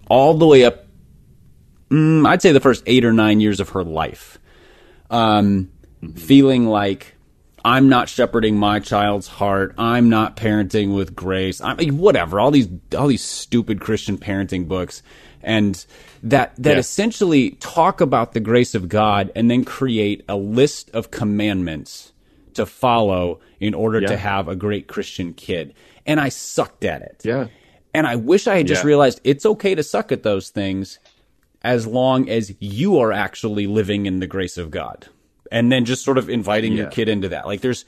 all 0.08 0.34
the 0.34 0.46
way 0.46 0.64
up. 0.64 0.86
Mm, 1.90 2.26
I'd 2.26 2.42
say 2.42 2.52
the 2.52 2.60
first 2.60 2.82
eight 2.86 3.04
or 3.04 3.12
nine 3.12 3.40
years 3.40 3.60
of 3.60 3.70
her 3.70 3.84
life, 3.84 4.38
um, 5.10 5.70
mm-hmm. 6.02 6.16
feeling 6.16 6.66
like 6.66 7.14
I'm 7.64 7.88
not 7.88 8.08
shepherding 8.08 8.56
my 8.56 8.80
child's 8.80 9.28
heart. 9.28 9.74
I'm 9.76 10.08
not 10.08 10.36
parenting 10.36 10.96
with 10.96 11.14
grace. 11.14 11.60
I 11.60 11.74
mean, 11.74 11.98
whatever. 11.98 12.40
All 12.40 12.50
these 12.50 12.68
all 12.96 13.08
these 13.08 13.22
stupid 13.22 13.80
Christian 13.80 14.16
parenting 14.16 14.68
books 14.68 15.02
and 15.46 15.86
that 16.24 16.54
that 16.56 16.72
yeah. 16.72 16.78
essentially 16.78 17.52
talk 17.52 18.02
about 18.02 18.34
the 18.34 18.40
grace 18.40 18.74
of 18.74 18.88
God 18.88 19.30
and 19.34 19.50
then 19.50 19.64
create 19.64 20.24
a 20.28 20.36
list 20.36 20.90
of 20.90 21.10
commandments 21.10 22.12
to 22.54 22.66
follow 22.66 23.40
in 23.60 23.72
order 23.72 24.00
yeah. 24.00 24.08
to 24.08 24.16
have 24.16 24.48
a 24.48 24.56
great 24.56 24.88
Christian 24.88 25.32
kid. 25.32 25.72
And 26.04 26.20
I 26.20 26.28
sucked 26.28 26.84
at 26.84 27.00
it. 27.00 27.22
Yeah. 27.24 27.46
And 27.94 28.06
I 28.06 28.16
wish 28.16 28.46
I 28.46 28.58
had 28.58 28.66
just 28.66 28.82
yeah. 28.82 28.88
realized 28.88 29.20
it's 29.24 29.46
okay 29.46 29.74
to 29.74 29.82
suck 29.82 30.12
at 30.12 30.22
those 30.22 30.50
things 30.50 30.98
as 31.62 31.86
long 31.86 32.28
as 32.28 32.54
you 32.58 32.98
are 32.98 33.12
actually 33.12 33.66
living 33.66 34.06
in 34.06 34.20
the 34.20 34.26
grace 34.26 34.58
of 34.58 34.70
God. 34.70 35.08
And 35.50 35.70
then 35.70 35.84
just 35.84 36.04
sort 36.04 36.18
of 36.18 36.28
inviting 36.28 36.72
your 36.72 36.90
kid 36.90 37.08
into 37.08 37.28
that. 37.28 37.46
Like 37.46 37.60
there's 37.60 37.84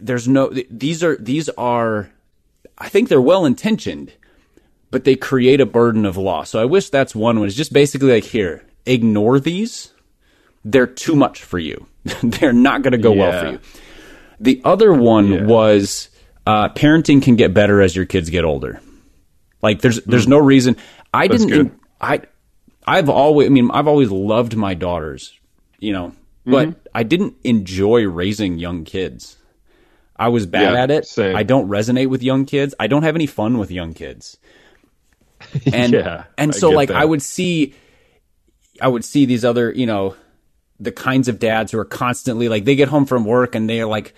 there's 0.00 0.28
no 0.28 0.52
these 0.70 1.02
are 1.02 1.16
these 1.16 1.48
are 1.50 2.10
I 2.76 2.90
think 2.90 3.08
they're 3.08 3.22
well 3.22 3.46
intentioned 3.46 4.12
but 4.92 5.04
they 5.04 5.16
create 5.16 5.60
a 5.60 5.66
burden 5.66 6.04
of 6.04 6.16
law. 6.16 6.44
So 6.44 6.60
I 6.60 6.66
wish 6.66 6.90
that's 6.90 7.14
one 7.14 7.40
was 7.40 7.56
just 7.56 7.72
basically 7.72 8.12
like 8.12 8.24
here, 8.24 8.62
ignore 8.86 9.40
these. 9.40 9.90
They're 10.64 10.86
too 10.86 11.16
much 11.16 11.42
for 11.42 11.58
you. 11.58 11.86
They're 12.22 12.52
not 12.52 12.82
going 12.82 12.92
to 12.92 12.98
go 12.98 13.14
yeah. 13.14 13.18
well 13.18 13.40
for 13.40 13.50
you. 13.52 13.60
The 14.38 14.60
other 14.64 14.92
one 14.92 15.32
yeah. 15.32 15.44
was 15.44 16.10
uh, 16.46 16.68
parenting 16.68 17.22
can 17.22 17.36
get 17.36 17.54
better 17.54 17.80
as 17.80 17.96
your 17.96 18.04
kids 18.04 18.28
get 18.28 18.44
older. 18.44 18.80
Like 19.62 19.80
there's 19.80 20.02
there's 20.04 20.26
mm. 20.26 20.30
no 20.30 20.38
reason 20.38 20.76
I 21.14 21.28
that's 21.28 21.46
didn't 21.46 21.80
I 22.00 22.22
I've 22.86 23.08
always 23.08 23.46
I 23.46 23.50
mean 23.50 23.70
I've 23.70 23.86
always 23.86 24.10
loved 24.10 24.56
my 24.56 24.74
daughters, 24.74 25.32
you 25.78 25.92
know, 25.92 26.12
but 26.44 26.68
mm-hmm. 26.68 26.78
I 26.94 27.04
didn't 27.04 27.36
enjoy 27.44 28.06
raising 28.08 28.58
young 28.58 28.84
kids. 28.84 29.36
I 30.16 30.28
was 30.28 30.46
bad 30.46 30.74
yeah, 30.74 30.82
at 30.82 30.90
it. 30.90 31.06
Same. 31.06 31.36
I 31.36 31.44
don't 31.44 31.68
resonate 31.68 32.08
with 32.08 32.22
young 32.22 32.44
kids. 32.44 32.74
I 32.78 32.88
don't 32.88 33.04
have 33.04 33.14
any 33.14 33.26
fun 33.26 33.58
with 33.58 33.70
young 33.70 33.94
kids. 33.94 34.36
and 35.72 35.92
yeah, 35.92 36.24
and 36.38 36.54
so 36.54 36.70
like 36.70 36.88
that. 36.88 36.96
I 36.96 37.04
would 37.04 37.22
see, 37.22 37.74
I 38.80 38.88
would 38.88 39.04
see 39.04 39.26
these 39.26 39.44
other 39.44 39.72
you 39.72 39.86
know, 39.86 40.16
the 40.80 40.92
kinds 40.92 41.28
of 41.28 41.38
dads 41.38 41.72
who 41.72 41.78
are 41.78 41.84
constantly 41.84 42.48
like 42.48 42.64
they 42.64 42.74
get 42.74 42.88
home 42.88 43.06
from 43.06 43.24
work 43.24 43.54
and 43.54 43.68
they're 43.68 43.86
like 43.86 44.14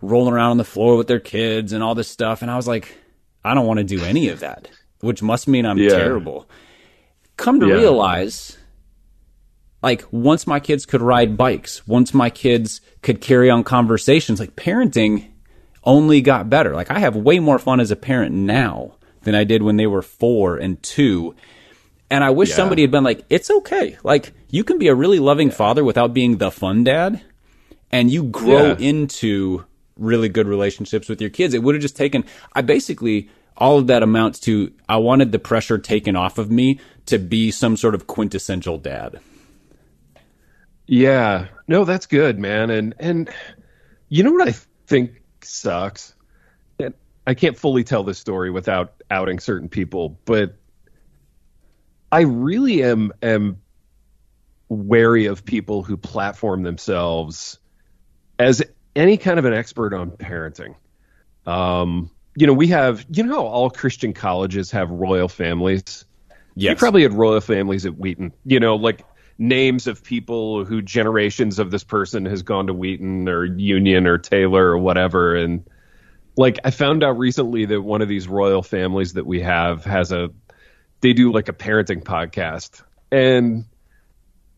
rolling 0.00 0.32
around 0.32 0.52
on 0.52 0.56
the 0.56 0.64
floor 0.64 0.96
with 0.96 1.06
their 1.06 1.20
kids 1.20 1.72
and 1.72 1.82
all 1.82 1.94
this 1.94 2.08
stuff, 2.08 2.42
and 2.42 2.50
I 2.50 2.56
was 2.56 2.66
like, 2.66 2.96
I 3.44 3.54
don't 3.54 3.66
want 3.66 3.78
to 3.78 3.84
do 3.84 4.02
any 4.04 4.28
of 4.28 4.40
that, 4.40 4.70
which 5.00 5.22
must 5.22 5.48
mean 5.48 5.66
I'm 5.66 5.78
yeah. 5.78 5.90
terrible. 5.90 6.48
Come 7.36 7.60
to 7.60 7.68
yeah. 7.68 7.74
realize. 7.74 8.56
Like 9.82 10.04
once 10.10 10.46
my 10.46 10.60
kids 10.60 10.84
could 10.84 11.00
ride 11.00 11.38
bikes, 11.38 11.86
once 11.88 12.12
my 12.12 12.28
kids 12.28 12.82
could 13.00 13.22
carry 13.22 13.48
on 13.48 13.64
conversations, 13.64 14.38
like 14.38 14.54
parenting 14.54 15.30
only 15.82 16.20
got 16.20 16.50
better. 16.50 16.74
Like 16.74 16.90
I 16.90 16.98
have 16.98 17.16
way 17.16 17.38
more 17.38 17.58
fun 17.58 17.80
as 17.80 17.90
a 17.90 17.96
parent 17.96 18.34
now 18.34 18.96
than 19.22 19.34
I 19.34 19.44
did 19.44 19.62
when 19.62 19.76
they 19.76 19.86
were 19.86 20.02
four 20.02 20.56
and 20.56 20.82
two. 20.82 21.34
And 22.10 22.24
I 22.24 22.30
wish 22.30 22.50
yeah. 22.50 22.56
somebody 22.56 22.82
had 22.82 22.90
been 22.90 23.04
like, 23.04 23.24
it's 23.30 23.50
okay. 23.50 23.96
Like, 24.02 24.32
you 24.48 24.64
can 24.64 24.78
be 24.78 24.88
a 24.88 24.94
really 24.94 25.18
loving 25.18 25.48
yeah. 25.48 25.54
father 25.54 25.84
without 25.84 26.12
being 26.12 26.38
the 26.38 26.50
fun 26.50 26.84
dad, 26.84 27.22
and 27.92 28.10
you 28.10 28.24
grow 28.24 28.68
yeah. 28.68 28.76
into 28.78 29.64
really 29.96 30.28
good 30.28 30.46
relationships 30.46 31.08
with 31.08 31.20
your 31.20 31.30
kids. 31.30 31.54
It 31.54 31.62
would 31.62 31.74
have 31.74 31.82
just 31.82 31.96
taken, 31.96 32.24
I 32.52 32.62
basically, 32.62 33.28
all 33.56 33.78
of 33.78 33.86
that 33.88 34.02
amounts 34.02 34.40
to, 34.40 34.72
I 34.88 34.96
wanted 34.96 35.30
the 35.30 35.38
pressure 35.38 35.78
taken 35.78 36.16
off 36.16 36.38
of 36.38 36.50
me 36.50 36.80
to 37.06 37.18
be 37.18 37.50
some 37.50 37.76
sort 37.76 37.94
of 37.94 38.06
quintessential 38.06 38.78
dad. 38.78 39.20
Yeah. 40.86 41.48
No, 41.68 41.84
that's 41.84 42.06
good, 42.06 42.38
man. 42.38 42.70
And, 42.70 42.94
and, 42.98 43.30
you 44.08 44.24
know 44.24 44.32
what 44.32 44.48
I 44.48 44.54
think 44.86 45.22
sucks? 45.42 46.14
I 47.30 47.34
can't 47.34 47.56
fully 47.56 47.84
tell 47.84 48.02
this 48.02 48.18
story 48.18 48.50
without 48.50 49.04
outing 49.08 49.38
certain 49.38 49.68
people, 49.68 50.18
but 50.24 50.56
I 52.10 52.22
really 52.22 52.82
am 52.82 53.12
am 53.22 53.62
wary 54.68 55.26
of 55.26 55.44
people 55.44 55.84
who 55.84 55.96
platform 55.96 56.64
themselves 56.64 57.60
as 58.40 58.64
any 58.96 59.16
kind 59.16 59.38
of 59.38 59.44
an 59.44 59.54
expert 59.54 59.94
on 59.94 60.10
parenting. 60.10 60.74
Um, 61.46 62.10
you 62.34 62.48
know, 62.48 62.52
we 62.52 62.66
have, 62.66 63.06
you 63.08 63.22
know, 63.22 63.46
all 63.46 63.70
Christian 63.70 64.12
colleges 64.12 64.72
have 64.72 64.90
royal 64.90 65.28
families. 65.28 66.04
Yes. 66.56 66.70
You 66.70 66.76
probably 66.76 67.02
had 67.02 67.12
royal 67.12 67.40
families 67.40 67.86
at 67.86 67.96
Wheaton. 67.96 68.32
You 68.44 68.58
know, 68.58 68.74
like 68.74 69.04
names 69.38 69.86
of 69.86 70.02
people 70.02 70.64
who 70.64 70.82
generations 70.82 71.60
of 71.60 71.70
this 71.70 71.84
person 71.84 72.26
has 72.26 72.42
gone 72.42 72.66
to 72.66 72.74
Wheaton 72.74 73.28
or 73.28 73.44
Union 73.44 74.08
or 74.08 74.18
Taylor 74.18 74.70
or 74.70 74.78
whatever. 74.78 75.36
And 75.36 75.64
like, 76.36 76.58
I 76.64 76.70
found 76.70 77.02
out 77.02 77.18
recently 77.18 77.66
that 77.66 77.82
one 77.82 78.02
of 78.02 78.08
these 78.08 78.28
royal 78.28 78.62
families 78.62 79.14
that 79.14 79.26
we 79.26 79.40
have 79.40 79.84
has 79.84 80.12
a 80.12 80.30
they 81.00 81.12
do 81.12 81.32
like 81.32 81.48
a 81.48 81.52
parenting 81.52 82.02
podcast 82.02 82.82
and 83.10 83.64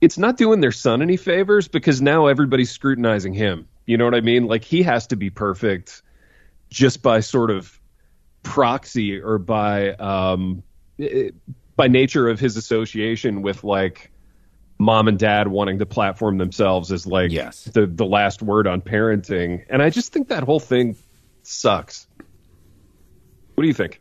it's 0.00 0.18
not 0.18 0.36
doing 0.36 0.60
their 0.60 0.72
son 0.72 1.00
any 1.00 1.16
favors 1.16 1.68
because 1.68 2.02
now 2.02 2.26
everybody's 2.26 2.70
scrutinizing 2.70 3.32
him. 3.32 3.68
You 3.86 3.96
know 3.96 4.04
what 4.04 4.14
I 4.14 4.20
mean? 4.20 4.46
Like 4.46 4.64
he 4.64 4.82
has 4.82 5.06
to 5.08 5.16
be 5.16 5.30
perfect 5.30 6.02
just 6.70 7.02
by 7.02 7.20
sort 7.20 7.50
of 7.50 7.78
proxy 8.42 9.20
or 9.20 9.38
by 9.38 9.90
um 9.90 10.62
by 11.76 11.88
nature 11.88 12.28
of 12.28 12.40
his 12.40 12.56
association 12.56 13.42
with 13.42 13.62
like 13.62 14.10
mom 14.78 15.06
and 15.06 15.18
dad 15.18 15.46
wanting 15.46 15.78
to 15.78 15.86
platform 15.86 16.38
themselves 16.38 16.90
as 16.90 17.06
like 17.06 17.30
yes. 17.30 17.64
the 17.64 17.86
the 17.86 18.04
last 18.04 18.42
word 18.42 18.66
on 18.66 18.80
parenting. 18.80 19.64
And 19.70 19.80
I 19.80 19.90
just 19.90 20.12
think 20.12 20.28
that 20.28 20.42
whole 20.42 20.60
thing 20.60 20.96
sucks. 21.42 22.06
What 23.54 23.62
do 23.62 23.68
you 23.68 23.74
think? 23.74 24.00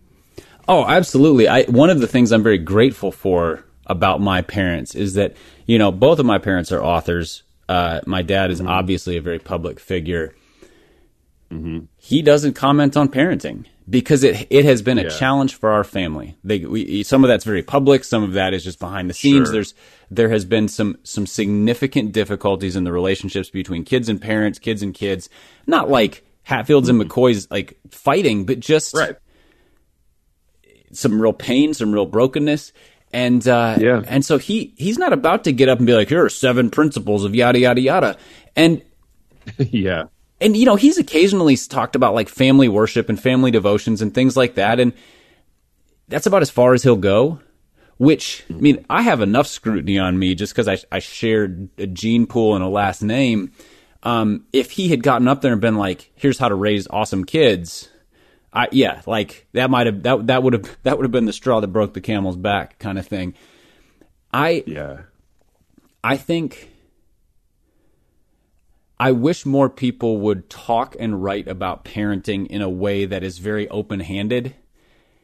Oh, 0.68 0.86
absolutely. 0.86 1.48
I 1.48 1.64
one 1.64 1.90
of 1.90 2.00
the 2.00 2.08
things 2.08 2.32
I'm 2.32 2.44
very 2.44 2.58
grateful 2.58 3.12
for 3.12 3.66
about 3.86 4.22
my 4.22 4.42
parents 4.42 4.96
is 4.96 5.16
that 5.16 5.36
you 5.66 5.78
know 5.78 5.92
both 5.92 6.20
of 6.20 6.26
my 6.26 6.38
parents 6.38 6.72
are 6.72 6.84
authors. 6.84 7.44
Uh, 7.68 8.02
my 8.06 8.22
dad 8.22 8.52
is 8.52 8.60
mm-hmm. 8.60 8.70
obviously 8.70 9.18
a 9.18 9.22
very 9.22 9.40
public 9.40 9.80
figure. 9.80 10.36
Mm-hmm. 11.52 11.86
He 11.98 12.22
doesn't 12.22 12.54
comment 12.54 12.96
on 12.96 13.10
parenting 13.10 13.66
because 13.90 14.24
it 14.24 14.48
it 14.50 14.64
has 14.66 14.82
been 14.82 14.98
a 14.98 15.04
yeah. 15.04 15.10
challenge 15.10 15.56
for 15.56 15.70
our 15.72 15.84
family. 15.84 16.38
They, 16.44 16.60
we, 16.60 17.04
some 17.04 17.24
of 17.24 17.28
that's 17.28 17.44
very 17.44 17.64
public, 17.64 18.04
some 18.04 18.24
of 18.24 18.34
that 18.34 18.54
is 18.54 18.64
just 18.64 18.80
behind 18.80 19.10
the 19.10 19.14
scenes. 19.14 19.48
Sure. 19.48 19.54
There's 19.54 19.74
there 20.10 20.30
has 20.30 20.46
been 20.46 20.68
some 20.70 20.98
some 21.04 21.26
significant 21.26 22.14
difficulties 22.14 22.76
in 22.76 22.86
the 22.86 22.92
relationships 22.92 23.50
between 23.50 23.84
kids 23.84 24.08
and 24.08 24.22
parents, 24.22 24.60
kids 24.60 24.82
and 24.82 24.94
kids. 24.94 25.30
Not 25.68 25.90
like 25.90 26.24
Hatfields 26.44 26.90
mm-hmm. 26.90 27.02
and 27.02 27.10
McCoys 27.10 27.48
like 27.50 27.78
fighting, 27.90 28.46
but 28.46 28.60
just 28.60 28.94
right 28.94 29.16
some 30.94 31.22
real 31.22 31.34
pain, 31.34 31.74
some 31.74 31.92
real 31.92 32.06
brokenness. 32.06 32.74
And 33.14 33.46
uh, 33.48 33.78
yeah, 33.80 34.04
and 34.08 34.24
so 34.24 34.38
he 34.38 34.74
he's 34.78 34.98
not 34.98 35.12
about 35.12 35.44
to 35.44 35.52
get 35.52 35.68
up 35.68 35.80
and 35.80 35.88
be 35.88 35.94
like, 35.94 36.08
here 36.08 36.24
are 36.24 36.30
seven 36.30 36.70
principles 36.70 37.26
of 37.26 37.36
yada 37.36 37.60
yada 37.60 37.82
yada. 37.82 38.18
And 38.56 38.82
yeah, 39.58 40.06
and 40.40 40.56
you 40.56 40.66
know 40.66 40.78
he's 40.78 40.98
occasionally 40.98 41.58
talked 41.58 41.96
about 41.96 42.14
like 42.14 42.30
family 42.30 42.70
worship 42.70 43.10
and 43.10 43.22
family 43.22 43.52
devotions 43.52 44.02
and 44.02 44.14
things 44.14 44.38
like 44.38 44.56
that, 44.56 44.80
and 44.80 44.94
that's 46.08 46.26
about 46.26 46.42
as 46.42 46.50
far 46.50 46.74
as 46.74 46.84
he'll 46.84 46.96
go. 46.96 47.40
Which 47.98 48.46
I 48.50 48.54
mean, 48.54 48.86
I 48.90 49.02
have 49.02 49.20
enough 49.20 49.46
scrutiny 49.46 50.00
on 50.00 50.18
me 50.18 50.34
just 50.34 50.54
because 50.54 50.70
I 50.70 50.78
I 50.90 51.00
shared 51.00 51.70
a 51.78 51.88
gene 51.88 52.28
pool 52.28 52.56
and 52.56 52.64
a 52.64 52.70
last 52.70 53.04
name. 53.04 53.52
Um, 54.04 54.46
if 54.52 54.72
he 54.72 54.90
had 54.90 55.04
gotten 55.04 55.28
up 55.28 55.42
there 55.42 55.52
and 55.52 55.62
been 55.62 55.78
like, 55.78 56.12
"Here's 56.16 56.40
how 56.40 56.50
to 56.50 56.56
raise 56.56 56.88
awesome 56.88 57.24
kids," 57.24 57.90
I 58.54 58.68
yeah, 58.72 59.02
like 59.06 59.48
that 59.54 59.70
might 59.70 59.88
have 59.88 60.04
that 60.04 60.28
that 60.28 60.44
would 60.44 60.54
have 60.54 60.78
that 60.84 60.98
would 60.98 61.06
have 61.06 61.12
been 61.12 61.26
the 61.26 61.34
straw 61.34 61.60
that 61.60 61.68
broke 61.68 61.94
the 61.94 62.02
camel's 62.02 62.38
back 62.38 62.80
kind 62.80 62.98
of 63.00 63.08
thing. 63.08 63.34
I 64.34 64.64
yeah. 64.66 65.02
I 66.04 66.18
think 66.18 66.70
I 69.00 69.12
wish 69.12 69.46
more 69.46 69.70
people 69.70 70.18
would 70.20 70.50
talk 70.50 70.96
and 71.00 71.24
write 71.24 71.48
about 71.48 71.86
parenting 71.86 72.48
in 72.48 72.62
a 72.62 72.70
way 72.70 73.06
that 73.06 73.24
is 73.24 73.40
very 73.40 73.68
open-handed. 73.70 74.56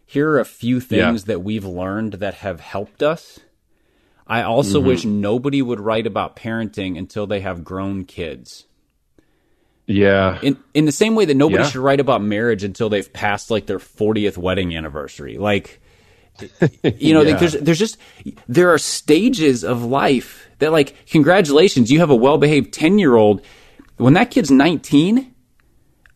Here 0.06 0.32
are 0.32 0.40
a 0.40 0.46
few 0.46 0.80
things 0.80 1.24
yeah. 1.24 1.34
that 1.34 1.40
we've 1.42 1.66
learned 1.66 2.14
that 2.14 2.36
have 2.36 2.60
helped 2.60 3.04
us. 3.04 3.40
I 4.28 4.44
also 4.44 4.80
mm-hmm. 4.80 4.88
wish 4.88 5.06
nobody 5.06 5.62
would 5.62 5.80
write 5.80 6.08
about 6.08 6.36
parenting 6.36 6.98
until 6.98 7.28
they 7.28 7.42
have 7.42 7.64
grown 7.64 8.06
kids. 8.06 8.66
Yeah. 9.86 10.40
In 10.42 10.58
in 10.74 10.86
the 10.86 10.92
same 10.92 11.16
way 11.16 11.26
that 11.26 11.36
nobody 11.36 11.64
yeah. 11.64 11.70
should 11.70 11.82
write 11.82 12.02
about 12.02 12.22
marriage 12.22 12.64
until 12.64 12.90
they've 12.90 13.12
passed 13.12 13.50
like 13.50 13.68
their 13.68 13.80
40th 13.80 14.38
wedding 14.38 14.76
anniversary. 14.76 15.38
Like 15.38 15.82
you 16.84 17.14
know, 17.14 17.22
yeah. 17.22 17.38
there's 17.38 17.54
there's 17.54 17.80
just 17.80 17.98
there 18.48 18.72
are 18.74 18.78
stages 18.78 19.64
of 19.64 19.84
life 19.84 20.48
that 20.60 20.72
like 20.72 21.08
congratulations, 21.08 21.90
you 21.92 22.00
have 22.00 22.10
a 22.10 22.16
well-behaved 22.16 22.74
10-year-old 22.74 23.42
when 23.98 24.14
that 24.14 24.32
kid's 24.32 24.52
19, 24.52 25.34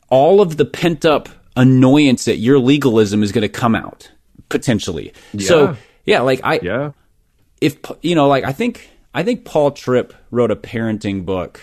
all 0.10 0.41
of 0.41 0.58
the 0.58 0.65
pent-up 0.65 1.30
annoyance 1.56 2.28
at 2.28 2.38
your 2.38 2.60
legalism 2.60 3.24
is 3.24 3.32
going 3.32 3.41
to 3.41 3.50
come 3.50 3.76
out 3.76 4.12
potentially. 4.50 5.13
Yeah. 5.34 5.47
So, 5.47 5.78
yeah, 6.06 6.21
like 6.21 6.41
I 6.43 6.60
Yeah. 6.62 6.91
If 7.62 7.78
you 8.02 8.15
know, 8.15 8.28
like 8.28 8.43
I 8.43 8.52
think 8.52 8.89
I 9.13 9.24
think 9.24 9.45
Paul 9.45 9.71
Tripp 9.71 10.13
wrote 10.32 10.52
a 10.52 10.56
parenting 10.56 11.26
book 11.26 11.62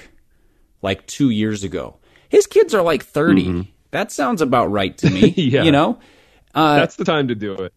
like 0.80 1.06
2 1.06 1.30
years 1.30 1.64
ago 1.64 1.98
his 2.28 2.46
kids 2.46 2.74
are 2.74 2.82
like 2.82 3.04
30. 3.04 3.44
Mm-hmm. 3.44 3.60
That 3.90 4.12
sounds 4.12 4.42
about 4.42 4.70
right 4.70 4.96
to 4.98 5.10
me. 5.10 5.28
yeah. 5.36 5.62
You 5.62 5.72
know? 5.72 5.98
Uh, 6.54 6.76
That's 6.76 6.96
the 6.96 7.04
time 7.04 7.28
to 7.28 7.34
do 7.34 7.54
it. 7.54 7.72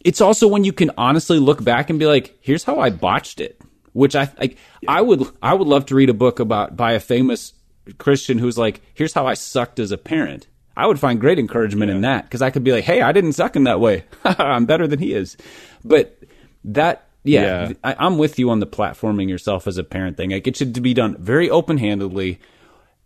It's 0.00 0.20
also 0.20 0.48
when 0.48 0.64
you 0.64 0.72
can 0.72 0.90
honestly 0.98 1.38
look 1.38 1.62
back 1.64 1.90
and 1.90 1.98
be 1.98 2.06
like, 2.06 2.36
here's 2.40 2.64
how 2.64 2.78
I 2.78 2.90
botched 2.90 3.40
it. 3.40 3.60
Which 3.92 4.16
I 4.16 4.28
like 4.40 4.58
yeah. 4.80 4.90
I 4.90 5.00
would 5.00 5.24
I 5.40 5.54
would 5.54 5.68
love 5.68 5.86
to 5.86 5.94
read 5.94 6.10
a 6.10 6.14
book 6.14 6.40
about 6.40 6.76
by 6.76 6.92
a 6.92 7.00
famous 7.00 7.52
Christian 7.98 8.38
who's 8.38 8.58
like, 8.58 8.80
here's 8.92 9.12
how 9.12 9.24
I 9.24 9.34
sucked 9.34 9.78
as 9.78 9.92
a 9.92 9.98
parent. 9.98 10.48
I 10.76 10.88
would 10.88 10.98
find 10.98 11.20
great 11.20 11.38
encouragement 11.38 11.90
yeah. 11.90 11.94
in 11.94 12.00
that 12.00 12.24
because 12.24 12.42
I 12.42 12.50
could 12.50 12.64
be 12.64 12.72
like, 12.72 12.82
hey, 12.82 13.02
I 13.02 13.12
didn't 13.12 13.34
suck 13.34 13.54
in 13.54 13.64
that 13.64 13.78
way. 13.78 14.04
I'm 14.24 14.66
better 14.66 14.88
than 14.88 14.98
he 14.98 15.14
is. 15.14 15.36
But 15.84 16.18
that 16.64 17.06
yeah, 17.24 17.68
yeah. 17.68 17.72
I, 17.82 18.06
am 18.06 18.18
with 18.18 18.38
you 18.38 18.50
on 18.50 18.60
the 18.60 18.66
platforming 18.66 19.28
yourself 19.28 19.66
as 19.66 19.78
a 19.78 19.84
parent 19.84 20.16
thing. 20.16 20.30
Like 20.30 20.46
it 20.46 20.56
should 20.56 20.80
be 20.82 20.94
done 20.94 21.16
very 21.18 21.50
open 21.50 21.78
handedly 21.78 22.38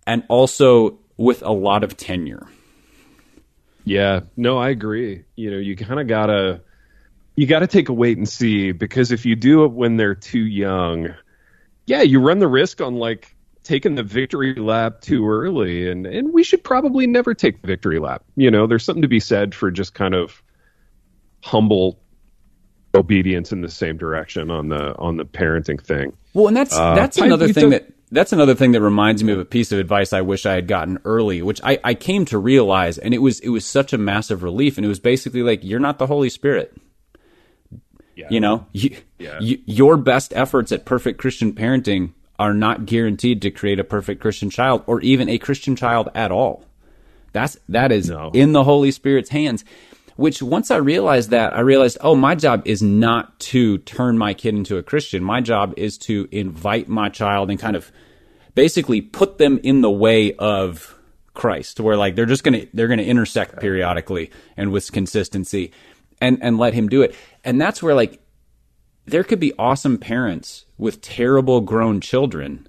and 0.07 0.24
also 0.28 0.98
with 1.16 1.42
a 1.42 1.52
lot 1.52 1.85
of 1.85 1.96
tenure. 1.96 2.46
Yeah, 3.85 4.20
no, 4.37 4.59
I 4.59 4.70
agree. 4.70 5.24
You 5.37 5.50
know, 5.52 5.59
you 5.59 5.76
kind 5.76 6.00
of 6.00 6.09
gotta 6.09 6.61
you 7.37 7.46
gotta 7.46 7.68
take 7.68 7.88
a 7.88 7.92
wait 7.92 8.18
and 8.18 8.28
see 8.28 8.72
because 8.72 9.12
if 9.12 9.24
you 9.24 9.37
do 9.37 9.64
it 9.64 9.72
when 9.72 9.96
they're 9.96 10.14
too 10.14 10.44
young, 10.44 11.14
yeah, 11.87 12.02
you 12.02 12.20
run 12.20 12.40
the 12.40 12.48
risk 12.48 12.81
on 12.81 12.96
like 12.96 13.35
taking 13.62 13.94
the 13.94 14.02
victory 14.02 14.54
lap 14.54 15.00
too 15.00 15.28
early, 15.28 15.88
and 15.88 16.07
and 16.07 16.33
we 16.33 16.42
should 16.42 16.64
probably 16.64 17.07
never 17.07 17.35
take 17.35 17.61
the 17.61 17.66
victory 17.66 17.98
lap. 18.00 18.24
You 18.35 18.50
know, 18.50 18.66
there's 18.66 18.85
something 18.85 19.02
to 19.02 19.09
be 19.09 19.20
said 19.20 19.54
for 19.54 19.70
just 19.70 19.94
kind 19.94 20.14
of 20.14 20.42
humble 21.42 22.00
obedience 22.99 23.53
in 23.53 23.63
the 23.63 23.71
same 23.71 23.97
direction 23.97 24.51
on 24.51 24.69
the 24.69 24.97
on 24.99 25.17
the 25.17 25.25
parenting 25.25 25.81
thing. 25.81 26.17
Well, 26.35 26.49
and 26.49 26.57
that's 26.57 26.77
uh, 26.77 26.94
that's 26.94 27.19
another 27.19 27.53
thing 27.53 27.71
that 27.71 27.90
that's 28.11 28.33
another 28.33 28.55
thing 28.55 28.73
that 28.73 28.81
reminds 28.81 29.23
me 29.23 29.33
of 29.33 29.38
a 29.38 29.44
piece 29.44 29.73
of 29.73 29.79
advice 29.79 30.13
I 30.13 30.23
wish 30.23 30.46
I 30.46 30.55
had 30.55 30.67
gotten 30.67 30.99
early, 31.05 31.42
which 31.42 31.61
I, 31.63 31.79
I 31.85 31.94
came 31.94 32.25
to 32.27 32.38
realize, 32.38 32.99
and 32.99 33.15
it 33.15 33.19
was 33.19 33.40
it 33.40 33.51
was 33.51 33.65
such 33.65 33.92
a 33.92 33.99
massive 33.99 34.42
relief, 34.42 34.79
and 34.79 34.85
it 34.85 34.88
was 34.88 35.01
basically 35.01 35.42
like 35.42 35.61
you're 35.63 35.81
not 35.81 35.99
the 35.99 36.07
Holy 36.07 36.31
Spirit. 36.31 36.77
Yeah. 38.15 38.27
You 38.31 38.40
know, 38.40 38.67
you, 38.73 38.96
yeah. 39.19 39.38
you, 39.40 39.61
your 39.65 39.96
best 39.96 40.33
efforts 40.35 40.73
at 40.73 40.85
perfect 40.85 41.21
Christian 41.21 41.53
parenting 41.53 42.15
are 42.37 42.53
not 42.53 42.85
guaranteed 42.85 43.42
to 43.42 43.51
create 43.51 43.79
a 43.79 43.85
perfect 43.85 44.21
Christian 44.21 44.51
child, 44.51 44.83
or 44.87 45.01
even 45.03 45.29
a 45.29 45.38
Christian 45.38 45.77
child 45.77 46.09
at 46.15 46.33
all. 46.33 46.65
That's 47.33 47.59
that 47.69 47.92
is 47.92 48.09
no. 48.11 48.31
in 48.33 48.53
the 48.53 48.65
Holy 48.65 48.90
Spirit's 48.90 49.31
hands. 49.31 49.65
Which 50.19 50.42
once 50.42 50.73
I 50.73 50.79
realized 50.79 51.31
that, 51.31 51.54
I 51.54 51.60
realized, 51.60 51.96
oh, 52.00 52.16
my 52.16 52.35
job 52.35 52.62
is 52.64 52.83
not 52.83 53.38
to 53.38 53.79
turn 53.79 54.19
my 54.19 54.35
kid 54.35 54.56
into 54.56 54.77
a 54.77 54.83
Christian. 54.83 55.23
My 55.23 55.40
job 55.40 55.75
is 55.77 55.96
to 55.98 56.27
invite 56.33 56.88
my 56.88 57.08
child 57.08 57.50
and 57.50 57.60
kind 57.60 57.77
of 57.77 57.92
basically 58.56 59.00
put 59.00 59.38
them 59.38 59.60
in 59.62 59.81
the 59.81 59.90
way 59.92 60.33
of 60.33 60.98
Christ, 61.35 61.79
where 61.79 61.96
like 61.96 62.16
they're 62.16 62.27
just 62.27 62.42
gonna 62.42 62.66
they're 62.75 62.88
gonna 62.88 63.04
intersect 63.04 63.60
periodically 63.60 64.33
and 64.56 64.73
with 64.73 64.90
consistency, 64.90 65.71
and 66.21 66.38
and 66.42 66.58
let 66.58 66.75
Him 66.75 66.88
do 66.88 67.02
it. 67.02 67.14
And 67.44 67.60
that's 67.60 67.81
where 67.81 67.94
like 67.94 68.21
there 69.06 69.23
could 69.23 69.38
be 69.38 69.52
awesome 69.56 69.98
parents 69.98 70.64
with 70.79 71.00
terrible 71.00 71.60
grown 71.60 72.00
children. 72.00 72.66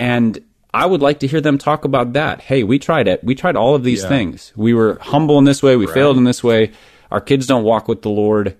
And 0.00 0.42
I 0.74 0.86
would 0.86 1.00
like 1.02 1.20
to 1.20 1.26
hear 1.26 1.40
them 1.40 1.56
talk 1.56 1.84
about 1.84 2.14
that. 2.14 2.40
Hey, 2.40 2.64
we 2.64 2.78
tried 2.78 3.06
it. 3.06 3.22
We 3.22 3.34
tried 3.34 3.54
all 3.54 3.74
of 3.74 3.84
these 3.84 4.02
yeah. 4.02 4.08
things. 4.08 4.52
We 4.56 4.74
were 4.74 4.98
humble 5.00 5.38
in 5.38 5.44
this 5.44 5.62
way. 5.62 5.76
We 5.76 5.86
right. 5.86 5.94
failed 5.94 6.16
in 6.16 6.24
this 6.24 6.42
way. 6.42 6.72
Our 7.12 7.20
kids 7.20 7.46
don't 7.46 7.62
walk 7.62 7.86
with 7.86 8.02
the 8.02 8.10
Lord. 8.10 8.56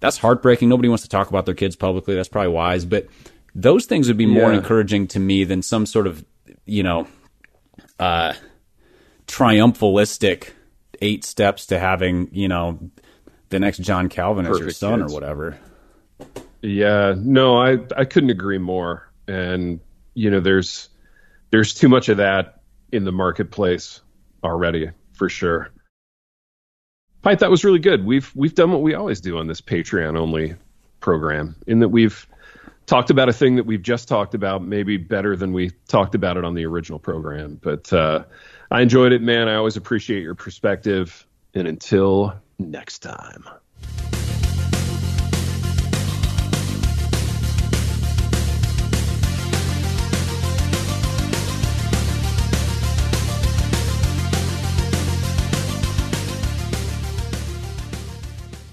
That's 0.00 0.16
heartbreaking. 0.16 0.68
Nobody 0.70 0.88
wants 0.88 1.02
to 1.02 1.10
talk 1.10 1.28
about 1.28 1.44
their 1.44 1.54
kids 1.54 1.76
publicly. 1.76 2.14
That's 2.14 2.28
probably 2.28 2.52
wise. 2.52 2.86
But 2.86 3.08
those 3.54 3.84
things 3.84 4.08
would 4.08 4.16
be 4.16 4.26
more 4.26 4.50
yeah. 4.52 4.58
encouraging 4.58 5.06
to 5.08 5.20
me 5.20 5.44
than 5.44 5.60
some 5.60 5.84
sort 5.84 6.06
of, 6.06 6.24
you 6.64 6.82
know, 6.82 7.06
uh, 8.00 8.32
triumphalistic 9.26 10.50
eight 11.02 11.24
steps 11.24 11.66
to 11.66 11.78
having, 11.78 12.30
you 12.32 12.48
know, 12.48 12.90
the 13.50 13.60
next 13.60 13.78
John 13.78 14.08
Calvin 14.08 14.46
Perfect 14.46 14.60
as 14.60 14.64
your 14.64 14.70
son 14.72 15.00
kids. 15.00 15.12
or 15.12 15.14
whatever. 15.14 15.58
Yeah, 16.62 17.14
no, 17.16 17.58
I 17.58 17.78
I 17.96 18.06
couldn't 18.06 18.30
agree 18.30 18.58
more. 18.58 19.10
And 19.28 19.80
you 20.14 20.30
know, 20.30 20.40
there's 20.40 20.88
there's 21.54 21.72
too 21.72 21.88
much 21.88 22.08
of 22.08 22.16
that 22.16 22.62
in 22.90 23.04
the 23.04 23.12
marketplace 23.12 24.00
already, 24.42 24.90
for 25.12 25.28
sure. 25.28 25.70
Pipe, 27.22 27.38
that 27.38 27.50
was 27.50 27.64
really 27.64 27.78
good. 27.78 28.04
We've 28.04 28.28
we've 28.34 28.56
done 28.56 28.72
what 28.72 28.82
we 28.82 28.94
always 28.94 29.20
do 29.20 29.38
on 29.38 29.46
this 29.46 29.60
Patreon 29.60 30.18
only 30.18 30.56
program, 30.98 31.54
in 31.68 31.78
that 31.78 31.90
we've 31.90 32.26
talked 32.86 33.10
about 33.10 33.28
a 33.28 33.32
thing 33.32 33.54
that 33.54 33.66
we've 33.66 33.82
just 33.82 34.08
talked 34.08 34.34
about, 34.34 34.64
maybe 34.64 34.96
better 34.96 35.36
than 35.36 35.52
we 35.52 35.70
talked 35.86 36.16
about 36.16 36.36
it 36.36 36.44
on 36.44 36.54
the 36.54 36.66
original 36.66 36.98
program. 36.98 37.60
But 37.62 37.92
uh, 37.92 38.24
I 38.72 38.80
enjoyed 38.82 39.12
it, 39.12 39.22
man. 39.22 39.46
I 39.46 39.54
always 39.54 39.76
appreciate 39.76 40.24
your 40.24 40.34
perspective. 40.34 41.24
And 41.54 41.68
until 41.68 42.34
next 42.58 42.98
time. 42.98 43.44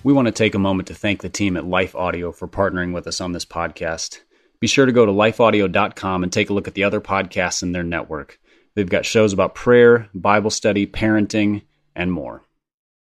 We 0.03 0.13
want 0.13 0.27
to 0.27 0.31
take 0.31 0.55
a 0.55 0.59
moment 0.59 0.87
to 0.87 0.95
thank 0.95 1.21
the 1.21 1.29
team 1.29 1.55
at 1.55 1.65
Life 1.65 1.95
Audio 1.95 2.31
for 2.31 2.47
partnering 2.47 2.91
with 2.91 3.05
us 3.05 3.21
on 3.21 3.33
this 3.33 3.45
podcast. 3.45 4.21
Be 4.59 4.67
sure 4.67 4.85
to 4.85 4.91
go 4.91 5.05
to 5.05 5.11
lifeaudio.com 5.11 6.23
and 6.23 6.33
take 6.33 6.49
a 6.49 6.53
look 6.53 6.67
at 6.67 6.73
the 6.73 6.83
other 6.83 6.99
podcasts 6.99 7.61
in 7.61 7.71
their 7.71 7.83
network. 7.83 8.39
They've 8.75 8.89
got 8.89 9.05
shows 9.05 9.31
about 9.31 9.53
prayer, 9.53 10.09
Bible 10.15 10.49
study, 10.49 10.87
parenting, 10.87 11.63
and 11.95 12.11
more. 12.11 12.43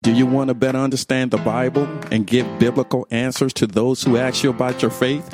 Do 0.02 0.12
you 0.12 0.26
want 0.26 0.50
to 0.50 0.54
better 0.54 0.80
understand 0.80 1.32
the 1.32 1.38
Bible 1.38 1.88
and 2.12 2.28
give 2.28 2.60
biblical 2.60 3.08
answers 3.12 3.54
to 3.54 3.68
those 3.68 4.04
who 4.04 4.18
ask 4.18 4.44
you 4.44 4.50
about 4.50 4.82
your 4.82 4.92
faith? 4.92 5.34